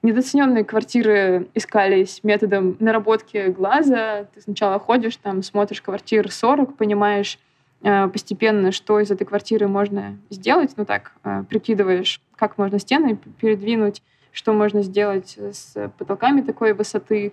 Недооцененные 0.02 0.64
квартиры 0.64 1.48
искались 1.54 2.20
методом 2.24 2.76
наработки 2.80 3.50
глаза. 3.50 4.24
Ты 4.34 4.40
сначала 4.40 4.78
ходишь, 4.78 5.16
там 5.16 5.42
смотришь 5.42 5.82
квартир 5.82 6.30
40, 6.30 6.76
понимаешь 6.76 7.38
э, 7.82 8.08
постепенно, 8.08 8.72
что 8.72 9.00
из 9.00 9.10
этой 9.10 9.24
квартиры 9.24 9.68
можно 9.68 10.16
сделать. 10.30 10.72
Ну 10.76 10.84
так, 10.86 11.12
э, 11.24 11.44
прикидываешь, 11.48 12.20
как 12.36 12.56
можно 12.58 12.78
стены 12.78 13.18
передвинуть, 13.40 14.02
что 14.32 14.52
можно 14.52 14.82
сделать 14.82 15.38
с 15.38 15.90
потолками 15.98 16.40
такой 16.40 16.72
высоты, 16.72 17.32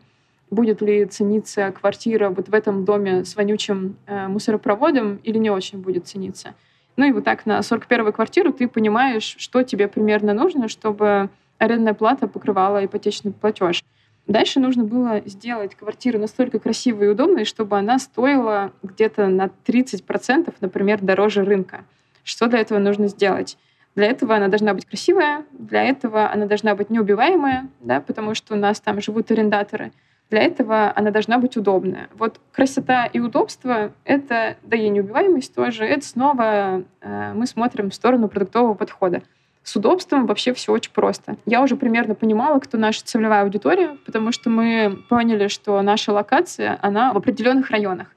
будет 0.51 0.81
ли 0.81 1.05
цениться 1.05 1.71
квартира 1.71 2.29
вот 2.29 2.49
в 2.49 2.53
этом 2.53 2.83
доме 2.85 3.23
с 3.23 3.35
вонючим 3.35 3.95
э, 4.05 4.27
мусоропроводом 4.27 5.15
или 5.23 5.37
не 5.37 5.49
очень 5.49 5.79
будет 5.79 6.07
цениться. 6.07 6.53
Ну 6.97 7.05
и 7.05 7.13
вот 7.13 7.23
так 7.23 7.45
на 7.45 7.59
41-ю 7.59 8.11
квартиру 8.11 8.51
ты 8.51 8.67
понимаешь, 8.67 9.35
что 9.39 9.63
тебе 9.63 9.87
примерно 9.87 10.33
нужно, 10.33 10.67
чтобы 10.67 11.29
арендная 11.57 11.93
плата 11.93 12.27
покрывала 12.27 12.85
ипотечный 12.85 13.31
платеж. 13.31 13.81
Дальше 14.27 14.59
нужно 14.59 14.83
было 14.83 15.21
сделать 15.25 15.75
квартиру 15.75 16.19
настолько 16.19 16.59
красивой 16.59 17.07
и 17.07 17.09
удобной, 17.09 17.45
чтобы 17.45 17.77
она 17.77 17.97
стоила 17.97 18.73
где-то 18.83 19.27
на 19.27 19.49
30%, 19.65 20.53
например, 20.59 20.99
дороже 21.01 21.43
рынка. 21.43 21.85
Что 22.23 22.47
для 22.47 22.59
этого 22.59 22.77
нужно 22.77 23.07
сделать? 23.07 23.57
Для 23.95 24.07
этого 24.07 24.35
она 24.35 24.47
должна 24.47 24.73
быть 24.73 24.85
красивая, 24.85 25.45
для 25.51 25.83
этого 25.83 26.31
она 26.31 26.45
должна 26.45 26.75
быть 26.75 26.89
неубиваемая, 26.89 27.67
да, 27.79 27.99
потому 27.99 28.35
что 28.35 28.53
у 28.53 28.57
нас 28.57 28.79
там 28.79 29.01
живут 29.01 29.31
арендаторы— 29.31 29.93
для 30.31 30.41
этого 30.41 30.91
она 30.95 31.11
должна 31.11 31.37
быть 31.37 31.57
удобная. 31.57 32.09
Вот 32.17 32.39
красота 32.53 33.05
и 33.05 33.19
удобство— 33.19 33.91
это, 34.05 34.55
да 34.63 34.77
и 34.77 34.87
неубиваемость 34.87 35.53
тоже, 35.53 35.83
это 35.83 36.05
снова 36.05 36.83
э, 37.01 37.33
мы 37.35 37.45
смотрим 37.45 37.89
в 37.89 37.93
сторону 37.93 38.29
продуктового 38.29 38.73
подхода. 38.73 39.21
С 39.63 39.75
удобством 39.75 40.25
вообще 40.25 40.53
все 40.53 40.71
очень 40.71 40.93
просто. 40.93 41.35
Я 41.45 41.61
уже 41.61 41.75
примерно 41.75 42.15
понимала, 42.15 42.59
кто 42.59 42.77
наша 42.77 43.03
целевая 43.03 43.43
аудитория, 43.43 43.97
потому 44.05 44.31
что 44.31 44.49
мы 44.49 44.97
поняли, 45.09 45.49
что 45.49 45.79
наша 45.81 46.13
локация, 46.13 46.79
она 46.81 47.13
в 47.13 47.17
определенных 47.17 47.69
районах. 47.69 48.07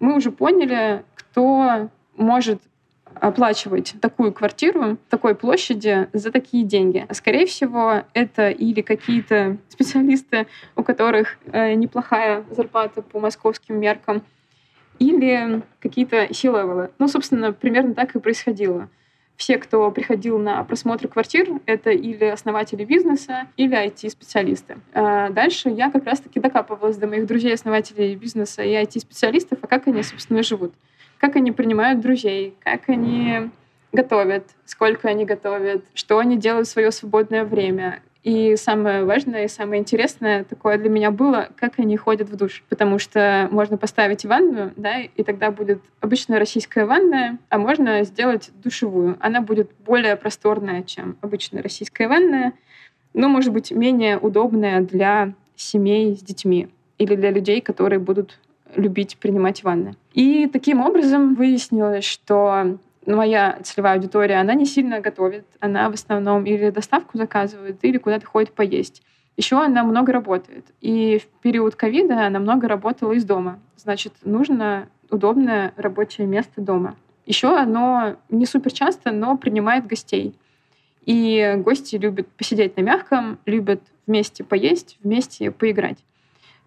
Мы 0.00 0.16
уже 0.16 0.32
поняли, 0.32 1.04
кто 1.14 1.88
может 2.16 2.60
оплачивать 3.20 3.94
такую 4.00 4.32
квартиру 4.32 4.98
такой 5.08 5.34
площади 5.34 6.08
за 6.12 6.30
такие 6.30 6.64
деньги. 6.64 7.06
Скорее 7.10 7.46
всего, 7.46 8.02
это 8.14 8.50
или 8.50 8.80
какие-то 8.80 9.58
специалисты, 9.68 10.46
у 10.76 10.82
которых 10.82 11.38
э, 11.46 11.74
неплохая 11.74 12.44
зарплата 12.50 13.02
по 13.02 13.20
московским 13.20 13.80
меркам, 13.80 14.22
или 14.98 15.62
какие-то 15.80 16.32
си-левелы. 16.32 16.90
Ну, 16.98 17.08
собственно, 17.08 17.52
примерно 17.52 17.94
так 17.94 18.14
и 18.14 18.20
происходило. 18.20 18.88
Все, 19.36 19.58
кто 19.58 19.90
приходил 19.90 20.38
на 20.38 20.62
просмотр 20.62 21.08
квартир, 21.08 21.48
это 21.66 21.90
или 21.90 22.26
основатели 22.26 22.84
бизнеса, 22.84 23.48
или 23.56 23.76
IT-специалисты. 23.76 24.76
А 24.92 25.30
дальше 25.30 25.70
я 25.70 25.90
как 25.90 26.04
раз-таки 26.04 26.38
докапывалась 26.38 26.96
до 26.96 27.08
моих 27.08 27.26
друзей-основателей 27.26 28.14
бизнеса 28.14 28.62
и 28.62 28.70
IT-специалистов, 28.74 29.58
а 29.62 29.66
как 29.66 29.88
они, 29.88 30.02
собственно, 30.02 30.42
живут 30.42 30.72
как 31.22 31.36
они 31.36 31.52
принимают 31.52 32.00
друзей, 32.00 32.56
как 32.64 32.88
они 32.88 33.48
готовят, 33.92 34.44
сколько 34.64 35.08
они 35.08 35.24
готовят, 35.24 35.84
что 35.94 36.18
они 36.18 36.36
делают 36.36 36.66
в 36.66 36.70
свое 36.72 36.90
свободное 36.90 37.44
время. 37.44 38.02
И 38.24 38.56
самое 38.56 39.04
важное 39.04 39.44
и 39.44 39.48
самое 39.48 39.80
интересное 39.80 40.42
такое 40.42 40.78
для 40.78 40.90
меня 40.90 41.12
было, 41.12 41.48
как 41.56 41.78
они 41.78 41.96
ходят 41.96 42.28
в 42.28 42.34
душ. 42.34 42.64
Потому 42.68 42.98
что 42.98 43.48
можно 43.52 43.76
поставить 43.76 44.24
ванну, 44.24 44.72
да, 44.76 44.98
и 44.98 45.22
тогда 45.22 45.52
будет 45.52 45.80
обычная 46.00 46.40
российская 46.40 46.86
ванная, 46.86 47.38
а 47.50 47.58
можно 47.58 48.02
сделать 48.02 48.50
душевую. 48.54 49.16
Она 49.20 49.40
будет 49.40 49.70
более 49.86 50.16
просторная, 50.16 50.82
чем 50.82 51.16
обычная 51.20 51.62
российская 51.62 52.08
ванная, 52.08 52.52
но, 53.14 53.28
может 53.28 53.52
быть, 53.52 53.70
менее 53.70 54.18
удобная 54.18 54.80
для 54.80 55.34
семей 55.54 56.16
с 56.16 56.20
детьми 56.20 56.68
или 56.98 57.14
для 57.14 57.30
людей, 57.30 57.60
которые 57.60 58.00
будут 58.00 58.40
любить 58.76 59.16
принимать 59.18 59.62
ванны. 59.62 59.94
И 60.12 60.46
таким 60.46 60.80
образом 60.80 61.34
выяснилось, 61.34 62.04
что 62.04 62.78
моя 63.06 63.58
целевая 63.62 63.94
аудитория, 63.94 64.36
она 64.36 64.54
не 64.54 64.66
сильно 64.66 65.00
готовит. 65.00 65.46
Она 65.60 65.90
в 65.90 65.94
основном 65.94 66.44
или 66.44 66.70
доставку 66.70 67.18
заказывает, 67.18 67.78
или 67.82 67.98
куда-то 67.98 68.26
ходит 68.26 68.52
поесть. 68.52 69.02
Еще 69.36 69.56
она 69.60 69.82
много 69.82 70.12
работает. 70.12 70.66
И 70.80 71.18
в 71.18 71.42
период 71.42 71.74
ковида 71.74 72.26
она 72.26 72.38
много 72.38 72.68
работала 72.68 73.12
из 73.12 73.24
дома. 73.24 73.58
Значит, 73.76 74.12
нужно 74.24 74.88
удобное 75.10 75.72
рабочее 75.76 76.26
место 76.26 76.60
дома. 76.60 76.96
Еще 77.24 77.56
оно 77.56 78.16
не 78.28 78.46
супер 78.46 78.72
часто, 78.72 79.10
но 79.10 79.36
принимает 79.36 79.86
гостей. 79.86 80.34
И 81.04 81.54
гости 81.58 81.96
любят 81.96 82.28
посидеть 82.28 82.76
на 82.76 82.82
мягком, 82.82 83.38
любят 83.46 83.80
вместе 84.06 84.44
поесть, 84.44 84.98
вместе 85.02 85.50
поиграть. 85.50 85.98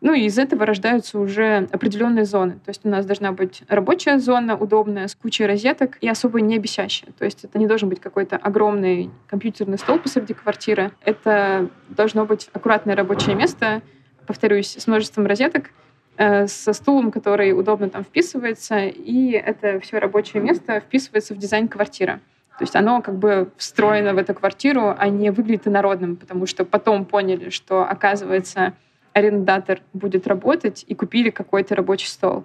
Ну 0.05 0.13
и 0.13 0.25
из 0.25 0.37
этого 0.37 0.67
рождаются 0.67 1.17
уже 1.17 1.67
определенные 1.71 2.25
зоны. 2.25 2.59
То 2.63 2.69
есть 2.69 2.81
у 2.85 2.89
нас 2.89 3.07
должна 3.07 3.31
быть 3.31 3.63
рабочая 3.67 4.19
зона, 4.19 4.55
удобная, 4.55 5.07
с 5.07 5.15
кучей 5.15 5.47
розеток 5.47 5.97
и 5.99 6.07
особо 6.07 6.41
не 6.41 6.59
бесящая. 6.59 7.11
То 7.17 7.25
есть 7.25 7.43
это 7.43 7.57
не 7.57 7.65
должен 7.65 7.89
быть 7.89 7.99
какой-то 7.99 8.37
огромный 8.37 9.09
компьютерный 9.25 9.79
стол 9.79 9.97
посреди 9.97 10.35
квартиры. 10.35 10.91
Это 11.03 11.71
должно 11.89 12.27
быть 12.27 12.51
аккуратное 12.53 12.95
рабочее 12.95 13.33
место, 13.35 13.81
повторюсь, 14.27 14.75
с 14.77 14.85
множеством 14.85 15.25
розеток, 15.25 15.71
э, 16.17 16.45
со 16.45 16.73
стулом, 16.73 17.09
который 17.09 17.59
удобно 17.59 17.89
там 17.89 18.03
вписывается, 18.03 18.85
и 18.85 19.31
это 19.31 19.79
все 19.79 19.97
рабочее 19.97 20.43
место 20.43 20.81
вписывается 20.81 21.33
в 21.33 21.39
дизайн 21.39 21.67
квартиры. 21.67 22.19
То 22.59 22.63
есть 22.63 22.75
оно 22.75 23.01
как 23.01 23.17
бы 23.17 23.49
встроено 23.57 24.13
в 24.13 24.19
эту 24.19 24.35
квартиру, 24.35 24.95
а 24.95 25.09
не 25.09 25.31
выглядит 25.31 25.67
инородным, 25.67 26.15
потому 26.15 26.45
что 26.45 26.63
потом 26.63 27.05
поняли, 27.05 27.49
что, 27.49 27.83
оказывается, 27.83 28.75
арендатор 29.15 29.81
будет 29.93 30.27
работать 30.27 30.83
и 30.85 30.93
купили 30.93 31.29
какой-то 31.29 31.73
рабочий 31.73 32.07
стол. 32.07 32.43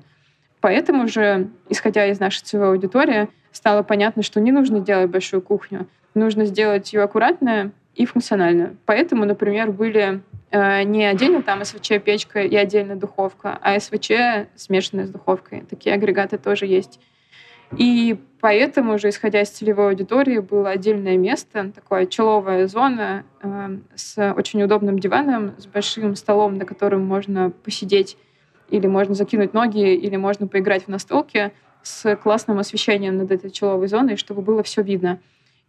Поэтому 0.61 1.09
же, 1.09 1.49
исходя 1.69 2.07
из 2.07 2.21
нашей 2.21 2.45
целевой 2.45 2.69
аудитории, 2.69 3.29
стало 3.51 3.83
понятно, 3.83 4.23
что 4.23 4.41
не 4.41 4.53
нужно 4.53 4.79
делать 4.79 5.11
большую 5.11 5.43
кухню, 5.43 5.89
нужно 6.15 6.45
сделать 6.45 6.93
ее 6.93 7.03
аккуратно 7.03 7.73
и 7.97 8.07
функционально. 8.07 8.77
Поэтому, 8.87 9.25
например, 9.25 9.73
были 9.73 10.23
э, 10.53 10.83
не 10.85 11.07
отдельно 11.07 11.43
там 11.43 11.65
СВЧ-печка 11.65 12.43
и 12.43 12.55
отдельно 12.55 12.95
духовка, 12.95 13.59
а 13.61 13.81
СВЧ 13.81 14.13
смешанная 14.55 15.07
с 15.07 15.11
духовкой. 15.11 15.65
Такие 15.69 15.93
агрегаты 15.93 16.39
тоже 16.39 16.67
есть. 16.67 17.01
И 17.77 18.19
поэтому 18.41 18.99
же, 18.99 19.11
исходя 19.11 19.43
из 19.43 19.51
целевой 19.51 19.91
аудитории, 19.91 20.39
было 20.39 20.71
отдельное 20.71 21.17
место, 21.17 21.71
такое 21.73 22.07
человая 22.07 22.67
зона 22.67 23.25
э, 23.43 23.79
с 23.95 24.33
очень 24.35 24.63
удобным 24.63 24.99
диваном, 24.99 25.55
с 25.59 25.67
большим 25.67 26.17
столом, 26.17 26.57
на 26.57 26.65
котором 26.65 27.05
можно 27.05 27.51
посидеть, 27.51 28.17
или 28.69 28.87
можно 28.87 29.15
закинуть 29.15 29.53
ноги, 29.53 29.95
или 29.95 30.17
можно 30.17 30.47
поиграть 30.47 30.85
в 30.85 30.89
настолки, 30.89 31.53
с 31.83 32.17
классным 32.17 32.59
освещением 32.59 33.17
над 33.17 33.31
этой 33.31 33.51
человой 33.51 33.89
зоной, 33.89 34.17
чтобы 34.17 34.43
было 34.43 34.63
все 34.63 34.83
видно. 34.83 35.19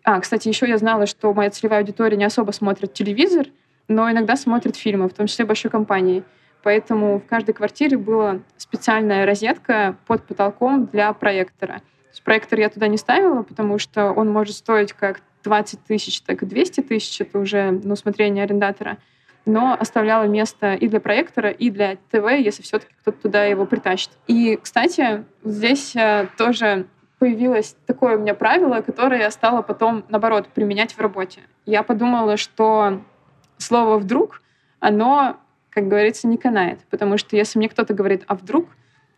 А, 0.04 0.20
кстати, 0.20 0.48
еще 0.48 0.68
я 0.68 0.78
знала, 0.78 1.06
что 1.06 1.34
моя 1.34 1.50
целевая 1.50 1.82
аудитория 1.82 2.18
не 2.18 2.26
особо 2.26 2.52
смотрит 2.52 2.94
телевизор, 2.94 3.48
но 3.88 4.10
иногда 4.10 4.36
смотрит 4.36 4.76
фильмы, 4.76 5.10
в 5.10 5.14
том 5.14 5.28
числе 5.28 5.46
большой 5.46 5.70
компании. 5.70 6.24
Поэтому 6.64 7.20
в 7.20 7.26
каждой 7.26 7.54
квартире 7.54 7.98
была 7.98 8.40
специальная 8.58 9.26
розетка 9.26 9.96
под 10.08 10.24
потолком 10.26 10.86
для 10.86 11.12
проектора. 11.14 11.82
Проектор 12.24 12.60
я 12.60 12.70
туда 12.70 12.88
не 12.88 12.98
ставила, 12.98 13.42
потому 13.42 13.80
что 13.80 14.12
он 14.12 14.30
может 14.30 14.56
стоить 14.56 14.94
как 14.94 15.22
20 15.44 15.84
тысяч, 15.86 16.22
так 16.22 16.44
и 16.44 16.46
200 16.46 16.82
тысяч. 16.82 17.20
Это 17.22 17.40
уже 17.40 17.72
на 17.72 17.94
усмотрение 17.94 18.44
арендатора. 18.44 18.98
но 19.48 19.76
оставляла 19.80 20.26
место 20.26 20.76
и 20.76 20.88
для 20.88 21.00
проектора, 21.00 21.50
и 21.50 21.72
для 21.72 21.96
ТВ, 22.12 22.30
если 22.30 22.62
все-таки 22.62 22.94
кто-то 23.02 23.24
туда 23.24 23.44
его 23.46 23.66
притащит. 23.66 24.12
И, 24.28 24.60
кстати, 24.62 25.24
здесь 25.44 25.96
э, 25.96 26.28
тоже 26.38 26.86
появилось 27.18 27.76
такое 27.88 28.18
у 28.18 28.20
меня 28.20 28.36
правило, 28.36 28.82
которое 28.82 29.22
я 29.22 29.32
стала 29.32 29.64
потом, 29.64 30.06
наоборот, 30.10 30.48
применять 30.48 30.94
в 30.94 31.00
работе. 31.00 31.42
Я 31.66 31.82
подумала, 31.82 32.38
что 32.38 33.02
слово 33.58 33.98
«вдруг», 33.98 34.44
оно, 34.80 35.38
как 35.72 35.88
говорится, 35.88 36.28
не 36.28 36.38
канает. 36.38 36.80
Потому 36.90 37.18
что 37.18 37.36
если 37.36 37.58
мне 37.58 37.70
кто-то 37.70 37.94
говорит 37.94 38.24
«а 38.28 38.36
вдруг 38.36 38.68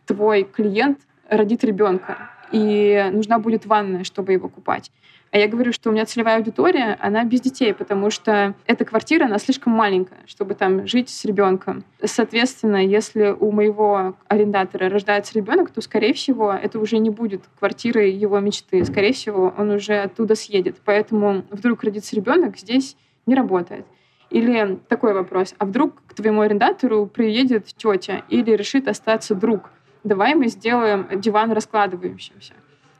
твой 0.06 0.44
клиент 0.44 1.00
родит 1.28 1.64
ребенка, 1.64 2.30
и 2.52 3.10
нужна 3.12 3.38
будет 3.38 3.66
ванная, 3.66 4.04
чтобы 4.04 4.32
его 4.32 4.48
купать», 4.48 4.90
а 5.34 5.36
я 5.38 5.48
говорю, 5.48 5.72
что 5.72 5.90
у 5.90 5.92
меня 5.92 6.06
целевая 6.06 6.36
аудитория, 6.36 6.96
она 7.00 7.24
без 7.24 7.40
детей, 7.40 7.74
потому 7.74 8.08
что 8.10 8.54
эта 8.66 8.84
квартира, 8.84 9.24
она 9.24 9.38
слишком 9.40 9.72
маленькая, 9.72 10.20
чтобы 10.26 10.54
там 10.54 10.86
жить 10.86 11.08
с 11.08 11.24
ребенком. 11.24 11.82
Соответственно, 12.04 12.76
если 12.76 13.34
у 13.36 13.50
моего 13.50 14.14
арендатора 14.28 14.88
рождается 14.88 15.34
ребенок, 15.34 15.72
то, 15.72 15.80
скорее 15.80 16.14
всего, 16.14 16.52
это 16.52 16.78
уже 16.78 16.98
не 16.98 17.10
будет 17.10 17.42
квартирой 17.58 18.12
его 18.12 18.38
мечты. 18.38 18.84
Скорее 18.84 19.12
всего, 19.12 19.52
он 19.58 19.70
уже 19.70 20.02
оттуда 20.02 20.36
съедет. 20.36 20.76
Поэтому 20.84 21.42
вдруг 21.50 21.82
родится 21.82 22.14
ребенок, 22.14 22.56
здесь 22.56 22.96
не 23.26 23.34
работает. 23.34 23.86
Или 24.30 24.78
такой 24.88 25.14
вопрос. 25.14 25.54
А 25.58 25.64
вдруг 25.64 26.02
к 26.06 26.14
твоему 26.14 26.40
арендатору 26.40 27.06
приедет 27.06 27.66
тетя 27.66 28.22
или 28.28 28.50
решит 28.52 28.88
остаться 28.88 29.34
друг? 29.34 29.70
Давай 30.02 30.34
мы 30.34 30.48
сделаем 30.48 31.08
диван 31.20 31.52
раскладывающимся 31.52 32.54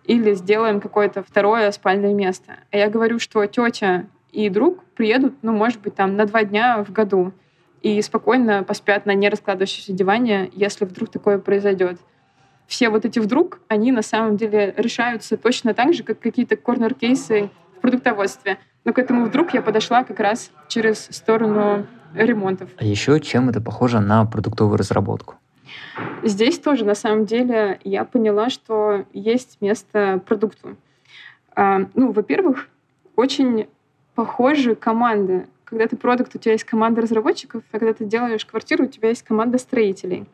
или 0.04 0.34
сделаем 0.34 0.80
какое-то 0.80 1.22
второе 1.22 1.70
спальное 1.72 2.14
место. 2.14 2.58
А 2.70 2.76
я 2.76 2.88
говорю, 2.88 3.18
что 3.18 3.44
тетя 3.46 4.06
и 4.32 4.48
друг 4.48 4.84
приедут, 4.96 5.34
ну, 5.42 5.52
может 5.52 5.80
быть, 5.80 5.94
там 5.94 6.16
на 6.16 6.26
два 6.26 6.44
дня 6.44 6.84
в 6.84 6.92
году 6.92 7.32
и 7.82 8.00
спокойно 8.02 8.64
поспят 8.64 9.06
на 9.06 9.14
нераскладывающемся 9.14 9.92
диване, 9.92 10.50
если 10.54 10.84
вдруг 10.84 11.10
такое 11.10 11.38
произойдет. 11.38 11.98
Все 12.66 12.88
вот 12.88 13.04
эти 13.04 13.18
вдруг, 13.18 13.60
они 13.68 13.92
на 13.92 14.02
самом 14.02 14.36
деле 14.36 14.74
решаются 14.76 15.36
точно 15.36 15.74
так 15.74 15.92
же, 15.92 16.02
как 16.02 16.18
какие-то 16.18 16.56
корнер-кейсы 16.56 17.50
в 17.76 17.80
продуктоводстве. 17.80 18.58
Но 18.84 18.92
к 18.92 18.98
этому 18.98 19.24
вдруг 19.24 19.54
я 19.54 19.62
подошла 19.62 20.04
как 20.04 20.20
раз 20.20 20.50
через 20.68 21.06
сторону 21.10 21.86
ремонтов. 22.14 22.68
А 22.76 22.84
еще 22.84 23.18
чем 23.20 23.48
это 23.48 23.60
похоже 23.60 24.00
на 24.00 24.24
продуктовую 24.26 24.76
разработку? 24.76 25.36
Здесь 26.22 26.58
тоже, 26.58 26.84
на 26.84 26.94
самом 26.94 27.24
деле, 27.24 27.80
я 27.84 28.04
поняла, 28.04 28.50
что 28.50 29.04
есть 29.12 29.58
место 29.60 30.20
продукту. 30.26 30.76
А, 31.56 31.86
ну, 31.94 32.12
во-первых, 32.12 32.68
очень 33.16 33.68
похожи 34.14 34.74
команды. 34.74 35.46
Когда 35.64 35.86
ты 35.86 35.96
продукт, 35.96 36.34
у 36.34 36.38
тебя 36.38 36.52
есть 36.52 36.64
команда 36.64 37.00
разработчиков, 37.00 37.62
а 37.72 37.78
когда 37.78 37.94
ты 37.94 38.04
делаешь 38.04 38.44
квартиру, 38.44 38.84
у 38.84 38.88
тебя 38.88 39.08
есть 39.08 39.22
команда 39.22 39.58
строителей. 39.58 40.26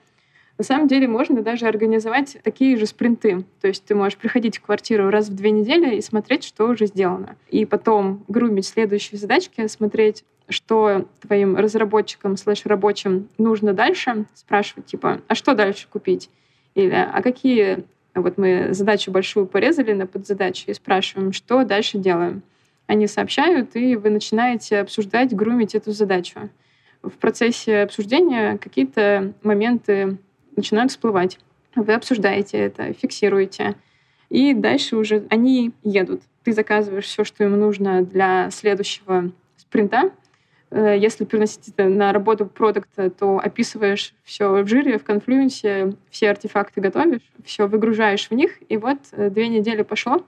На 0.61 0.65
самом 0.65 0.89
деле 0.89 1.09
можно 1.09 1.41
даже 1.41 1.67
организовать 1.67 2.37
такие 2.43 2.77
же 2.77 2.85
спринты. 2.85 3.47
То 3.63 3.69
есть 3.69 3.83
ты 3.83 3.95
можешь 3.95 4.19
приходить 4.19 4.59
в 4.59 4.61
квартиру 4.61 5.09
раз 5.09 5.31
в 5.31 5.35
две 5.35 5.53
недели 5.53 5.97
и 5.97 6.03
смотреть, 6.03 6.45
что 6.45 6.69
уже 6.69 6.85
сделано. 6.85 7.37
И 7.49 7.65
потом 7.65 8.27
грумить 8.29 8.67
следующие 8.67 9.19
задачки, 9.19 9.67
смотреть, 9.69 10.23
что 10.51 11.09
твоим 11.23 11.57
разработчикам 11.57 12.37
слэш 12.37 12.67
рабочим 12.67 13.31
нужно 13.39 13.73
дальше, 13.73 14.27
спрашивать 14.35 14.85
типа, 14.85 15.23
а 15.29 15.35
что 15.35 15.55
дальше 15.55 15.89
купить? 15.91 16.29
Или 16.75 16.93
а 17.11 17.23
какие... 17.23 17.85
Вот 18.15 18.37
мы 18.37 18.75
задачу 18.75 19.11
большую 19.11 19.47
порезали 19.47 19.95
на 19.95 20.07
подзадачу 20.07 20.65
и 20.71 20.75
спрашиваем, 20.75 21.33
что 21.33 21.65
дальше 21.65 21.97
делаем. 21.97 22.43
Они 22.87 23.07
сообщают, 23.07 23.77
и 23.77 23.97
вы 23.97 24.11
начинаете 24.11 24.81
обсуждать, 24.81 25.35
грумить 25.35 25.75
эту 25.75 25.93
задачу. 25.93 26.51
В 27.03 27.13
процессе 27.13 27.79
обсуждения 27.81 28.59
какие-то 28.59 29.33
моменты 29.43 30.19
начинают 30.57 30.91
всплывать. 30.91 31.39
Вы 31.75 31.95
обсуждаете 31.95 32.59
это, 32.59 32.93
фиксируете. 32.93 33.77
И 34.29 34.55
дальше 34.55 34.97
уже 34.97 35.27
они 35.31 35.73
едут. 35.83 36.23
Ты 36.45 36.53
заказываешь 36.53 37.05
все, 37.05 37.25
что 37.25 37.45
им 37.45 37.59
нужно 37.59 38.03
для 38.03 38.51
следующего 38.51 39.33
спринта, 39.57 40.11
Э, 40.71 40.97
если 40.99 41.25
переносить 41.25 41.69
это 41.69 41.89
на 41.89 42.13
работу 42.13 42.47
продукта, 42.47 43.11
то 43.11 43.39
описываешь 43.39 44.15
все 44.25 44.63
в 44.63 44.69
жире, 44.69 44.99
в 44.99 45.05
конфлюенсе, 45.05 45.95
все 46.11 46.31
артефакты 46.31 46.81
готовишь, 46.81 47.23
все 47.45 47.67
выгружаешь 47.67 48.29
в 48.29 48.35
них, 48.35 48.59
и 48.69 48.77
вот 48.77 48.99
э, 49.13 49.31
две 49.31 49.49
недели 49.49 49.83
пошло, 49.83 50.25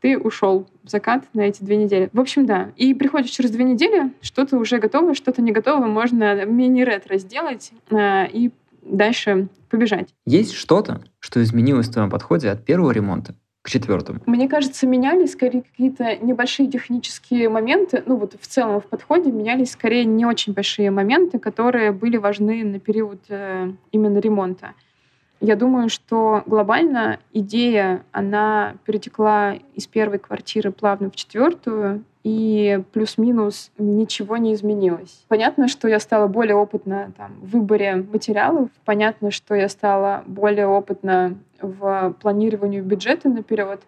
ты 0.00 0.18
ушел 0.18 0.66
в 0.82 0.90
закат 0.90 1.24
на 1.32 1.42
эти 1.42 1.62
две 1.62 1.76
недели. 1.76 2.10
В 2.12 2.20
общем, 2.20 2.44
да. 2.44 2.72
И 2.76 2.92
приходишь 2.92 3.30
через 3.30 3.50
две 3.50 3.64
недели, 3.64 4.12
что-то 4.20 4.58
уже 4.58 4.78
готово, 4.78 5.14
что-то 5.14 5.40
не 5.40 5.52
готово, 5.52 5.86
можно 5.86 6.44
мини-ретро 6.44 7.16
сделать 7.16 7.72
э, 7.90 8.28
и 8.30 8.50
дальше 8.84 9.48
побежать. 9.70 10.14
Есть 10.26 10.52
что-то, 10.52 11.02
что 11.20 11.42
изменилось 11.42 11.88
в 11.88 11.92
твоем 11.92 12.10
подходе 12.10 12.50
от 12.50 12.64
первого 12.64 12.90
ремонта 12.90 13.34
к 13.62 13.70
четвертому? 13.70 14.20
Мне 14.26 14.48
кажется, 14.48 14.86
менялись 14.86 15.32
скорее 15.32 15.62
какие-то 15.62 16.16
небольшие 16.16 16.70
технические 16.70 17.48
моменты. 17.48 18.02
Ну 18.06 18.16
вот 18.16 18.36
в 18.38 18.46
целом 18.46 18.80
в 18.80 18.86
подходе 18.86 19.32
менялись 19.32 19.72
скорее 19.72 20.04
не 20.04 20.26
очень 20.26 20.52
большие 20.52 20.90
моменты, 20.90 21.38
которые 21.38 21.92
были 21.92 22.18
важны 22.18 22.62
на 22.62 22.78
период 22.78 23.20
э, 23.28 23.72
именно 23.90 24.18
ремонта. 24.18 24.74
Я 25.44 25.56
думаю, 25.56 25.90
что 25.90 26.42
глобально 26.46 27.18
идея, 27.34 28.02
она 28.12 28.76
перетекла 28.86 29.56
из 29.74 29.86
первой 29.86 30.18
квартиры 30.18 30.72
плавно 30.72 31.10
в 31.10 31.16
четвертую, 31.16 32.02
и 32.22 32.82
плюс-минус 32.94 33.70
ничего 33.76 34.38
не 34.38 34.54
изменилось. 34.54 35.26
Понятно, 35.28 35.68
что 35.68 35.86
я 35.86 36.00
стала 36.00 36.28
более 36.28 36.54
опытна 36.54 37.12
там, 37.18 37.32
в 37.42 37.50
выборе 37.50 37.96
материалов, 37.96 38.70
понятно, 38.86 39.30
что 39.30 39.54
я 39.54 39.68
стала 39.68 40.24
более 40.26 40.66
опытна 40.66 41.36
в 41.60 42.16
планировании 42.22 42.80
бюджета 42.80 43.28
наперед, 43.28 43.82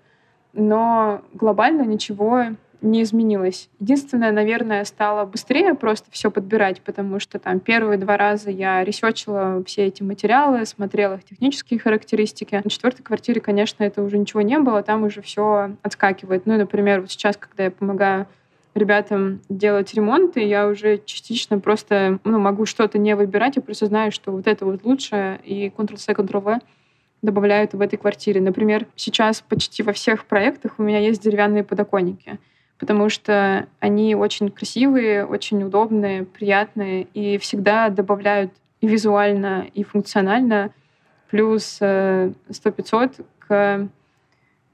но 0.53 1.23
глобально 1.33 1.85
ничего 1.85 2.49
не 2.81 3.03
изменилось. 3.03 3.69
Единственное, 3.81 4.33
наверное, 4.33 4.85
стало 4.85 5.25
быстрее 5.25 5.75
просто 5.75 6.11
все 6.11 6.31
подбирать, 6.31 6.81
потому 6.83 7.21
что 7.21 7.39
там 7.39 7.61
первые 7.61 7.99
два 7.99 8.17
раза 8.17 8.51
я 8.51 8.85
ресечила 8.85 9.63
все 9.67 9.87
эти 9.87 10.03
материалы, 10.03 10.65
смотрела 10.67 11.15
их 11.15 11.25
технические 11.25 11.81
характеристики. 11.81 12.61
На 12.63 12.71
четвертой 12.71 13.05
квартире, 13.05 13.41
конечно, 13.41 13.85
это 13.85 14.03
уже 14.03 14.19
ничего 14.19 14.43
не 14.43 14.59
было, 14.59 14.83
там 14.83 15.05
уже 15.05 15.23
все 15.23 15.77
отскакивает. 15.83 16.47
Ну, 16.47 16.57
например, 16.57 17.01
вот 17.01 17.11
сейчас, 17.11 17.37
когда 17.37 17.65
я 17.65 17.71
помогаю 17.71 18.27
ребятам 18.75 19.41
делать 19.49 19.95
ремонт, 19.95 20.37
и 20.37 20.45
я 20.45 20.69
уже 20.69 21.01
частично 21.05 21.59
просто 21.59 22.19
ну, 22.25 22.39
могу 22.39 22.67
что-то 22.67 22.99
не 22.99 23.17
выбирать, 23.17 23.57
я 23.57 23.63
просто 23.63 23.87
знаю, 23.87 24.13
что 24.13 24.33
вот 24.33 24.47
это 24.47 24.65
вот 24.65 24.85
лучше, 24.85 25.41
и 25.45 25.73
Ctrl-C, 25.77 26.13
Ctrl-V 26.13 26.61
добавляют 27.23 27.73
в 27.73 27.81
этой 27.81 27.97
квартире. 27.97 28.41
Например, 28.41 28.87
сейчас 28.95 29.41
почти 29.41 29.83
во 29.83 29.93
всех 29.93 30.27
проектах 30.27 30.75
у 30.79 30.83
меня 30.83 30.99
есть 30.99 31.23
деревянные 31.23 31.65
подоконники 31.65 32.39
потому 32.79 33.09
что 33.09 33.67
они 33.81 34.15
очень 34.15 34.51
красивые, 34.51 35.25
очень 35.25 35.63
удобные, 35.63 36.25
приятные 36.25 37.05
и 37.15 37.39
всегда 37.39 37.89
добавляют 37.89 38.53
и 38.81 38.87
визуально, 38.87 39.67
и 39.73 39.83
функционально 39.83 40.71
плюс 41.31 41.81
100-500 41.81 42.41
э, 42.51 43.23
к 43.39 43.89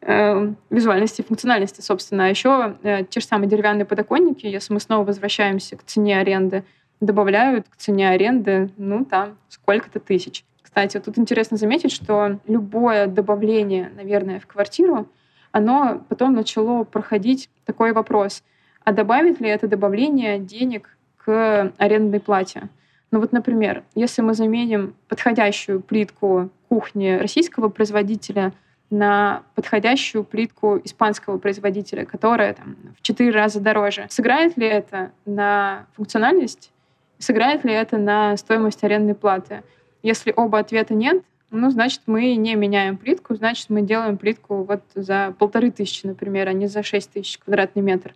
э, 0.01 0.53
визуальности 0.71 1.21
и 1.21 1.25
функциональности, 1.25 1.81
собственно. 1.81 2.27
А 2.27 2.29
еще 2.29 2.77
э, 2.83 3.05
те 3.05 3.21
же 3.21 3.27
самые 3.27 3.49
деревянные 3.49 3.85
подоконники, 3.85 4.47
если 4.47 4.73
мы 4.73 4.81
снова 4.81 5.05
возвращаемся 5.05 5.77
к 5.77 5.85
цене 5.85 6.19
аренды, 6.19 6.65
добавляют 7.01 7.69
к 7.69 7.77
цене 7.77 8.11
аренды, 8.11 8.71
ну, 8.77 9.05
там, 9.05 9.39
сколько-то 9.49 10.01
тысяч. 10.01 10.45
Кстати, 10.63 10.99
тут 10.99 11.19
интересно 11.19 11.57
заметить, 11.57 11.93
что 11.93 12.39
любое 12.47 13.07
добавление, 13.07 13.93
наверное, 13.95 14.41
в 14.41 14.47
квартиру— 14.47 15.07
оно 15.53 16.03
потом 16.09 16.35
начало 16.35 16.85
проходить 16.85 17.49
такой 17.65 17.93
вопрос, 17.93 18.43
а 18.85 18.93
добавит 18.93 19.41
ли 19.41 19.49
это 19.49 19.69
добавление 19.69 20.39
денег 20.39 20.97
к 21.17 21.73
арендной 21.79 22.21
плате? 22.21 22.69
Ну 23.11 23.21
вот, 23.21 23.33
например, 23.33 23.85
если 23.95 24.23
мы 24.23 24.35
заменим 24.35 24.95
подходящую 25.09 25.81
плитку 25.81 26.51
кухни 26.69 27.19
российского 27.21 27.69
производителя 27.69 28.53
на 28.89 29.43
подходящую 29.55 30.23
плитку 30.25 30.79
испанского 30.85 31.39
производителя, 31.39 32.05
которая 32.05 32.53
там, 32.55 32.77
в 32.99 33.03
четыре 33.03 33.31
раза 33.31 33.59
дороже. 33.59 34.07
Сыграет 34.11 34.57
ли 34.59 34.67
это 34.67 35.13
на 35.25 35.87
функциональность? 35.95 36.71
Сыграет 37.19 37.65
ли 37.65 37.73
это 37.73 37.97
на 37.97 38.37
стоимость 38.37 38.85
арендной 38.85 39.15
платы? 39.15 39.63
Если 40.03 40.33
оба 40.37 40.59
ответа 40.59 40.93
нет, 40.93 41.23
ну, 41.53 41.71
значит, 41.71 42.01
мы 42.07 42.35
не 42.35 42.55
меняем 42.55 42.97
плитку, 42.97 43.35
значит, 43.35 43.69
мы 43.69 43.83
делаем 43.83 44.17
плитку 44.17 44.65
вот 44.65 44.83
за 44.95 45.35
полторы 45.39 45.71
тысячи, 45.71 46.07
например, 46.07 46.49
а 46.49 46.53
не 46.53 46.67
за 46.67 46.83
шесть 46.83 47.13
тысяч 47.13 47.39
квадратный 47.39 47.83
метр. 47.83 48.15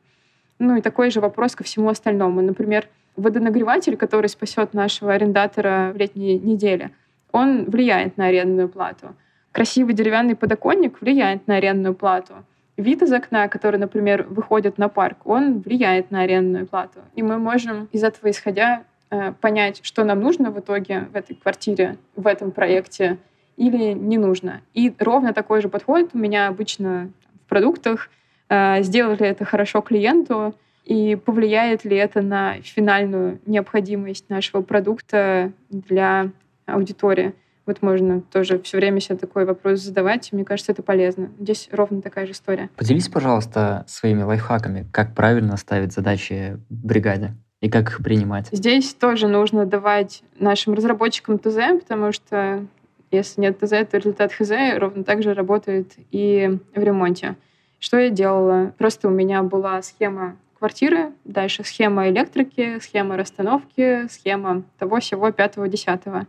Ну 0.59 0.77
и 0.77 0.81
такой 0.81 1.11
же 1.11 1.21
вопрос 1.21 1.55
ко 1.55 1.63
всему 1.63 1.91
остальному. 1.91 2.41
Например, 2.41 2.89
водонагреватель, 3.15 3.97
который 3.97 4.29
спасет 4.29 4.73
нашего 4.73 5.13
арендатора 5.13 5.93
в 5.93 5.99
летние 5.99 6.39
недели, 6.39 6.91
он 7.31 7.67
влияет 7.67 8.17
на 8.17 8.27
арендную 8.27 8.71
плату. 8.71 9.15
Красивый 9.53 9.95
деревянный 9.95 10.35
подоконник 10.35 11.01
влияет 11.01 11.47
на 11.47 11.57
арендную 11.57 11.95
плату. 11.95 12.35
Вид 12.79 13.03
из 13.03 13.13
окна, 13.13 13.49
который, 13.49 13.79
например, 13.79 14.27
выходит 14.29 14.79
на 14.79 14.89
парк, 14.89 15.19
он 15.25 15.61
влияет 15.61 16.11
на 16.11 16.23
арендную 16.23 16.67
плату. 16.67 17.01
И 17.15 17.23
мы 17.23 17.39
можем 17.39 17.89
из 17.93 18.03
этого 18.03 18.31
исходя 18.31 18.85
понять, 19.41 19.81
что 19.83 20.05
нам 20.05 20.21
нужно 20.21 20.51
в 20.51 20.59
итоге 20.59 21.09
в 21.13 21.17
этой 21.17 21.35
квартире, 21.35 21.97
в 22.17 22.27
этом 22.27 22.51
проекте, 22.51 23.19
или 23.57 23.93
не 23.93 24.19
нужно. 24.19 24.63
И 24.75 24.95
ровно 24.99 25.33
такой 25.33 25.63
же 25.63 25.69
подход 25.69 26.11
у 26.13 26.19
меня 26.19 26.49
обычно 26.49 27.11
в 27.45 27.49
продуктах. 27.49 28.11
Э, 28.49 28.83
сделали 28.83 29.27
это 29.27 29.45
хорошо 29.45 29.81
клиенту, 29.81 30.55
и 30.85 31.17
повлияет 31.17 31.85
ли 31.85 31.97
это 31.97 32.23
на 32.23 32.61
финальную 32.63 33.41
необходимость 33.45 34.31
нашего 34.31 34.63
продукта 34.63 35.53
для 35.69 36.31
аудитории. 36.65 37.35
Вот 37.67 37.83
можно 37.83 38.21
тоже 38.21 38.61
все 38.61 38.77
время 38.77 39.01
себе 39.01 39.17
такой 39.17 39.45
вопрос 39.45 39.81
задавать. 39.81 40.33
Мне 40.33 40.45
кажется, 40.45 40.71
это 40.71 40.85
полезно. 40.85 41.31
Здесь 41.41 41.69
ровно 41.73 42.01
такая 42.01 42.27
же 42.27 42.33
история. 42.33 42.71
Поделись, 42.77 43.09
пожалуйста, 43.09 43.85
своими 43.89 44.23
лайфхаками, 44.23 44.87
как 44.93 45.17
правильно 45.17 45.57
ставить 45.57 45.93
задачи 45.93 46.61
бригаде 46.71 47.35
и 47.61 47.71
как 47.71 47.89
их 47.89 48.03
принимать. 48.03 48.49
Здесь 48.53 48.95
тоже 48.95 49.29
нужно 49.29 49.67
давать 49.67 50.23
нашим 50.39 50.75
разработчикам 50.75 51.39
ТЗ, 51.39 51.59
потому 51.81 52.13
что 52.13 52.67
если 53.11 53.41
нет 53.41 53.59
ТЗ, 53.59 53.71
то 53.91 53.97
результат 53.99 54.33
ХЗ 54.33 54.53
ровно 54.77 55.05
так 55.05 55.23
же 55.23 55.35
работает 55.35 55.95
и 56.11 56.59
в 56.75 56.83
ремонте. 56.83 57.37
Что 57.79 57.99
я 57.99 58.11
делала? 58.11 58.75
Просто 58.79 59.09
у 59.09 59.11
меня 59.11 59.43
была 59.43 59.81
схема 59.83 60.37
квартиры, 60.59 61.13
дальше 61.25 61.65
схема 61.65 62.09
электрики, 62.09 62.79
схема 62.81 63.17
расстановки, 63.17 64.09
схема 64.09 64.65
того 64.79 65.01
всего 65.01 65.31
пятого, 65.31 65.69
десятого. 65.69 66.27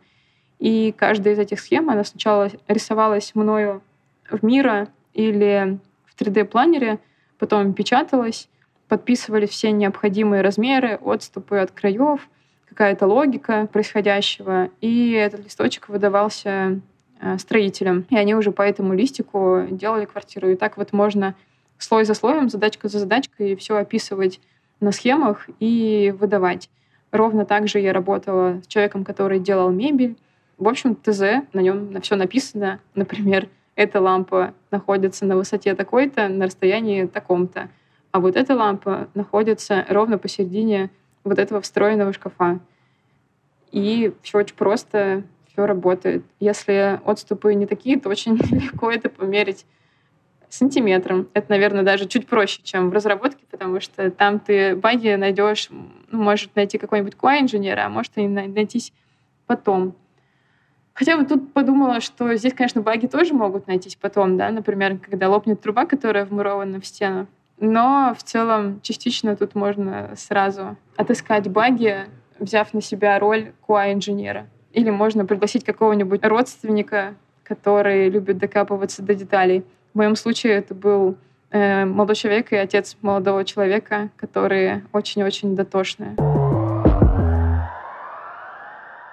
И 0.60 0.94
каждая 0.96 1.34
из 1.34 1.40
этих 1.40 1.60
схем, 1.60 1.90
она 1.90 2.04
сначала 2.04 2.50
рисовалась 2.68 3.36
мною 3.36 3.82
в 4.30 4.44
Мира 4.44 4.90
или 5.13 5.80
в 6.06 6.20
3D-планере, 6.20 7.00
потом 7.38 7.74
печаталась, 7.74 8.50
подписывали 8.88 9.45
все 9.45 9.71
необходимые 9.71 10.41
размеры, 10.41 10.95
отступы 11.02 11.58
от 11.58 11.71
краев, 11.71 12.28
какая-то 12.69 13.08
логика 13.08 13.67
происходящего, 13.71 14.69
и 14.82 15.12
этот 15.12 15.43
листочек 15.43 15.89
выдавался 15.89 16.80
э, 17.19 17.38
строителям. 17.38 18.06
И 18.10 18.17
они 18.17 18.36
уже 18.36 18.52
по 18.52 18.62
этому 18.62 18.93
листику 18.93 19.63
делали 19.69 20.06
квартиру. 20.06 20.50
И 20.50 20.56
так 20.56 20.78
вот 20.78 20.93
можно 20.93 21.36
слой 21.78 22.06
за 22.06 22.13
слоем, 22.13 22.50
задачка 22.50 22.88
за 22.88 23.00
задачкой 23.00 23.56
все 23.56 23.78
описывать 23.78 24.39
на 24.80 24.91
схемах 24.91 25.47
и 25.60 26.13
выдавать. 26.19 26.69
Ровно 27.12 27.45
так 27.45 27.67
же 27.67 27.80
я 27.80 27.93
работала 27.93 28.62
с 28.63 28.67
человеком, 28.67 29.04
который 29.04 29.39
делал 29.39 29.71
мебель, 29.71 30.17
в 30.58 30.67
общем, 30.67 30.95
ТЗ, 30.95 31.45
на 31.54 31.60
нем 31.60 31.91
на 31.91 32.02
все 32.02 32.15
написано. 32.15 32.80
Например, 32.95 33.47
эта 33.76 34.02
лампа 34.02 34.54
находится 34.71 35.26
на 35.26 35.36
высоте 35.36 35.76
такой-то, 35.76 36.28
на 36.30 36.45
расстоянии 36.45 37.06
таком-то. 37.06 37.69
А 38.12 38.20
вот 38.20 38.36
эта 38.36 38.56
лампа 38.56 39.10
находится 39.13 39.86
ровно 39.89 40.17
посередине 40.17 40.89
вот 41.24 41.39
этого 41.39 41.62
встроенного 41.62 42.13
шкафа. 42.13 42.60
И 43.72 44.13
все 44.22 44.39
очень 44.39 44.56
просто, 44.56 45.24
все 45.52 45.65
работает. 45.65 46.24
Если 46.39 47.00
отступы 47.04 47.54
не 47.54 47.65
такие, 47.65 48.00
то 48.00 48.10
очень 48.10 48.36
легко 48.52 48.91
это 48.91 49.10
померить 49.10 49.65
сантиметром. 50.50 51.28
Это, 51.34 51.48
наверное, 51.50 51.84
даже 51.84 52.08
чуть 52.08 52.28
проще, 52.28 52.62
чем 52.63 52.89
в 52.89 52.93
разработке, 52.93 53.46
потому 53.52 53.82
что 53.82 54.10
там 54.12 54.39
ты 54.39 54.76
баги 54.76 55.15
найдешь, 55.15 55.67
ну, 55.70 56.24
может 56.24 56.56
найти 56.56 56.78
какой-нибудь 56.78 57.15
QA-инженера, 57.15 57.86
а 57.86 57.89
может 57.89 58.13
и 58.15 58.28
найтись 58.28 58.93
потом. 59.46 59.96
Хотя 60.93 61.17
вот 61.17 61.28
тут 61.28 61.54
подумала, 61.54 62.02
что 62.02 62.34
здесь, 62.36 62.54
конечно, 62.54 62.82
баги 62.82 63.08
тоже 63.08 63.34
могут 63.34 63.67
найтись 63.67 63.96
потом, 63.96 64.38
да, 64.38 64.50
например, 64.50 64.98
когда 64.98 65.30
лопнет 65.30 65.62
труба, 65.62 65.86
которая 65.86 66.26
вмурована 66.26 66.80
в 66.80 66.86
стену. 66.86 67.28
Но 67.60 68.13
в 68.17 68.24
целом 68.24 68.82
частично 68.82 69.36
тут 69.36 69.56
можно 69.56 70.13
сразу 70.15 70.78
отыскать 70.96 71.48
баги, 71.50 72.06
взяв 72.39 72.74
на 72.74 72.82
себя 72.82 73.17
роль 73.17 73.52
QA-инженера. 73.67 74.48
Или 74.74 74.91
можно 74.91 75.26
пригласить 75.26 75.63
какого-нибудь 75.63 76.24
родственника, 76.24 77.15
который 77.43 78.10
любит 78.10 78.38
докапываться 78.38 79.02
до 79.02 79.15
деталей. 79.15 79.65
В 79.93 79.98
моем 79.98 80.15
случае 80.15 80.54
это 80.54 80.76
был 80.76 81.17
э, 81.50 81.86
молодой 81.86 82.15
человек 82.15 82.52
и 82.52 82.56
отец 82.56 82.96
молодого 83.02 83.43
человека, 83.43 84.10
которые 84.17 84.86
очень-очень 84.91 85.56
дотошные. 85.56 86.15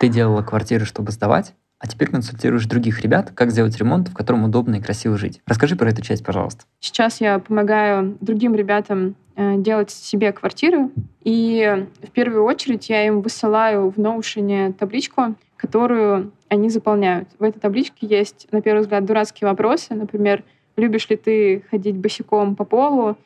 Ты 0.00 0.09
делала 0.09 0.42
квартиры, 0.42 0.85
чтобы 0.85 1.12
сдавать? 1.12 1.54
А 1.78 1.87
теперь 1.87 2.08
консультируешь 2.08 2.66
других 2.66 3.00
ребят, 3.00 3.32
как 3.34 3.50
сделать 3.50 3.76
ремонт, 3.76 4.08
в 4.08 4.14
котором 4.14 4.44
удобно 4.44 4.76
и 4.76 4.80
красиво 4.80 5.18
жить. 5.18 5.40
Расскажи 5.46 5.76
про 5.76 5.90
эту 5.90 6.02
часть, 6.02 6.24
пожалуйста. 6.24 6.64
Сейчас 6.80 7.20
я 7.20 7.38
помогаю 7.38 8.16
другим 8.20 8.54
ребятам 8.54 9.16
э, 9.37 9.56
делать 9.58 9.90
себе 9.90 10.32
квартиры, 10.32 10.90
и 11.22 11.87
в 12.02 12.10
первую 12.10 12.44
очередь 12.44 12.88
я 12.88 13.06
им 13.06 13.20
высылаю 13.20 13.90
в 13.90 13.98
Notion 13.98 14.72
табличку, 14.72 15.34
которую 15.56 16.32
они 16.48 16.70
заполняют. 16.70 17.28
В 17.38 17.42
этой 17.42 17.58
табличке 17.58 18.06
есть, 18.06 18.46
на 18.50 18.62
первый 18.62 18.80
взгляд, 18.80 19.04
дурацкие 19.04 19.48
вопросы, 19.48 19.94
например, 19.94 20.44
любишь 20.76 21.08
ли 21.08 21.16
ты 21.16 21.64
ходить 21.70 21.96
босиком 21.96 22.56
по 22.56 22.64
полу, 22.64 23.16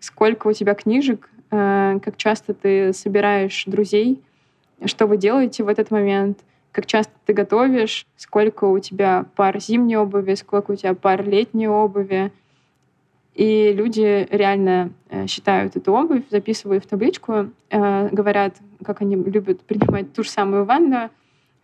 сколько 0.00 0.48
у 0.48 0.52
тебя 0.52 0.74
книжек, 0.74 1.28
э, 1.50 1.98
как 2.02 2.16
часто 2.16 2.54
ты 2.54 2.92
собираешь 2.92 3.64
друзей, 3.66 4.22
что 4.84 5.06
вы 5.06 5.16
делаете 5.16 5.64
в 5.64 5.68
этот 5.68 5.90
момент, 5.90 6.38
как 6.78 6.86
часто 6.86 7.12
ты 7.26 7.32
готовишь, 7.32 8.06
сколько 8.16 8.66
у 8.66 8.78
тебя 8.78 9.26
пар 9.34 9.58
зимней 9.58 9.96
обуви, 9.96 10.34
сколько 10.34 10.70
у 10.70 10.76
тебя 10.76 10.94
пар 10.94 11.28
летней 11.28 11.66
обуви. 11.66 12.30
И 13.34 13.72
люди 13.72 14.28
реально 14.30 14.92
э, 15.10 15.26
считают 15.26 15.74
эту 15.74 15.92
обувь, 15.92 16.22
записывают 16.30 16.84
в 16.84 16.86
табличку, 16.86 17.50
э, 17.70 18.08
говорят, 18.12 18.54
как 18.84 19.00
они 19.00 19.16
любят 19.16 19.60
принимать 19.62 20.12
ту 20.12 20.22
же 20.22 20.30
самую 20.30 20.66
ванну, 20.66 21.10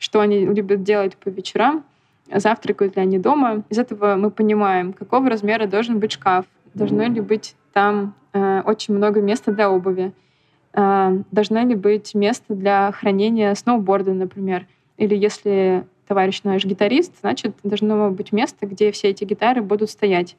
что 0.00 0.18
они 0.18 0.46
любят 0.46 0.82
делать 0.82 1.16
по 1.16 1.28
вечерам, 1.28 1.84
завтракают 2.28 2.96
ли 2.96 3.02
они 3.02 3.20
дома. 3.20 3.62
Из 3.70 3.78
этого 3.78 4.16
мы 4.16 4.32
понимаем, 4.32 4.92
какого 4.92 5.30
размера 5.30 5.68
должен 5.68 6.00
быть 6.00 6.10
шкаф, 6.10 6.44
должно 6.74 7.04
ли 7.04 7.20
быть 7.20 7.54
там 7.72 8.16
э, 8.32 8.62
очень 8.62 8.94
много 8.94 9.20
места 9.20 9.52
для 9.52 9.70
обуви, 9.70 10.12
должно 10.72 11.64
ли 11.64 11.76
быть 11.76 12.16
место 12.16 12.52
для 12.52 12.90
хранения 12.90 13.54
сноуборда, 13.54 14.12
например. 14.12 14.66
Или 14.96 15.16
если 15.16 15.86
товарищ 16.06 16.42
наш 16.44 16.64
гитарист, 16.64 17.12
значит, 17.20 17.56
должно 17.62 18.10
быть 18.10 18.32
место, 18.32 18.66
где 18.66 18.92
все 18.92 19.08
эти 19.08 19.24
гитары 19.24 19.62
будут 19.62 19.90
стоять. 19.90 20.36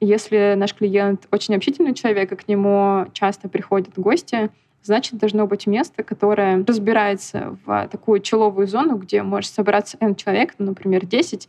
Если 0.00 0.54
наш 0.56 0.74
клиент 0.74 1.26
очень 1.30 1.54
общительный 1.54 1.94
человек, 1.94 2.32
и 2.32 2.36
к 2.36 2.48
нему 2.48 3.06
часто 3.12 3.48
приходят 3.48 3.98
гости, 3.98 4.50
значит, 4.82 5.18
должно 5.18 5.46
быть 5.46 5.66
место, 5.66 6.02
которое 6.02 6.64
разбирается 6.64 7.58
в 7.66 7.88
такую 7.88 8.20
человую 8.20 8.66
зону, 8.66 8.96
где 8.96 9.22
может 9.22 9.52
собраться 9.52 9.98
N 10.00 10.14
человек, 10.14 10.54
ну, 10.58 10.66
например, 10.66 11.04
10, 11.04 11.48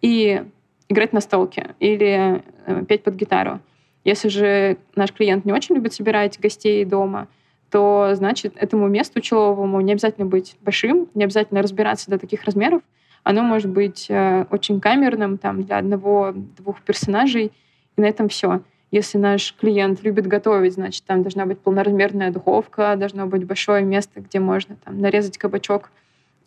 и 0.00 0.42
играть 0.88 1.12
на 1.12 1.20
столке 1.20 1.74
или 1.78 2.42
э, 2.66 2.84
петь 2.86 3.02
под 3.02 3.14
гитару. 3.14 3.60
Если 4.04 4.28
же 4.28 4.78
наш 4.96 5.12
клиент 5.12 5.44
не 5.44 5.52
очень 5.52 5.74
любит 5.74 5.92
собирать 5.92 6.40
гостей 6.40 6.84
дома— 6.84 7.28
то 7.70 8.10
значит 8.14 8.54
этому 8.56 8.88
месту 8.88 9.20
человому 9.20 9.80
не 9.80 9.92
обязательно 9.92 10.26
быть 10.26 10.56
большим, 10.60 11.08
не 11.14 11.24
обязательно 11.24 11.62
разбираться 11.62 12.10
до 12.10 12.18
таких 12.18 12.44
размеров. 12.44 12.82
Оно 13.22 13.42
может 13.42 13.70
быть 13.70 14.06
э, 14.08 14.46
очень 14.50 14.80
камерным 14.80 15.38
там, 15.38 15.62
для 15.62 15.78
одного-двух 15.78 16.80
персонажей, 16.82 17.52
и 17.96 18.00
на 18.00 18.06
этом 18.06 18.28
все. 18.28 18.62
Если 18.90 19.18
наш 19.18 19.54
клиент 19.54 20.02
любит 20.02 20.26
готовить, 20.26 20.74
значит, 20.74 21.04
там 21.04 21.22
должна 21.22 21.46
быть 21.46 21.60
полноразмерная 21.60 22.32
духовка, 22.32 22.96
должно 22.96 23.26
быть 23.26 23.44
большое 23.44 23.84
место, 23.84 24.20
где 24.20 24.40
можно 24.40 24.76
там, 24.84 24.98
нарезать 24.98 25.38
кабачок 25.38 25.90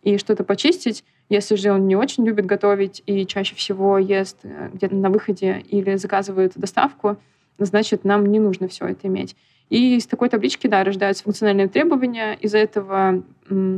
и 0.01 0.17
что-то 0.17 0.43
почистить. 0.43 1.05
Если 1.29 1.55
же 1.55 1.71
он 1.71 1.87
не 1.87 1.95
очень 1.95 2.25
любит 2.25 2.45
готовить 2.45 3.01
и 3.05 3.25
чаще 3.25 3.55
всего 3.55 3.97
ест 3.97 4.39
э, 4.43 4.69
где-то 4.73 4.95
на 4.95 5.09
выходе 5.09 5.63
или 5.69 5.95
заказывает 5.95 6.51
доставку, 6.55 7.17
значит, 7.59 8.03
нам 8.03 8.25
не 8.25 8.39
нужно 8.39 8.67
все 8.67 8.87
это 8.87 9.07
иметь. 9.07 9.37
И 9.73 9.95
из 9.97 10.05
такой 10.05 10.29
таблички, 10.29 10.67
да, 10.67 10.83
рождаются 10.83 11.23
функциональные 11.23 11.67
требования. 11.67 12.37
Из-за 12.39 12.59
этого 12.59 13.23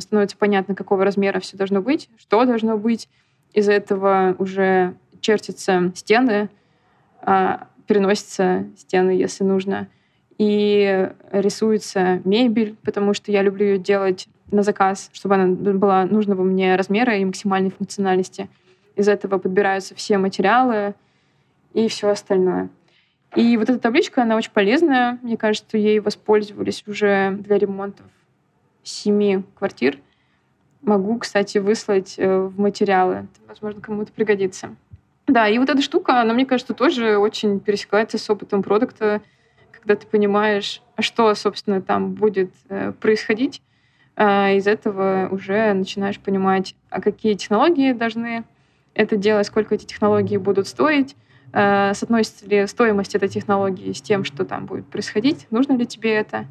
становится 0.01 0.35
понятно, 0.35 0.75
какого 0.75 1.05
размера 1.05 1.39
все 1.39 1.55
должно 1.55 1.81
быть, 1.81 2.09
что 2.17 2.43
должно 2.43 2.77
быть. 2.77 3.07
Из-за 3.53 3.71
этого 3.71 4.35
уже 4.37 4.95
чертятся 5.21 5.93
стены, 5.95 6.49
а, 7.21 7.69
переносятся 7.87 8.65
стены, 8.75 9.11
если 9.11 9.45
нужно. 9.45 9.87
И 10.37 11.09
рисуется 11.31 12.19
мебель, 12.25 12.75
потому 12.83 13.13
что 13.13 13.31
я 13.31 13.41
люблю 13.41 13.65
ее 13.65 13.77
делать 13.77 14.27
на 14.51 14.63
заказ, 14.63 15.09
чтобы 15.13 15.35
она 15.35 15.47
была 15.55 16.03
нужного 16.03 16.43
мне 16.43 16.75
размера 16.75 17.15
и 17.15 17.23
максимальной 17.23 17.71
функциональности. 17.71 18.49
Из 18.97 19.07
этого 19.07 19.37
подбираются 19.37 19.95
все 19.95 20.17
материалы 20.17 20.93
и 21.73 21.87
все 21.87 22.09
остальное. 22.09 22.67
И 23.35 23.57
вот 23.57 23.69
эта 23.69 23.79
табличка, 23.79 24.23
она 24.23 24.35
очень 24.35 24.51
полезная. 24.51 25.19
Мне 25.21 25.37
кажется, 25.37 25.77
ей 25.77 25.99
воспользовались 25.99 26.83
уже 26.87 27.31
для 27.31 27.57
ремонтов 27.57 28.05
семи 28.83 29.43
квартир. 29.55 29.97
Могу, 30.81 31.17
кстати, 31.17 31.57
выслать 31.57 32.15
э, 32.17 32.37
в 32.37 32.59
материалы. 32.59 33.15
Это, 33.15 33.47
возможно, 33.47 33.81
кому-то 33.81 34.11
пригодится. 34.11 34.75
Да, 35.27 35.47
и 35.47 35.57
вот 35.57 35.69
эта 35.69 35.81
штука, 35.81 36.21
она, 36.21 36.33
мне 36.33 36.45
кажется, 36.45 36.73
тоже 36.73 37.17
очень 37.17 37.59
пересекается 37.59 38.17
с 38.17 38.29
опытом 38.29 38.61
продукта, 38.61 39.21
когда 39.71 39.95
ты 39.95 40.05
понимаешь, 40.05 40.81
что, 40.99 41.33
собственно, 41.33 41.81
там 41.81 42.13
будет 42.13 42.51
э, 42.69 42.91
происходить, 42.93 43.61
А 44.15 44.51
из 44.51 44.67
этого 44.67 45.27
уже 45.31 45.73
начинаешь 45.73 46.19
понимать, 46.19 46.75
а 46.89 47.01
какие 47.01 47.33
технологии 47.33 47.91
должны 47.91 48.45
это 48.93 49.17
делать, 49.17 49.47
сколько 49.47 49.75
эти 49.75 49.85
технологии 49.85 50.37
будут 50.37 50.67
стоить, 50.67 51.15
соотносится 51.55 52.45
ли 52.47 52.67
стоимость 52.67 53.15
этой 53.15 53.29
технологии 53.29 53.93
с 53.93 54.01
тем, 54.01 54.25
что 54.25 54.43
там 54.43 54.65
будет 54.65 54.85
происходить, 54.87 55.47
нужно 55.51 55.73
ли 55.73 55.85
тебе 55.85 56.13
это. 56.13 56.45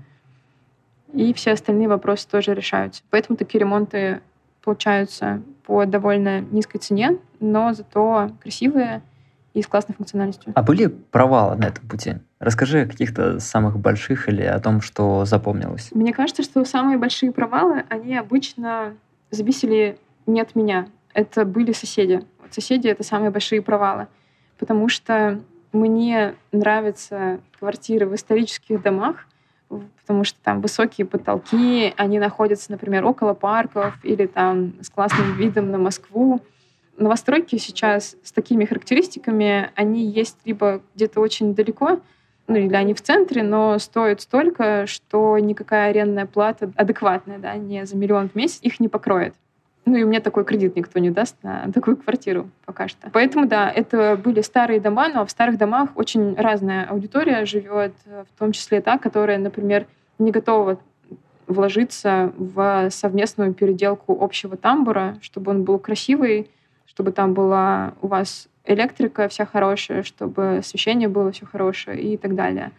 И 1.13 1.35
все 1.35 1.53
остальные 1.53 1.89
вопросы 1.89 2.27
тоже 2.27 2.55
решаются. 2.55 3.03
Поэтому 3.11 3.37
такие 3.37 3.61
ремонты 3.61 4.21
получаются 4.63 5.43
по 5.67 5.85
довольно 5.85 6.41
низкой 6.41 6.79
цене, 6.79 7.19
но 7.39 7.75
зато 7.75 8.31
красивые 8.41 9.03
и 9.53 9.63
с 9.63 9.67
классной 9.67 9.95
функциональностью. 9.95 10.53
А 10.57 10.63
были 10.63 10.87
провалы 10.87 11.57
на 11.57 11.67
этом 11.67 11.87
пути? 11.87 12.15
Расскажи 12.41 12.81
о 12.81 12.87
каких-то 12.87 13.39
самых 13.39 13.79
больших 13.79 14.29
или 14.29 14.43
о 14.43 14.59
том, 14.59 14.81
что 14.81 15.25
запомнилось. 15.25 15.91
Мне 15.93 16.13
кажется, 16.13 16.43
что 16.43 16.65
самые 16.65 16.99
большие 16.99 17.31
провалы, 17.31 17.85
они 17.89 18.17
обычно 18.17 18.95
зависели 19.31 19.99
не 20.27 20.41
от 20.41 20.55
меня. 20.55 20.89
Это 21.13 21.45
были 21.45 21.73
соседи. 21.73 22.25
Вот 22.41 22.53
соседи— 22.53 22.89
это 22.89 23.05
самые 23.05 23.31
большие 23.31 23.63
провалы. 23.63 24.09
Потому 24.59 24.89
что 24.89 25.41
мне 25.73 26.35
нравятся 26.53 27.41
квартиры 27.59 28.07
в 28.07 28.15
исторических 28.15 28.81
домах, 28.83 29.27
потому 30.01 30.25
что 30.25 30.39
там 30.43 30.61
высокие 30.61 31.07
потолки, 31.07 31.93
они 31.97 32.19
находятся, 32.19 32.71
например, 32.71 33.05
около 33.05 33.35
парков 33.35 33.95
или 34.03 34.27
там 34.27 34.75
с 34.81 34.91
классным 34.91 35.37
видом 35.37 35.71
на 35.71 35.79
Москву. 35.79 36.41
Новостройки 36.97 37.57
сейчас 37.57 38.17
с 38.23 38.31
такими 38.31 38.65
характеристиками, 38.65 39.71
они 39.75 40.07
есть 40.07 40.39
либо 40.45 40.81
где-то 40.95 41.21
очень 41.21 41.55
далеко, 41.55 42.01
ну 42.47 42.57
или 42.57 42.75
они 42.75 42.95
в 42.95 43.01
центре, 43.01 43.43
но 43.43 43.79
стоят 43.79 44.21
столько, 44.21 44.87
что 44.87 45.39
никакая 45.39 45.91
арендная 45.91 46.27
плата 46.27 46.71
адекватная, 46.77 47.39
да, 47.39 47.55
не 47.55 47.85
за 47.87 47.97
миллион 47.97 48.29
в 48.29 48.35
месяц 48.35 48.61
их 48.63 48.79
не 48.79 48.89
покроет. 48.89 49.35
Ну 49.87 49.97
и 49.97 50.03
у 50.03 50.09
меня 50.09 50.21
такой 50.21 50.45
кредит 50.45 50.77
никто 50.77 50.99
не 50.99 51.11
даст 51.11 51.37
на 51.43 51.71
такую 51.73 51.97
квартиру 51.97 52.51
пока 52.65 52.89
что. 52.89 53.11
Поэтому, 53.13 53.47
да, 53.47 53.71
это 53.71 54.19
были 54.23 54.41
старые 54.41 54.81
дома, 54.81 55.09
но 55.09 55.27
в 55.27 55.31
старых 55.31 55.59
домах 55.59 55.91
очень 55.95 56.35
разная 56.37 56.87
аудитория 56.87 57.45
живет, 57.45 57.93
в 58.07 58.39
том 58.39 58.53
числе 58.53 58.81
та, 58.81 58.99
которая, 58.99 59.39
например, 59.39 59.87
не 60.19 60.31
готова 60.31 60.79
вложиться 61.47 62.33
в 62.39 62.89
совместную 62.91 63.53
переделку 63.53 64.17
общего 64.19 64.57
тамбура, 64.57 65.19
чтобы 65.21 65.51
он 65.51 65.65
был 65.65 65.79
красивый, 65.79 66.51
чтобы 66.87 67.13
там 67.13 67.35
была 67.35 67.93
у 68.01 68.07
вас 68.07 68.49
электрика 68.65 69.29
вся 69.29 69.45
хорошая, 69.45 70.03
чтобы 70.03 70.59
освещение 70.59 71.09
было 71.09 71.31
все 71.33 71.45
хорошее 71.45 72.01
и 72.01 72.17
так 72.17 72.35
далее. 72.35 72.73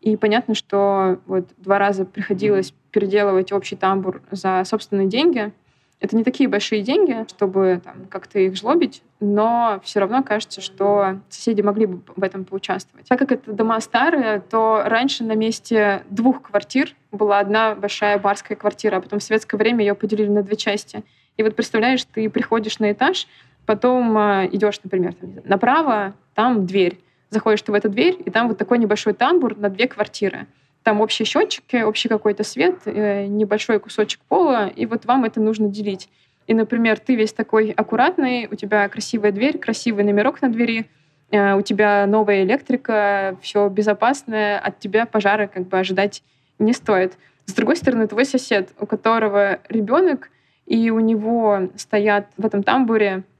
И 0.00 0.16
понятно, 0.16 0.54
что 0.54 1.20
вот 1.26 1.48
два 1.58 1.78
раза 1.78 2.04
приходилось 2.04 2.72
переделывать 2.90 3.52
общий 3.52 3.76
тамбур 3.76 4.22
за 4.32 4.62
собственные 4.64 5.06
деньги— 5.06 5.52
это 6.00 6.16
не 6.16 6.22
такие 6.22 6.48
большие 6.48 6.82
деньги, 6.82 7.26
чтобы 7.28 7.80
там, 7.84 8.06
как-то 8.08 8.38
их 8.38 8.54
жлобить, 8.56 9.02
но 9.18 9.80
все 9.82 10.00
равно 10.00 10.22
кажется, 10.22 10.60
что 10.60 11.20
соседи 11.28 11.60
могли 11.60 11.86
бы 11.86 12.02
в 12.14 12.22
этом 12.22 12.44
поучаствовать. 12.44 13.08
Так 13.08 13.18
как 13.18 13.32
это 13.32 13.52
дома 13.52 13.80
старые, 13.80 14.40
то 14.40 14.82
раньше 14.84 15.24
на 15.24 15.34
месте 15.34 16.04
двух 16.08 16.42
квартир 16.42 16.94
была 17.10 17.40
одна 17.40 17.74
большая 17.74 18.18
барская 18.18 18.56
квартира, 18.56 18.96
а 18.96 19.00
потом 19.00 19.18
в 19.18 19.22
советское 19.24 19.56
время 19.56 19.84
ее 19.84 19.94
поделили 19.94 20.28
на 20.28 20.42
две 20.42 20.56
части. 20.56 21.02
И 21.36 21.42
вот 21.42 21.56
представляешь, 21.56 22.04
ты 22.04 22.30
приходишь 22.30 22.78
на 22.78 22.92
этаж, 22.92 23.26
потом 23.66 24.16
э, 24.16 24.48
идешь, 24.52 24.80
например, 24.82 25.14
там, 25.14 25.34
направо, 25.44 26.14
там 26.34 26.64
дверь. 26.64 27.00
Заходишь 27.30 27.62
ты 27.62 27.72
в 27.72 27.74
эту 27.74 27.88
дверь, 27.88 28.16
и 28.24 28.30
там 28.30 28.48
вот 28.48 28.56
такой 28.56 28.78
небольшой 28.78 29.14
тамбур 29.14 29.56
на 29.56 29.68
две 29.68 29.88
квартиры 29.88 30.46
там 30.88 31.02
общие 31.02 31.26
счетчики, 31.26 31.82
общий 31.82 32.08
какой-то 32.08 32.44
свет, 32.44 32.76
э, 32.86 33.26
небольшой 33.26 33.78
кусочек 33.78 34.20
пола, 34.26 34.68
и 34.68 34.86
вот 34.86 35.04
вам 35.04 35.26
это 35.26 35.38
нужно 35.38 35.68
делить. 35.68 36.08
И, 36.46 36.54
например, 36.54 36.98
ты 36.98 37.14
весь 37.14 37.34
такой 37.34 37.72
аккуратный, 37.72 38.48
у 38.50 38.54
тебя 38.54 38.88
красивая 38.88 39.30
дверь, 39.30 39.58
красивый 39.58 40.02
номерок 40.02 40.40
на 40.40 40.48
двери, 40.48 40.86
э, 41.30 41.52
у 41.52 41.60
тебя 41.60 42.06
новая 42.06 42.42
электрика, 42.42 43.36
все 43.42 43.68
безопасное, 43.68 44.58
от 44.58 44.78
тебя 44.78 45.04
пожара 45.04 45.46
как 45.46 45.68
бы 45.68 45.78
ожидать 45.78 46.22
не 46.58 46.72
стоит. 46.72 47.18
С 47.44 47.52
другой 47.52 47.76
стороны, 47.76 48.06
твой 48.08 48.24
сосед, 48.24 48.70
у 48.80 48.86
которого 48.86 49.58
ребенок, 49.68 50.30
и 50.64 50.88
у 50.88 51.00
него 51.00 51.68
стоят 51.76 52.28
в 52.38 52.46
этом 52.46 52.62
тамбуре 52.62 53.24
Э, 53.24 53.37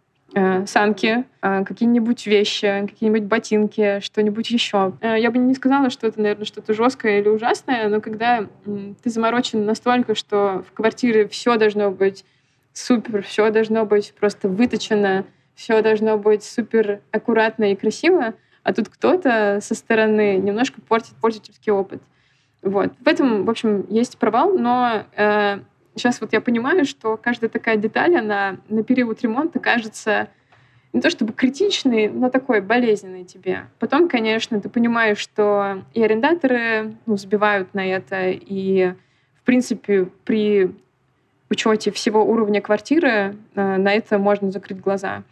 санки, 0.67 1.25
э, 1.41 1.65
какие-нибудь 1.65 2.27
вещи, 2.27 2.87
какие-нибудь 2.87 3.25
ботинки, 3.25 4.01
что-нибудь 4.01 4.51
еще. 4.51 4.93
Э, 5.01 5.19
я 5.19 5.31
бы 5.31 5.39
не 5.39 5.55
сказала, 5.55 5.91
что 5.91 6.07
это, 6.07 6.21
наверное, 6.21 6.45
что-то 6.45 6.75
жесткое 6.75 7.21
или 7.21 7.29
ужасное, 7.29 7.89
но 7.89 8.01
когда 8.01 8.47
ты 8.65 9.11
заморочен 9.11 9.65
настолько, 9.65 10.15
что 10.15 10.65
в 10.69 10.73
квартире 10.75 11.29
все 11.29 11.57
должно 11.57 11.91
быть 11.91 12.25
супер, 12.73 13.23
все 13.23 13.51
должно 13.51 13.87
быть 13.87 14.13
просто 14.19 14.49
выточено, 14.49 15.25
все 15.55 15.81
должно 15.83 16.19
быть 16.19 16.45
супер 16.45 17.01
аккуратно 17.11 17.73
и 17.73 17.77
красиво, 17.77 18.35
а 18.63 18.75
тут 18.75 18.91
кто-то 18.91 19.61
со 19.63 19.75
стороны 19.75 20.37
немножко 20.37 20.81
портит 20.83 21.15
пользовательский 21.21 21.73
опыт. 21.73 22.03
Вот. 22.61 22.93
В 23.01 23.09
этом, 23.09 23.45
в 23.45 23.51
общем, 23.51 23.87
есть 23.89 24.19
провал, 24.19 24.59
но 24.59 25.05
Сейчас 25.99 26.21
вот 26.21 26.33
я 26.33 26.41
понимаю, 26.41 26.85
что 26.85 27.17
каждая 27.17 27.51
такая 27.51 27.77
деталь, 27.77 28.17
она 28.17 28.59
на 28.69 28.85
период 28.85 29.21
ремонта 29.23 29.59
кажется 29.59 30.29
не 30.93 31.01
то 31.01 31.11
чтобы 31.11 31.33
критичной, 31.33 32.09
но 32.09 32.31
такой 32.31 32.61
болезненной 32.61 33.25
тебе. 33.25 33.67
Потом, 33.79 34.09
конечно, 34.09 34.61
ты 34.61 34.69
понимаешь, 34.69 35.19
что 35.19 35.85
и 35.93 36.03
арендаторы 36.03 36.97
ну, 37.05 37.17
сбивают 37.17 37.75
на 37.75 37.87
это, 37.87 38.31
и, 38.31 38.95
в 39.35 39.43
принципе, 39.45 40.07
при 40.25 40.75
учете 41.51 41.91
всего 41.91 42.25
уровня 42.25 42.61
квартиры 42.61 43.37
э, 43.55 43.77
на 43.77 43.93
это 43.93 44.19
можно 44.19 44.51
закрыть 44.51 44.81
глаза. 44.81 45.25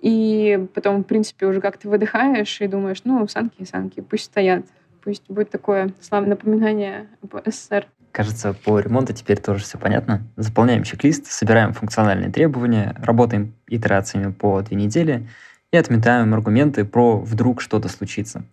И 0.00 0.66
потом, 0.74 1.02
в 1.02 1.06
принципе, 1.06 1.46
уже 1.46 1.60
как-то 1.60 1.88
выдыхаешь 1.88 2.60
и 2.60 2.66
думаешь, 2.66 3.02
ну, 3.04 3.26
санки 3.28 3.54
и 3.58 3.64
санки, 3.64 4.00
пусть 4.00 4.24
стоят. 4.24 4.64
Пусть 5.02 5.24
будет 5.28 5.50
такое 5.50 5.92
славное 6.00 6.30
напоминание 6.30 7.08
об 7.22 7.36
СССР. 7.46 7.86
Кажется, 8.14 8.52
по 8.52 8.78
ремонту 8.78 9.12
теперь 9.12 9.40
тоже 9.40 9.64
все 9.64 9.76
понятно. 9.76 10.22
Заполняем 10.36 10.84
чек-лист, 10.84 11.26
собираем 11.26 11.72
функциональные 11.72 12.30
требования, 12.30 12.94
работаем 13.02 13.54
итерациями 13.66 14.30
по 14.30 14.62
две 14.62 14.76
недели 14.76 15.26
и 15.72 15.76
отметаем 15.76 16.32
аргументы 16.32 16.84
про 16.84 17.18
«вдруг 17.18 17.60
что-то 17.60 17.88
случится». 17.88 18.44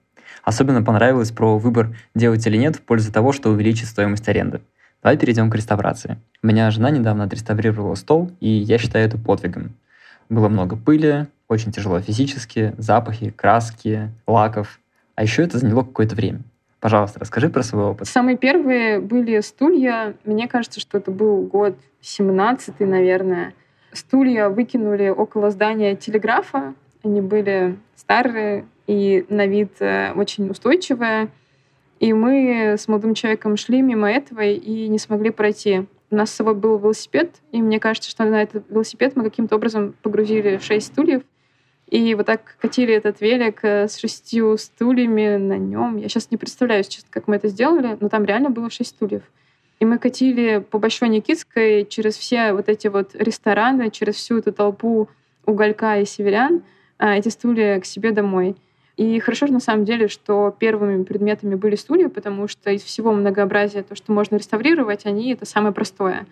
Особенно 0.44 0.82
понравилось 0.82 1.30
про 1.30 1.60
выбор 1.60 1.96
делать 2.16 2.48
или 2.48 2.58
нет 2.58 2.78
в 2.78 2.82
пользу 2.82 3.12
того, 3.12 3.34
что 3.34 3.52
увеличит 3.52 3.86
стоимость 3.88 4.28
аренды. 4.28 4.62
Давай 5.04 5.16
перейдем 5.16 5.52
к 5.52 5.56
реставрации. 5.56 6.18
У 6.42 6.48
меня 6.48 6.72
жена 6.72 6.90
недавно 6.90 7.26
отреставрировала 7.26 7.94
стол, 7.94 8.32
и 8.40 8.50
я 8.50 8.80
считаю 8.80 9.06
это 9.06 9.20
подвигом. 9.20 9.76
Было 10.28 10.50
много 10.50 10.76
пыли, 10.76 11.28
очень 11.48 11.72
тяжело 11.72 12.02
физически, 12.02 12.74
запахи, 12.80 13.30
краски, 13.30 14.10
лаков. 14.26 14.80
А 15.14 15.22
еще 15.22 15.44
это 15.44 15.60
заняло 15.60 15.84
какое-то 15.84 16.16
время. 16.16 16.42
Пожалуйста, 16.82 17.20
расскажи 17.20 17.50
про 17.50 17.62
свой 17.62 17.86
опыт. 17.86 18.08
Самые 18.08 18.38
первые 18.38 19.00
были 19.00 19.40
стулья. 19.42 20.16
Мне 20.26 20.48
кажется, 20.48 20.80
что 20.80 20.98
это 20.98 21.12
был 21.12 21.44
год 21.44 21.78
17 22.02 22.80
наверное. 22.80 23.54
Стулья 23.94 24.50
выкинули 24.50 25.10
около 25.10 25.52
здания 25.52 25.96
телеграфа. 25.96 26.74
Они 27.04 27.22
были 27.22 27.78
старые 27.96 28.66
и 28.88 29.26
на 29.30 29.46
вид 29.46 29.74
э, 29.80 30.12
очень 30.14 30.50
устойчивые. 30.50 31.30
И 32.00 32.14
мы 32.14 32.78
с 32.80 32.88
молодым 32.88 33.14
человеком 33.14 33.58
шли 33.58 33.84
мимо 33.84 34.10
этого 34.12 34.42
и 34.42 34.88
не 34.88 34.98
смогли 34.98 35.30
пройти. 35.30 35.86
У 36.10 36.16
нас 36.16 36.32
с 36.32 36.36
собой 36.36 36.56
был 36.56 36.80
велосипед, 36.80 37.36
и 37.52 37.62
мне 37.62 37.80
кажется, 37.80 38.10
что 38.10 38.26
на 38.26 38.42
этот 38.42 38.70
велосипед 38.72 39.16
мы 39.16 39.24
каким-то 39.24 39.56
образом 39.56 39.94
погрузили 40.02 40.58
шесть 40.58 40.88
стульев. 40.88 41.22
И 41.92 42.16
вот 42.16 42.26
так 42.26 42.56
катили 42.62 42.94
этот 42.94 43.20
велик 43.20 43.60
э, 43.64 43.90
с 43.90 43.98
шестью 43.98 44.58
стульями 44.58 45.36
на 45.36 45.58
нем. 45.58 45.98
Я 45.98 46.08
сейчас 46.08 46.32
не 46.32 46.38
представляю, 46.38 46.86
честно, 46.86 47.10
как 47.12 47.28
мы 47.28 47.36
это 47.36 47.50
сделали, 47.50 47.98
но 48.00 48.08
там 48.08 48.24
реально 48.24 48.50
было 48.50 48.70
шесть 48.70 48.92
стульев. 48.92 49.24
И 49.82 49.86
мы 49.86 49.98
катили 49.98 50.60
по 50.60 50.80
Большой 50.80 51.10
Никитской 51.10 51.86
через 51.86 52.16
все 52.16 52.54
вот 52.54 52.70
эти 52.70 52.88
вот 52.88 53.14
рестораны, 53.14 53.92
через 53.92 54.16
всю 54.16 54.38
эту 54.38 54.54
толпу 54.54 55.10
уголька 55.46 56.00
и 56.00 56.06
северян, 56.06 56.64
а, 56.98 57.18
эти 57.18 57.28
стулья 57.28 57.78
к 57.82 57.86
себе 57.86 58.12
домой. 58.12 58.56
И 58.96 59.20
хорошо 59.20 59.48
же 59.48 59.54
на 59.54 59.60
самом 59.60 59.84
деле, 59.84 60.08
что 60.08 60.56
первыми 60.58 61.04
предметами 61.04 61.56
были 61.56 61.76
стулья, 61.76 62.08
потому 62.08 62.48
что 62.48 62.72
из 62.72 62.84
всего 62.84 63.12
многообразия, 63.12 63.84
то, 63.84 63.96
что 63.96 64.14
можно 64.14 64.38
реставрировать, 64.38 65.06
они— 65.06 65.34
это 65.34 65.46
самое 65.46 65.74
простое 65.74 66.26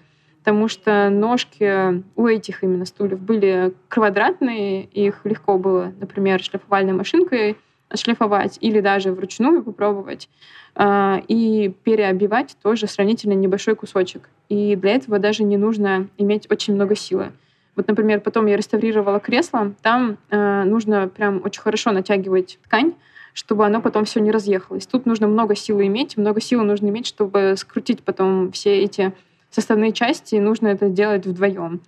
потому 0.49 0.67
что 0.67 1.11
ножки 1.11 2.03
у 2.15 2.25
этих 2.25 2.63
именно 2.63 2.83
стульев 2.85 3.19
были 3.19 3.71
квадратные, 3.87 4.83
их 4.85 5.23
легко 5.23 5.59
было, 5.59 5.93
например, 5.99 6.41
шлифовальной 6.41 6.93
машинкой 6.93 7.55
отшлифовать 7.87 8.57
или 8.59 8.79
даже 8.79 9.11
вручную 9.11 9.61
попробовать 9.61 10.27
а, 10.73 11.21
и 11.27 11.71
переобивать 11.83 12.57
тоже 12.63 12.87
сравнительно 12.87 13.33
небольшой 13.33 13.75
кусочек. 13.75 14.27
И 14.49 14.75
для 14.75 14.95
этого 14.95 15.19
даже 15.19 15.43
не 15.43 15.55
нужно 15.55 16.07
иметь 16.17 16.49
очень 16.49 16.73
много 16.73 16.95
силы. 16.95 17.31
Вот, 17.75 17.87
например, 17.87 18.19
потом 18.19 18.47
я 18.47 18.57
реставрировала 18.57 19.19
кресло, 19.19 19.75
там 19.83 20.17
э, 20.31 20.63
нужно 20.63 21.07
прям 21.09 21.41
очень 21.45 21.61
хорошо 21.61 21.91
натягивать 21.91 22.57
ткань, 22.63 22.95
чтобы 23.33 23.67
оно 23.67 23.81
потом 23.81 24.05
все 24.05 24.19
не 24.19 24.31
разъехалось. 24.31 24.87
Тут 24.87 25.05
нужно 25.05 25.27
много 25.27 25.53
силы 25.53 25.85
иметь, 25.85 26.17
много 26.17 26.41
силы 26.41 26.63
нужно 26.63 26.87
иметь, 26.87 27.05
чтобы 27.05 27.53
скрутить 27.55 28.01
потом 28.01 28.51
все 28.51 28.79
эти 28.81 29.13
составные 29.49 29.91
части, 29.91 30.35
и 30.35 30.39
нужно 30.39 30.67
это 30.67 30.89
делать 30.89 31.25
вдвоем. 31.25 31.81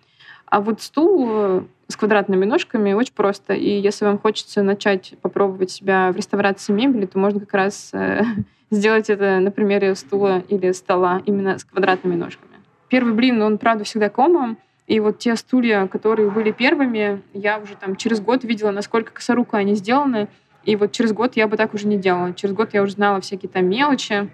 А 0.45 0.59
вот 0.59 0.81
стул 0.81 1.27
э, 1.29 1.61
с 1.87 1.95
квадратными 1.95 2.45
ножками 2.45 2.93
очень 2.93 3.13
просто. 3.13 3.53
И 3.53 3.79
если 3.79 4.05
вам 4.05 4.19
хочется 4.19 4.63
начать 4.63 5.13
попробовать 5.21 5.71
себя 5.71 6.11
в 6.11 6.17
реставрации 6.17 6.73
мебели, 6.73 7.05
то 7.05 7.17
можно 7.19 7.39
как 7.39 7.53
раз 7.53 7.91
э, 7.93 8.23
сделать 8.71 9.09
это 9.09 9.39
на 9.39 9.51
примере 9.51 9.95
стула 9.95 10.43
или 10.49 10.71
стола 10.73 11.21
именно 11.25 11.57
с 11.57 11.63
квадратными 11.63 12.15
ножками. 12.15 12.51
Первый 12.89 13.13
блин, 13.13 13.41
он, 13.41 13.57
правда, 13.57 13.85
всегда 13.85 14.09
комом. 14.09 14.57
И 14.87 14.99
вот 14.99 15.19
те 15.19 15.37
стулья, 15.37 15.87
которые 15.87 16.29
были 16.29 16.51
первыми, 16.51 17.21
я 17.33 17.59
уже 17.59 17.77
там 17.77 17.95
через 17.95 18.19
год 18.19 18.43
видела, 18.43 18.71
насколько 18.71 19.13
косоруко 19.13 19.57
они 19.57 19.75
сделаны. 19.75 20.27
И 20.65 20.75
вот 20.75 20.91
через 20.91 21.13
год 21.13 21.37
я 21.37 21.47
бы 21.47 21.55
так 21.55 21.73
уже 21.73 21.87
не 21.87 21.97
делала. 21.97 22.33
Через 22.33 22.53
год 22.53 22.73
я 22.73 22.81
уже 22.81 22.93
знала 22.93 23.21
всякие 23.21 23.49
там 23.49 23.67
мелочи, 23.67 24.29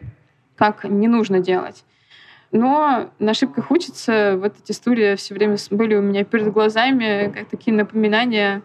как 0.55 0.83
не 0.83 1.07
нужно 1.07 1.39
делать. 1.39 1.83
Но 2.51 3.09
на 3.19 3.31
ошибках 3.31 3.71
учатся. 3.71 4.37
Вот 4.37 4.55
эти 4.63 4.71
стулья 4.71 5.15
все 5.15 5.33
время 5.33 5.57
были 5.71 5.95
у 5.95 6.01
меня 6.01 6.23
перед 6.23 6.51
глазами, 6.51 7.31
как 7.33 7.47
такие 7.49 7.75
напоминания, 7.75 8.61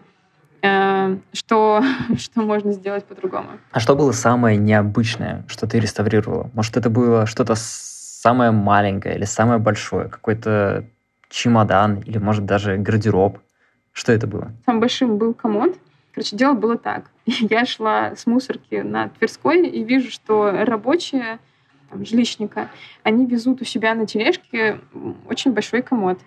э, 0.61 1.17
что, 1.33 1.83
что 2.17 2.41
можно 2.41 2.71
сделать 2.71 3.05
по-другому. 3.05 3.49
А 3.71 3.79
что 3.79 3.95
было 3.95 4.11
самое 4.11 4.57
необычное, 4.57 5.43
что 5.47 5.67
ты 5.67 5.79
реставрировала? 5.79 6.49
Может, 6.53 6.77
это 6.77 6.89
было 6.89 7.25
что-то 7.25 7.55
самое 7.55 8.51
маленькое 8.51 9.15
или 9.15 9.25
самое 9.25 9.59
большое? 9.59 10.07
Какой-то 10.07 10.85
чемодан 11.29 11.99
или, 11.99 12.17
может, 12.17 12.45
даже 12.45 12.77
гардероб? 12.77 13.39
Что 13.91 14.11
это 14.11 14.27
было? 14.27 14.51
Самым 14.65 14.79
большим 14.79 15.17
был 15.17 15.33
комод. 15.33 15.77
Короче, 16.13 16.35
дело 16.35 16.53
было 16.53 16.77
так. 16.77 17.05
Я 17.25 17.65
шла 17.65 18.15
с 18.15 18.25
мусорки 18.25 18.75
на 18.75 19.09
Тверской 19.09 19.67
и 19.67 19.83
вижу, 19.83 20.11
что 20.11 20.51
рабочие 20.51 21.39
там, 21.93 22.05
жилищника, 22.05 22.69
они 23.03 23.25
везут 23.25 23.61
у 23.61 23.65
себя 23.65 23.93
на 23.95 24.05
тележке 24.05 24.79
очень 25.29 25.53
большой 25.53 25.81
комод. 25.81 26.19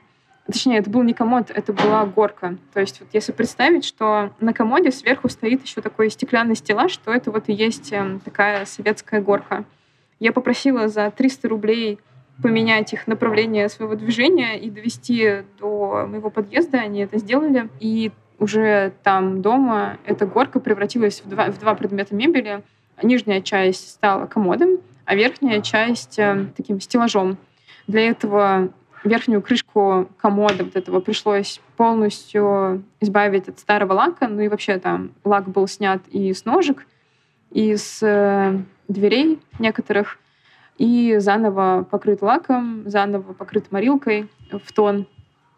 Точнее, 0.46 0.78
это 0.78 0.88
был 0.88 1.02
не 1.02 1.12
комод, 1.12 1.50
это 1.50 1.72
была 1.72 2.06
горка. 2.06 2.56
То 2.72 2.80
есть 2.80 3.00
вот 3.00 3.08
если 3.12 3.32
представить, 3.32 3.84
что 3.84 4.30
на 4.38 4.52
комоде 4.52 4.92
сверху 4.92 5.28
стоит 5.28 5.62
еще 5.64 5.80
такой 5.80 6.08
стеклянный 6.08 6.54
стеллаж, 6.54 6.92
что 6.92 7.12
это 7.12 7.32
вот 7.32 7.48
и 7.48 7.52
есть 7.52 7.92
эм, 7.92 8.20
такая 8.20 8.64
советская 8.64 9.20
горка. 9.20 9.64
Я 10.20 10.32
попросила 10.32 10.88
за 10.88 11.10
300 11.10 11.48
рублей 11.48 11.98
поменять 12.40 12.92
их 12.92 13.08
направление 13.08 13.68
своего 13.68 13.96
движения 13.96 14.58
и 14.58 14.70
довести 14.70 15.42
до 15.58 16.06
моего 16.06 16.30
подъезда. 16.30 16.78
Они 16.78 17.00
это 17.00 17.18
сделали. 17.18 17.68
И 17.80 18.12
уже 18.38 18.92
там 19.02 19.42
дома 19.42 19.98
эта 20.04 20.26
горка 20.26 20.60
превратилась 20.60 21.22
в 21.24 21.28
два, 21.28 21.50
в 21.50 21.58
два 21.58 21.74
предмета 21.74 22.14
мебели. 22.14 22.62
Нижняя 23.02 23.40
часть 23.40 23.90
стала 23.90 24.26
комодом, 24.26 24.78
а 25.06 25.14
верхняя 25.14 25.62
часть 25.62 26.18
э, 26.18 26.46
таким 26.56 26.80
стеллажом. 26.80 27.38
Для 27.86 28.08
этого 28.08 28.70
верхнюю 29.04 29.40
крышку 29.40 30.10
комода 30.18 30.64
вот 30.64 30.76
этого 30.76 31.00
пришлось 31.00 31.60
полностью 31.76 32.84
избавить 33.00 33.48
от 33.48 33.58
старого 33.60 33.92
лака. 33.92 34.26
Ну 34.28 34.42
и 34.42 34.48
вообще 34.48 34.78
там 34.78 35.12
лак 35.24 35.48
был 35.48 35.68
снят 35.68 36.02
и 36.08 36.34
с 36.34 36.44
ножек, 36.44 36.86
и 37.52 37.76
с 37.76 38.02
э, 38.02 38.58
дверей 38.88 39.38
некоторых, 39.60 40.18
и 40.76 41.16
заново 41.18 41.86
покрыт 41.88 42.20
лаком, 42.20 42.82
заново 42.86 43.32
покрыт 43.32 43.70
морилкой 43.70 44.28
в 44.50 44.72
тон. 44.72 45.06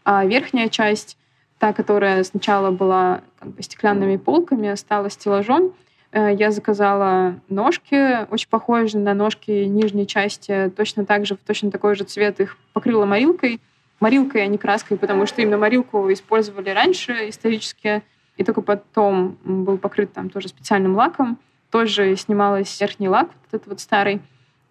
А 0.05 0.27
верхняя 0.27 0.69
часть, 0.69 1.17
та, 1.59 1.73
которая 1.73 2.23
сначала 2.23 2.71
была 2.71 3.23
как 3.39 3.49
бы 3.49 3.63
стеклянными 3.63 4.17
полками, 4.19 4.75
стала 4.75 5.09
стеллажом, 5.09 5.73
я 6.13 6.51
заказала 6.51 7.41
ножки, 7.49 8.27
очень 8.31 8.49
похожие 8.49 9.03
на 9.03 9.15
ножки 9.15 9.51
нижней 9.51 10.07
части, 10.07 10.73
точно 10.77 11.05
так 11.05 11.27
же, 11.27 11.37
в 11.37 11.39
точно 11.39 11.71
такой 11.71 11.95
же 11.95 12.05
цвет 12.05 12.41
их 12.41 12.57
покрыла 12.73 13.05
морилкой. 13.05 13.61
Морилкой, 14.01 14.45
а 14.45 14.47
не 14.47 14.59
краской, 14.59 14.97
потому 14.97 15.27
что 15.27 15.43
именно 15.43 15.59
морилку 15.59 16.13
использовали 16.13 16.71
раньше 16.71 17.29
исторически, 17.29 18.03
и 18.37 18.45
только 18.45 18.63
потом 18.63 19.37
был 19.45 19.77
покрыт 19.77 20.13
там 20.13 20.31
тоже 20.31 20.49
специальным 20.49 20.95
лаком. 20.95 21.39
Тоже 21.71 22.17
снималась 22.17 22.81
верхний 22.81 23.09
лак, 23.09 23.27
вот 23.27 23.61
этот 23.61 23.67
вот 23.67 23.81
старый. 23.81 24.21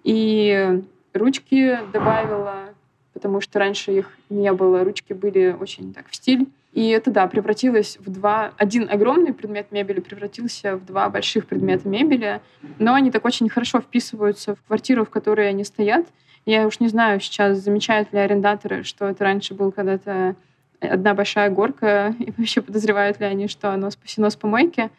И 0.04 0.82
ручки 1.14 1.78
добавила, 1.92 2.70
потому 3.14 3.42
что 3.42 3.60
раньше 3.60 3.92
их 3.92 4.10
не 4.30 4.52
было. 4.54 4.84
Ручки 4.84 5.14
были 5.14 5.56
очень 5.60 5.94
так 5.94 6.08
в 6.10 6.16
стиль. 6.16 6.48
И 6.78 6.90
это, 6.90 7.10
да, 7.10 7.26
превратилось 7.26 7.98
в 8.00 8.12
два... 8.12 8.52
Один 8.56 8.88
огромный 8.88 9.34
предмет 9.34 9.72
мебели 9.72 10.00
превратился 10.00 10.76
в 10.76 10.86
два 10.86 11.10
больших 11.10 11.48
предмета 11.48 11.90
мебели, 11.90 12.40
но 12.78 12.94
они 12.94 13.10
так 13.10 13.26
очень 13.26 13.50
хорошо 13.50 13.80
вписываются 13.80 14.54
в 14.54 14.62
квартиру, 14.62 15.04
в 15.04 15.10
которой 15.10 15.50
они 15.50 15.64
стоят. 15.64 16.06
Я 16.46 16.68
уж 16.68 16.80
не 16.80 16.88
знаю 16.88 17.20
сейчас, 17.20 17.58
замечают 17.58 18.14
ли 18.14 18.20
арендаторы, 18.20 18.84
что 18.84 19.08
это 19.08 19.24
раньше 19.24 19.56
был 19.56 19.72
когда-то 19.72 20.36
одна 20.80 21.16
большая 21.16 21.50
горка, 21.50 22.14
и 22.20 22.32
вообще 22.38 22.62
подозревают 22.62 23.20
ли 23.20 23.26
они, 23.26 23.48
что 23.48 23.72
оно 23.72 23.90
спасено 23.90 24.30
с 24.30 24.36
помойки. 24.36 24.92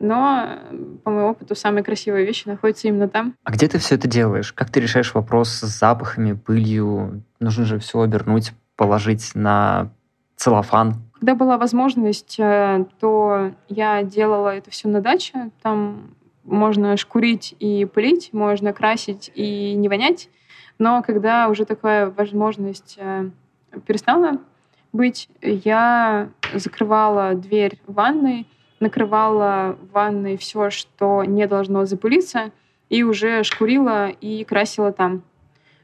Но, 0.00 0.58
по 1.04 1.12
моему 1.12 1.28
опыту, 1.28 1.54
самые 1.54 1.84
красивые 1.84 2.26
вещи 2.26 2.48
находятся 2.48 2.88
именно 2.88 3.08
там. 3.08 3.36
А 3.44 3.52
где 3.52 3.68
ты 3.68 3.78
все 3.78 3.94
это 3.94 4.08
делаешь? 4.08 4.52
Как 4.52 4.70
ты 4.70 4.80
решаешь 4.80 5.14
вопрос 5.14 5.50
с 5.50 5.78
запахами, 5.78 6.32
пылью? 6.32 7.22
Нужно 7.38 7.66
же 7.66 7.78
все 7.78 8.00
обернуть, 8.00 8.50
положить 8.74 9.30
на 9.36 9.92
целлофан. 10.40 10.94
Когда 11.18 11.34
была 11.34 11.58
возможность, 11.58 12.36
э, 12.38 12.86
то 12.98 13.52
я 13.68 14.02
делала 14.02 14.56
это 14.56 14.70
все 14.70 14.88
на 14.88 15.02
даче. 15.02 15.50
Там 15.62 16.14
можно 16.44 16.96
шкурить 16.96 17.54
и 17.60 17.84
пылить, 17.84 18.32
можно 18.32 18.72
красить 18.72 19.30
и 19.34 19.74
не 19.74 19.88
вонять. 19.88 20.30
Но 20.78 21.02
когда 21.02 21.48
уже 21.48 21.66
такая 21.66 22.08
возможность 22.10 22.96
э, 22.98 23.28
перестала 23.86 24.38
быть, 24.92 25.28
я 25.42 26.30
закрывала 26.54 27.34
дверь 27.34 27.78
ванной, 27.86 28.46
накрывала 28.80 29.76
в 29.78 29.92
ванной 29.92 30.38
все, 30.38 30.70
что 30.70 31.22
не 31.22 31.46
должно 31.46 31.84
запылиться, 31.84 32.50
и 32.88 33.02
уже 33.02 33.44
шкурила 33.44 34.08
и 34.08 34.42
красила 34.44 34.90
там. 34.90 35.22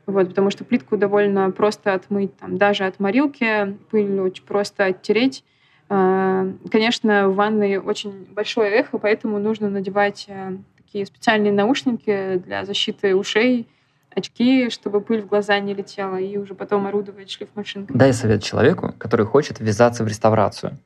Вот, 0.06 0.28
потому 0.28 0.50
что 0.50 0.64
плитку 0.64 0.96
довольно 0.96 1.50
просто 1.50 1.92
отмыть, 1.92 2.36
там, 2.36 2.58
даже 2.58 2.84
от 2.84 3.00
морилки, 3.00 3.76
пыль 3.90 4.20
очень 4.20 4.44
просто 4.44 4.84
оттереть. 4.84 5.44
А, 5.88 6.46
конечно, 6.70 7.28
в 7.28 7.34
ванной 7.34 7.78
очень 7.78 8.26
большое 8.30 8.70
эхо, 8.70 8.98
поэтому 8.98 9.38
нужно 9.38 9.68
надевать 9.68 10.26
э, 10.28 10.56
такие 10.76 11.06
специальные 11.06 11.52
наушники 11.52 12.40
для 12.44 12.64
защиты 12.64 13.16
ушей, 13.16 13.68
очки, 14.14 14.70
чтобы 14.70 15.00
пыль 15.00 15.22
в 15.22 15.26
глаза 15.26 15.58
не 15.58 15.74
летела, 15.74 16.16
и 16.16 16.36
уже 16.38 16.54
потом 16.54 16.86
орудовать 16.86 17.30
шлифмашинкой. 17.30 17.96
Дай 17.96 18.12
совет 18.12 18.42
человеку, 18.42 18.94
который 18.98 19.26
хочет 19.26 19.60
ввязаться 19.60 20.04
в 20.04 20.08
реставрацию. 20.08 20.78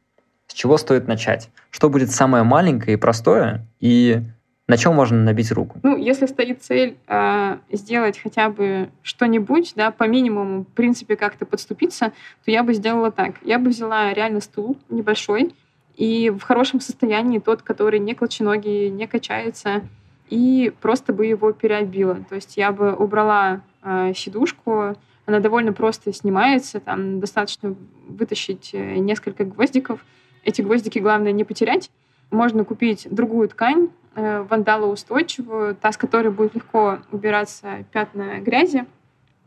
С 0.46 0.54
чего 0.54 0.76
стоит 0.78 1.06
начать? 1.06 1.48
Что 1.70 1.88
будет 1.88 2.10
самое 2.10 2.42
маленькое 2.42 2.96
и 2.96 3.00
простое, 3.00 3.66
и 3.78 4.22
на 4.70 4.76
чем 4.76 4.94
можно 4.94 5.18
набить 5.22 5.52
руку? 5.52 5.78
Ну, 5.82 5.96
если 5.96 6.26
стоит 6.26 6.62
цель 6.62 6.96
э, 7.08 7.58
сделать 7.72 8.18
хотя 8.18 8.48
бы 8.48 8.88
что-нибудь, 9.02 9.72
да, 9.76 9.90
по 9.90 10.04
минимуму, 10.04 10.62
в 10.62 10.74
принципе, 10.74 11.16
как-то 11.16 11.44
подступиться, 11.44 12.12
то 12.44 12.50
я 12.50 12.62
бы 12.62 12.72
сделала 12.72 13.10
так. 13.10 13.34
Я 13.42 13.58
бы 13.58 13.70
взяла 13.70 14.14
реально 14.14 14.40
стул 14.40 14.76
небольшой 14.88 15.52
и 15.96 16.30
в 16.30 16.42
хорошем 16.42 16.80
состоянии 16.80 17.40
тот, 17.40 17.62
который 17.62 17.98
не 17.98 18.14
колченогий, 18.14 18.88
не 18.88 19.06
качается, 19.06 19.82
и 20.30 20.72
просто 20.80 21.12
бы 21.12 21.26
его 21.26 21.52
переобила. 21.52 22.14
То 22.28 22.36
есть 22.36 22.56
я 22.56 22.72
бы 22.72 22.94
убрала 22.94 23.60
э, 23.82 24.12
сидушку, 24.14 24.96
она 25.26 25.40
довольно 25.40 25.72
просто 25.72 26.12
снимается, 26.12 26.80
там 26.80 27.20
достаточно 27.20 27.74
вытащить 28.08 28.70
э, 28.72 28.96
несколько 28.96 29.44
гвоздиков. 29.44 30.04
Эти 30.44 30.62
гвоздики 30.62 31.00
главное 31.00 31.32
не 31.32 31.44
потерять. 31.44 31.90
Можно 32.30 32.64
купить 32.64 33.08
другую 33.10 33.48
ткань, 33.48 33.90
вандалоустойчивую, 34.14 35.74
та, 35.76 35.92
с 35.92 35.96
которой 35.96 36.30
будет 36.30 36.54
легко 36.54 36.98
убираться 37.12 37.84
пятна 37.92 38.40
грязи, 38.40 38.86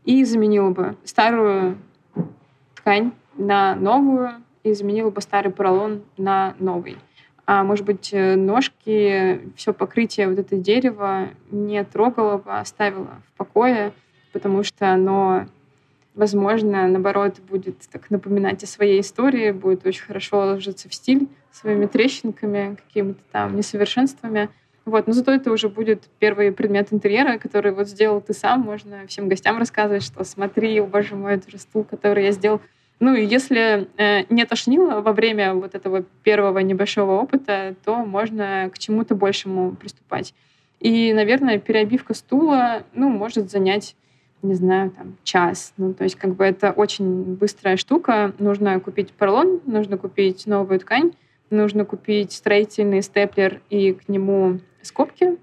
и 0.04 0.24
заменила 0.24 0.70
бы 0.70 0.96
старую 1.04 1.78
ткань 2.74 3.12
на 3.36 3.74
новую 3.74 4.32
и 4.62 4.72
заменила 4.72 5.10
бы 5.10 5.20
старый 5.20 5.52
поролон 5.52 6.02
на 6.16 6.54
новый. 6.58 6.96
А 7.46 7.62
может 7.62 7.84
быть, 7.84 8.10
э, 8.12 8.36
ножки, 8.36 9.52
все 9.54 9.74
покрытие 9.74 10.28
вот 10.28 10.38
это 10.38 10.56
дерево 10.56 11.28
не 11.50 11.84
трогала 11.84 12.38
бы, 12.38 12.52
оставила 12.58 13.20
в 13.28 13.36
покое, 13.36 13.92
потому 14.32 14.62
что 14.62 14.90
оно, 14.92 15.46
возможно, 16.14 16.86
наоборот, 16.88 17.40
будет 17.48 17.78
так 17.92 18.10
напоминать 18.10 18.62
о 18.62 18.66
своей 18.66 19.00
истории, 19.00 19.50
будет 19.50 19.86
очень 19.86 20.04
хорошо 20.04 20.38
ложиться 20.38 20.88
в 20.88 20.94
стиль 20.94 21.28
своими 21.52 21.86
трещинками, 21.86 22.76
какими-то 22.86 23.20
там 23.32 23.56
несовершенствами. 23.56 24.48
Вот, 24.84 25.06
но 25.06 25.12
зато 25.12 25.32
это 25.32 25.50
уже 25.50 25.68
будет 25.68 26.04
первый 26.18 26.52
предмет 26.52 26.92
интерьера, 26.92 27.38
который 27.38 27.72
вот 27.72 27.88
сделал 27.88 28.20
ты 28.20 28.34
сам. 28.34 28.60
Можно 28.60 29.06
всем 29.06 29.28
гостям 29.28 29.58
рассказывать, 29.58 30.02
что 30.02 30.24
смотри, 30.24 30.78
о 30.78 30.86
боже 30.86 31.14
мой, 31.16 31.34
это 31.34 31.50
же 31.50 31.58
стул, 31.58 31.84
который 31.84 32.24
я 32.24 32.32
сделал. 32.32 32.60
Ну 33.00 33.14
и 33.14 33.24
если 33.24 33.88
э, 33.96 34.24
не 34.28 34.44
тошнило 34.44 35.00
во 35.00 35.12
время 35.12 35.54
вот 35.54 35.74
этого 35.74 36.02
первого 36.22 36.58
небольшого 36.58 37.12
опыта, 37.12 37.74
то 37.84 38.04
можно 38.04 38.70
к 38.72 38.78
чему-то 38.78 39.14
большему 39.14 39.72
приступать. 39.72 40.34
И, 40.80 41.12
наверное, 41.14 41.58
переобивка 41.58 42.14
стула, 42.14 42.82
ну, 42.92 43.08
может 43.08 43.50
занять 43.50 43.96
не 44.44 44.54
знаю, 44.54 44.90
там, 44.90 45.16
час. 45.24 45.72
Ну, 45.76 45.94
то 45.94 46.04
есть, 46.04 46.16
как 46.16 46.34
бы 46.34 46.44
это 46.44 46.70
очень 46.72 47.34
быстрая 47.34 47.76
штука. 47.76 48.32
Нужно 48.38 48.78
купить 48.80 49.12
поролон, 49.12 49.60
нужно 49.66 49.96
купить 49.98 50.46
новую 50.46 50.78
ткань, 50.80 51.12
нужно 51.50 51.84
купить 51.84 52.32
строительный 52.32 53.02
степлер 53.02 53.60
и 53.70 53.92
к 53.94 54.08
нему 54.08 54.60
скобки, 54.82 55.38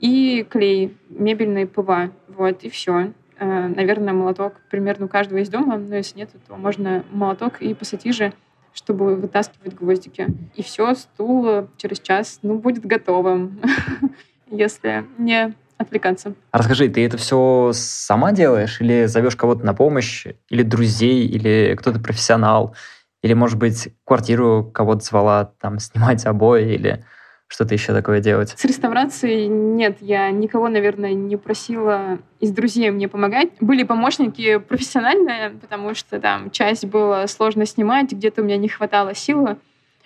и 0.00 0.46
клей, 0.48 0.96
мебельный 1.08 1.66
ПВА. 1.66 2.10
Вот, 2.28 2.64
и 2.64 2.70
все. 2.70 3.12
Э, 3.38 3.68
наверное, 3.68 4.14
молоток 4.14 4.54
примерно 4.70 5.06
у 5.06 5.08
каждого 5.08 5.38
есть 5.38 5.50
дома, 5.50 5.76
но 5.76 5.96
если 5.96 6.18
нет, 6.18 6.30
то 6.46 6.56
можно 6.56 7.04
молоток 7.10 7.60
и 7.60 7.74
пассатижи, 7.74 8.32
чтобы 8.72 9.16
вытаскивать 9.16 9.74
гвоздики. 9.74 10.26
И 10.54 10.62
все, 10.62 10.94
стул 10.94 11.68
через 11.76 12.00
час, 12.00 12.38
ну, 12.42 12.58
будет 12.58 12.86
готовым, 12.86 13.60
если 14.50 15.04
не 15.18 15.54
отвлекаться. 15.80 16.34
А 16.50 16.58
расскажи, 16.58 16.88
ты 16.88 17.04
это 17.04 17.16
все 17.16 17.70
сама 17.74 18.32
делаешь 18.32 18.80
или 18.80 19.06
зовешь 19.06 19.36
кого-то 19.36 19.64
на 19.64 19.74
помощь, 19.74 20.26
или 20.48 20.62
друзей, 20.62 21.26
или 21.26 21.74
кто-то 21.78 22.00
профессионал, 22.00 22.74
или, 23.22 23.34
может 23.34 23.58
быть, 23.58 23.88
квартиру 24.04 24.70
кого-то 24.72 25.04
звала 25.04 25.52
там 25.60 25.78
снимать 25.78 26.26
обои, 26.26 26.74
или 26.74 27.04
что-то 27.48 27.74
еще 27.74 27.92
такое 27.92 28.20
делать? 28.20 28.54
С 28.56 28.64
реставрацией 28.64 29.48
нет, 29.48 29.98
я 30.00 30.30
никого, 30.30 30.68
наверное, 30.68 31.14
не 31.14 31.36
просила 31.36 32.18
из 32.38 32.52
друзей 32.52 32.90
мне 32.90 33.08
помогать. 33.08 33.48
Были 33.60 33.82
помощники 33.82 34.58
профессиональные, 34.58 35.50
потому 35.50 35.94
что 35.94 36.20
там 36.20 36.50
часть 36.50 36.84
было 36.84 37.26
сложно 37.26 37.66
снимать, 37.66 38.12
где-то 38.12 38.42
у 38.42 38.44
меня 38.44 38.56
не 38.56 38.68
хватало 38.68 39.14
силы 39.14 39.56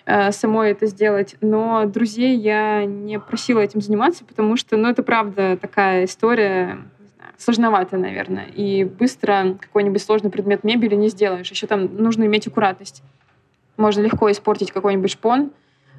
самой 0.05 0.71
это 0.71 0.85
сделать. 0.85 1.35
Но 1.41 1.85
друзей 1.85 2.37
я 2.37 2.85
не 2.85 3.19
просила 3.19 3.59
этим 3.59 3.81
заниматься, 3.81 4.23
потому 4.23 4.55
что, 4.55 4.77
ну, 4.77 4.87
это 4.87 5.01
правда 5.01 5.57
такая 5.57 6.05
история, 6.05 6.77
сложновато, 7.37 7.97
наверное. 7.97 8.45
И 8.45 8.83
быстро 8.83 9.57
какой-нибудь 9.59 10.01
сложный 10.01 10.29
предмет 10.29 10.63
мебели 10.63 10.95
не 10.95 11.09
сделаешь. 11.09 11.49
Еще 11.49 11.67
там 11.67 11.95
нужно 11.95 12.25
иметь 12.25 12.47
аккуратность. 12.47 13.03
Можно 13.77 14.01
легко 14.01 14.31
испортить 14.31 14.71
какой-нибудь 14.71 15.11
шпон, 15.11 15.51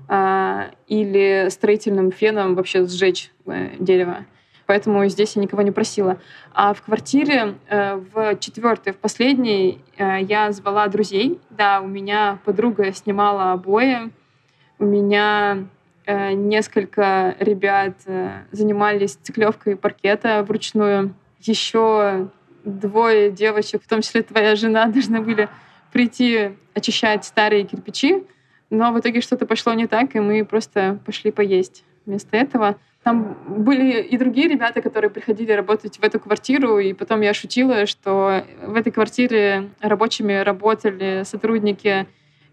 а, 0.09 0.71
или 0.87 1.49
строительным 1.51 2.13
феном 2.13 2.55
вообще 2.55 2.87
сжечь 2.87 3.33
э, 3.47 3.71
дерево. 3.81 4.25
Поэтому 4.67 5.07
здесь 5.09 5.37
я 5.37 5.43
никого 5.43 5.63
не 5.63 5.71
просила. 5.71 6.19
А 6.53 6.75
в 6.75 6.83
квартире 6.83 7.55
э, 7.69 7.97
в 7.97 8.37
четвертой, 8.39 8.93
в 8.93 8.97
последней, 8.97 9.81
э, 9.97 10.23
я 10.23 10.51
звала 10.53 10.87
друзей. 10.89 11.41
Да, 11.51 11.81
у 11.81 11.87
меня 11.87 12.39
подруга 12.45 12.93
снимала 12.93 13.53
обои. 13.53 14.11
У 14.79 14.85
меня 14.85 15.67
несколько 16.07 17.35
ребят 17.41 17.95
занимались 18.53 19.17
циклевкой 19.17 19.75
паркета 19.75 20.45
вручную. 20.45 21.15
Еще 21.41 22.29
двое 22.67 23.31
девочек, 23.31 23.83
в 23.83 23.89
том 23.89 24.03
числе 24.03 24.23
твоя 24.23 24.57
жена, 24.57 24.87
должны 24.93 25.21
были 25.21 25.49
прийти 25.93 26.51
очищать 26.75 27.25
старые 27.25 27.65
кирпичи. 27.65 28.25
Но 28.69 28.93
в 28.93 29.01
итоге 29.01 29.21
что-то 29.21 29.47
пошло 29.47 29.73
не 29.75 29.87
так, 29.87 30.15
и 30.17 30.21
мы 30.21 30.45
просто 30.45 30.99
пошли 31.07 31.31
поесть 31.31 31.85
вместо 32.05 32.37
этого. 32.37 32.77
Там 33.07 33.39
были 33.47 34.03
и 34.03 34.19
другие 34.19 34.49
ребята, 34.49 34.83
которые 34.83 35.11
приходили 35.11 35.53
работать 35.53 35.97
в 35.97 36.03
эту 36.03 36.19
квартиру, 36.19 36.81
и 36.81 36.93
потом 36.93 37.21
я 37.21 37.35
шутила, 37.35 37.87
что 37.87 38.43
в 38.61 38.75
этой 38.75 38.91
квартире 38.91 39.71
рабочими 39.81 40.33
работали 40.43 41.23
сотрудники 41.23 42.09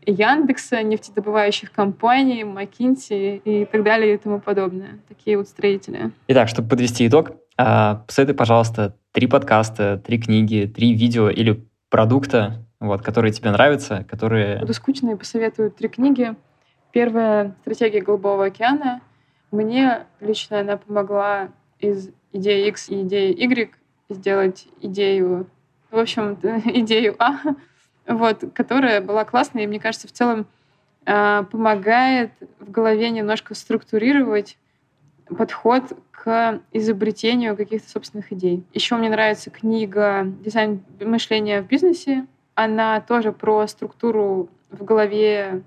Яндекса, 0.05 0.83
нефтедобывающих 0.83 1.71
компаний, 1.71 2.43
Макинси 2.43 3.41
и 3.43 3.65
так 3.65 3.81
далее 3.81 4.13
и 4.13 4.17
тому 4.17 4.39
подобное. 4.39 4.99
Такие 5.09 5.39
вот 5.39 5.47
строители. 5.47 6.11
Итак, 6.27 6.49
чтобы 6.49 6.69
подвести 6.69 7.07
итог, 7.07 7.31
а, 7.57 8.03
посоветуй, 8.05 8.35
пожалуйста, 8.35 8.95
три 9.11 9.25
подкаста, 9.25 9.97
три 10.05 10.19
книги, 10.19 10.71
три 10.71 10.93
видео 10.93 11.31
или 11.31 11.65
продукта, 11.89 12.63
вот, 12.79 13.01
которые 13.01 13.33
тебе 13.33 13.49
нравятся, 13.49 14.05
которые... 14.07 14.59
Буду 14.59 14.75
скучно 14.75 15.13
и 15.13 15.15
посоветую 15.15 15.71
три 15.71 15.89
книги. 15.89 16.35
Первая 16.91 17.55
«Стратегия 17.61 18.01
Голубого 18.01 18.45
океана». 18.45 19.01
Мне 19.53 20.07
лично 20.19 20.61
она 20.61 20.77
помогла 20.77 21.49
из 21.77 22.09
идеи 22.31 22.67
X 22.69 22.89
и 22.89 23.03
идеи 23.03 23.31
Y 23.39 23.69
сделать 24.09 24.67
идею, 24.81 25.47
в 25.91 25.99
общем, 25.99 26.39
идею 26.65 27.15
А, 27.19 27.39
вот, 28.07 28.43
которая 28.55 28.99
была 28.99 29.25
классная, 29.25 29.65
и 29.65 29.67
мне 29.67 29.79
кажется, 29.79 30.07
в 30.07 30.11
целом 30.11 30.47
э, 31.05 31.43
помогает 31.51 32.31
в 32.59 32.71
голове 32.71 33.11
немножко 33.11 33.53
структурировать 33.53 34.57
подход 35.27 35.83
к 36.09 36.59
изобретению 36.71 37.55
каких-то 37.55 37.87
собственных 37.87 38.33
идей. 38.33 38.63
Еще 38.73 38.95
мне 38.95 39.11
нравится 39.11 39.51
книга 39.51 40.23
«Дизайн 40.43 40.83
мышления 40.99 41.61
в 41.61 41.67
бизнесе» 41.67 42.25
она 42.55 43.01
тоже 43.01 43.31
про 43.31 43.67
структуру 43.67 44.49
в 44.71 44.83
голове 44.83 45.61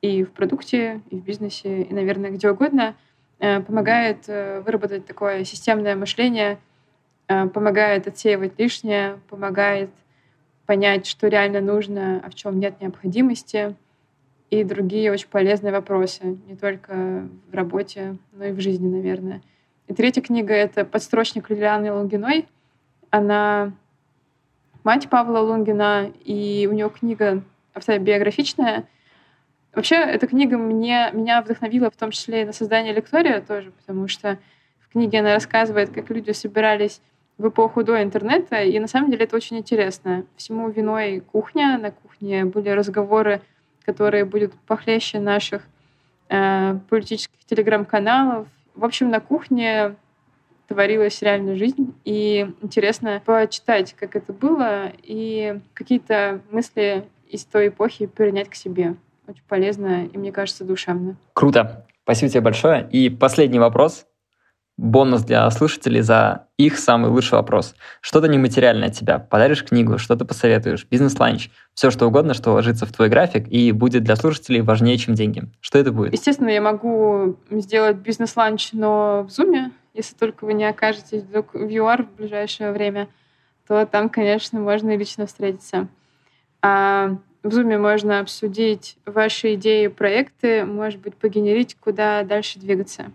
и 0.00 0.24
в 0.24 0.32
продукте, 0.32 1.00
и 1.10 1.16
в 1.16 1.24
бизнесе, 1.24 1.82
и, 1.82 1.92
наверное, 1.92 2.30
где 2.30 2.50
угодно, 2.50 2.94
э, 3.38 3.60
помогает 3.60 4.24
э, 4.28 4.60
выработать 4.60 5.06
такое 5.06 5.44
системное 5.44 5.96
мышление, 5.96 6.58
э, 7.28 7.46
помогает 7.48 8.06
отсеивать 8.06 8.58
лишнее, 8.58 9.18
помогает 9.28 9.90
понять, 10.66 11.06
что 11.06 11.28
реально 11.28 11.60
нужно, 11.60 12.20
а 12.24 12.30
в 12.30 12.34
чем 12.34 12.60
нет 12.60 12.80
необходимости, 12.80 13.74
и 14.50 14.64
другие 14.64 15.12
очень 15.12 15.28
полезные 15.28 15.72
вопросы, 15.72 16.38
не 16.46 16.56
только 16.56 17.28
в 17.50 17.54
работе, 17.54 18.16
но 18.32 18.44
и 18.44 18.52
в 18.52 18.60
жизни, 18.60 18.88
наверное. 18.88 19.42
И 19.88 19.94
третья 19.94 20.22
книга— 20.22 20.54
это 20.54 20.84
«Подстрочник 20.84 21.50
Лилианы 21.50 21.92
Лунгиной». 21.92 22.46
Она 23.10 23.72
мать 24.84 25.08
Павла 25.08 25.38
Лунгина, 25.40 26.12
и 26.24 26.68
у 26.70 26.74
нее 26.74 26.90
книга 26.90 27.42
автобиографичная. 27.74 28.86
Вообще, 29.78 29.94
эта 29.94 30.26
книга 30.26 30.58
мне, 30.58 31.08
меня 31.12 31.40
вдохновила 31.40 31.88
в 31.88 31.94
том 31.94 32.10
числе 32.10 32.42
и 32.42 32.44
на 32.44 32.52
создание 32.52 32.92
лектория 32.92 33.40
тоже, 33.40 33.70
потому 33.70 34.08
что 34.08 34.36
в 34.80 34.88
книге 34.88 35.20
она 35.20 35.34
рассказывает, 35.34 35.90
как 35.90 36.10
люди 36.10 36.32
собирались 36.32 37.00
в 37.36 37.48
эпоху 37.48 37.84
до 37.84 38.02
интернета, 38.02 38.60
и 38.60 38.76
на 38.80 38.88
самом 38.88 39.12
деле 39.12 39.22
это 39.26 39.36
очень 39.36 39.56
интересно. 39.56 40.24
Всему 40.36 40.68
виной 40.68 41.20
кухня. 41.20 41.78
На 41.78 41.92
кухне 41.92 42.44
были 42.44 42.70
разговоры, 42.70 43.40
которые 43.84 44.24
будут 44.24 44.52
похлеще 44.66 45.20
наших 45.20 45.62
э, 46.28 46.76
политических 46.90 47.44
телеграм-каналов. 47.44 48.48
В 48.74 48.84
общем, 48.84 49.10
на 49.10 49.20
кухне 49.20 49.94
творилась 50.66 51.22
реальная 51.22 51.54
жизнь. 51.54 51.94
И 52.04 52.52
интересно 52.62 53.22
почитать, 53.24 53.94
как 53.96 54.16
это 54.16 54.32
было, 54.32 54.90
и 55.04 55.60
какие-то 55.72 56.40
мысли 56.50 57.04
из 57.28 57.44
той 57.44 57.68
эпохи 57.68 58.06
перенять 58.06 58.48
к 58.48 58.56
себе. 58.56 58.96
Очень 59.28 59.44
полезно 59.46 60.06
и, 60.06 60.16
мне 60.16 60.32
кажется, 60.32 60.64
душевно. 60.64 61.16
Круто. 61.34 61.86
Спасибо 62.02 62.30
тебе 62.30 62.40
большое. 62.40 62.88
И 62.90 63.10
последний 63.10 63.58
вопрос. 63.58 64.06
Бонус 64.78 65.22
для 65.22 65.50
слушателей 65.50 66.00
за 66.00 66.46
их 66.56 66.78
самый 66.78 67.10
лучший 67.10 67.34
вопрос. 67.34 67.74
Что-то 68.00 68.28
нематериальное 68.28 68.88
от 68.88 68.94
тебя. 68.94 69.18
Подаришь 69.18 69.64
книгу, 69.64 69.98
что-то 69.98 70.24
посоветуешь, 70.24 70.86
бизнес-ланч, 70.88 71.50
все 71.74 71.90
что 71.90 72.06
угодно, 72.06 72.32
что 72.32 72.52
ложится 72.52 72.86
в 72.86 72.92
твой 72.92 73.08
график 73.08 73.48
и 73.48 73.72
будет 73.72 74.04
для 74.04 74.14
слушателей 74.16 74.62
важнее, 74.62 74.96
чем 74.96 75.14
деньги. 75.14 75.42
Что 75.60 75.78
это 75.78 75.92
будет? 75.92 76.12
Естественно, 76.12 76.48
я 76.48 76.62
могу 76.62 77.36
сделать 77.50 77.96
бизнес-ланч, 77.96 78.70
но 78.72 79.26
в 79.28 79.36
Zoom 79.36 79.72
если 79.98 80.14
только 80.14 80.44
вы 80.44 80.54
не 80.54 80.64
окажетесь 80.64 81.22
вдруг 81.22 81.54
в 81.54 81.68
ЮАР 81.68 82.04
в 82.04 82.12
ближайшее 82.16 82.70
время, 82.72 83.08
то 83.66 83.84
там, 83.84 84.08
конечно, 84.08 84.60
можно 84.60 84.90
и 84.92 84.96
лично 84.96 85.26
встретиться. 85.26 85.88
А 86.62 87.18
в 87.42 87.48
Zoom 87.48 87.78
можно 87.78 88.20
обсудить 88.20 88.96
ваши 89.06 89.54
идеи, 89.54 89.86
проекты, 89.86 90.64
может 90.64 91.00
быть, 91.00 91.14
погенерить, 91.14 91.76
куда 91.80 92.22
дальше 92.22 92.58
двигаться. 92.58 93.12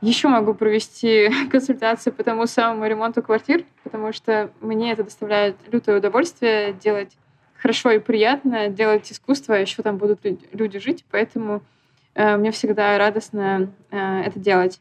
Еще 0.00 0.28
могу 0.28 0.54
провести 0.54 1.28
консультации 1.50 2.10
по 2.10 2.22
тому 2.22 2.46
самому 2.46 2.86
ремонту 2.86 3.22
квартир, 3.22 3.64
потому 3.82 4.12
что 4.12 4.50
мне 4.60 4.92
это 4.92 5.04
доставляет 5.04 5.56
лютое 5.72 5.98
удовольствие 5.98 6.72
делать 6.72 7.16
хорошо 7.56 7.90
и 7.90 7.98
приятно, 7.98 8.68
делать 8.68 9.10
искусство, 9.10 9.56
а 9.56 9.58
еще 9.58 9.82
там 9.82 9.96
будут 9.96 10.20
люди 10.52 10.78
жить, 10.78 11.04
поэтому 11.10 11.62
э, 12.14 12.36
мне 12.36 12.52
всегда 12.52 12.96
радостно 12.96 13.72
э, 13.90 14.22
это 14.26 14.38
делать. 14.38 14.80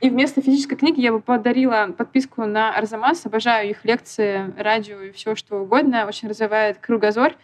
И 0.00 0.10
вместо 0.10 0.42
физической 0.42 0.76
книги 0.76 1.00
я 1.00 1.12
бы 1.12 1.20
подарила 1.20 1.88
подписку 1.96 2.44
на 2.44 2.74
Арзамас. 2.76 3.24
Обожаю 3.24 3.70
их 3.70 3.84
лекции, 3.84 4.52
радио 4.58 5.00
и 5.00 5.12
все 5.12 5.34
что 5.34 5.56
угодно. 5.56 6.06
Очень 6.06 6.28
развивает 6.28 6.78
кругозор, 6.78 7.34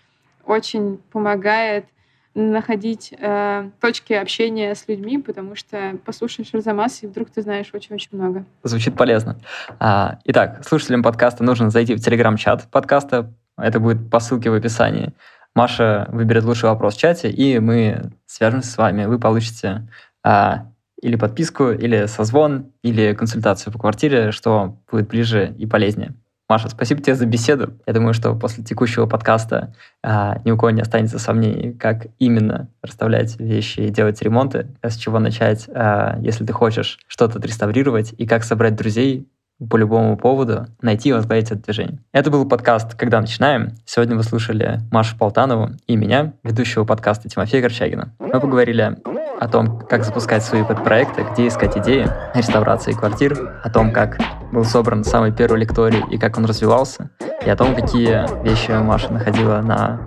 очень 0.44 0.98
помогает 1.12 1.86
находить 2.34 3.12
э, 3.18 3.70
точки 3.80 4.12
общения 4.12 4.74
с 4.74 4.86
людьми, 4.86 5.18
потому 5.18 5.56
что 5.56 5.96
послушаешь 6.04 6.54
Арзамас, 6.54 7.02
и 7.02 7.06
вдруг 7.06 7.30
ты 7.30 7.42
знаешь 7.42 7.70
очень-очень 7.72 8.10
много. 8.12 8.44
Звучит 8.62 8.96
полезно. 8.96 9.36
А, 9.80 10.18
итак, 10.24 10.64
слушателям 10.66 11.02
подкаста 11.02 11.42
нужно 11.42 11.70
зайти 11.70 11.94
в 11.94 12.00
телеграм-чат 12.00 12.68
подкаста. 12.70 13.32
Это 13.56 13.80
будет 13.80 14.10
по 14.10 14.20
ссылке 14.20 14.50
в 14.50 14.54
описании. 14.54 15.12
Маша 15.54 16.08
выберет 16.12 16.44
лучший 16.44 16.68
вопрос 16.68 16.94
в 16.94 17.00
чате, 17.00 17.30
и 17.30 17.58
мы 17.58 18.12
свяжемся 18.26 18.70
с 18.70 18.78
вами. 18.78 19.06
Вы 19.06 19.18
получите 19.18 19.88
а, 20.22 20.68
или 21.02 21.16
подписку, 21.16 21.70
или 21.70 22.06
созвон, 22.06 22.72
или 22.82 23.14
консультацию 23.14 23.72
по 23.72 23.78
квартире, 23.78 24.30
что 24.30 24.76
будет 24.90 25.08
ближе 25.08 25.54
и 25.58 25.66
полезнее. 25.66 26.14
Маша, 26.50 26.68
спасибо 26.68 27.00
тебе 27.00 27.14
за 27.14 27.26
беседу. 27.26 27.74
Я 27.86 27.92
думаю, 27.92 28.12
что 28.12 28.34
после 28.34 28.64
текущего 28.64 29.06
подкаста 29.06 29.72
а, 30.02 30.40
ни 30.44 30.50
у 30.50 30.56
кого 30.56 30.70
не 30.70 30.80
останется 30.80 31.20
сомнений, 31.20 31.72
как 31.74 32.08
именно 32.18 32.68
расставлять 32.82 33.38
вещи 33.38 33.78
и 33.78 33.88
делать 33.88 34.20
ремонты, 34.20 34.66
с 34.82 34.96
чего 34.96 35.20
начать, 35.20 35.68
а, 35.72 36.18
если 36.20 36.44
ты 36.44 36.52
хочешь 36.52 36.98
что-то 37.06 37.38
отреставрировать, 37.38 38.14
и 38.18 38.26
как 38.26 38.42
собрать 38.42 38.74
друзей 38.74 39.28
по 39.68 39.76
любому 39.76 40.16
поводу, 40.16 40.66
найти 40.80 41.10
и 41.10 41.12
возглавить 41.12 41.50
это 41.50 41.62
движение. 41.62 41.98
Это 42.12 42.30
был 42.30 42.48
подкаст 42.48 42.94
«Когда 42.94 43.20
начинаем?». 43.20 43.74
Сегодня 43.84 44.16
вы 44.16 44.22
слушали 44.22 44.80
Машу 44.90 45.16
Полтанову 45.18 45.70
и 45.86 45.96
меня, 45.96 46.32
ведущего 46.42 46.84
подкаста 46.84 47.28
Тимофея 47.28 47.62
Горчагина. 47.62 48.12
Мы 48.18 48.40
поговорили 48.40 48.96
о 49.38 49.48
том, 49.48 49.80
как 49.80 50.04
запускать 50.04 50.42
свои 50.44 50.62
подпроекты, 50.64 51.26
где 51.32 51.48
искать 51.48 51.76
идеи 51.78 52.06
реставрации 52.34 52.92
квартир, 52.92 53.60
о 53.62 53.70
том, 53.70 53.92
как 53.92 54.18
был 54.52 54.64
собран 54.64 55.04
самый 55.04 55.32
первый 55.32 55.60
лекторий 55.60 56.04
и 56.10 56.18
как 56.18 56.36
он 56.38 56.44
развивался, 56.44 57.10
и 57.44 57.48
о 57.48 57.56
том, 57.56 57.74
какие 57.74 58.42
вещи 58.42 58.70
Маша 58.70 59.12
находила 59.12 59.60
на 59.60 60.00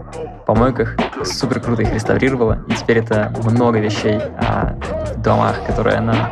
помойках, 0.46 0.96
супер 1.24 1.62
круто 1.62 1.82
их 1.82 1.94
реставрировала, 1.94 2.64
и 2.68 2.74
теперь 2.74 3.00
это 3.00 3.34
много 3.44 3.80
вещей 3.80 4.18
о 4.18 4.78
домах, 5.18 5.66
которые 5.66 5.98
она 5.98 6.32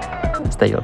сдает. 0.52 0.84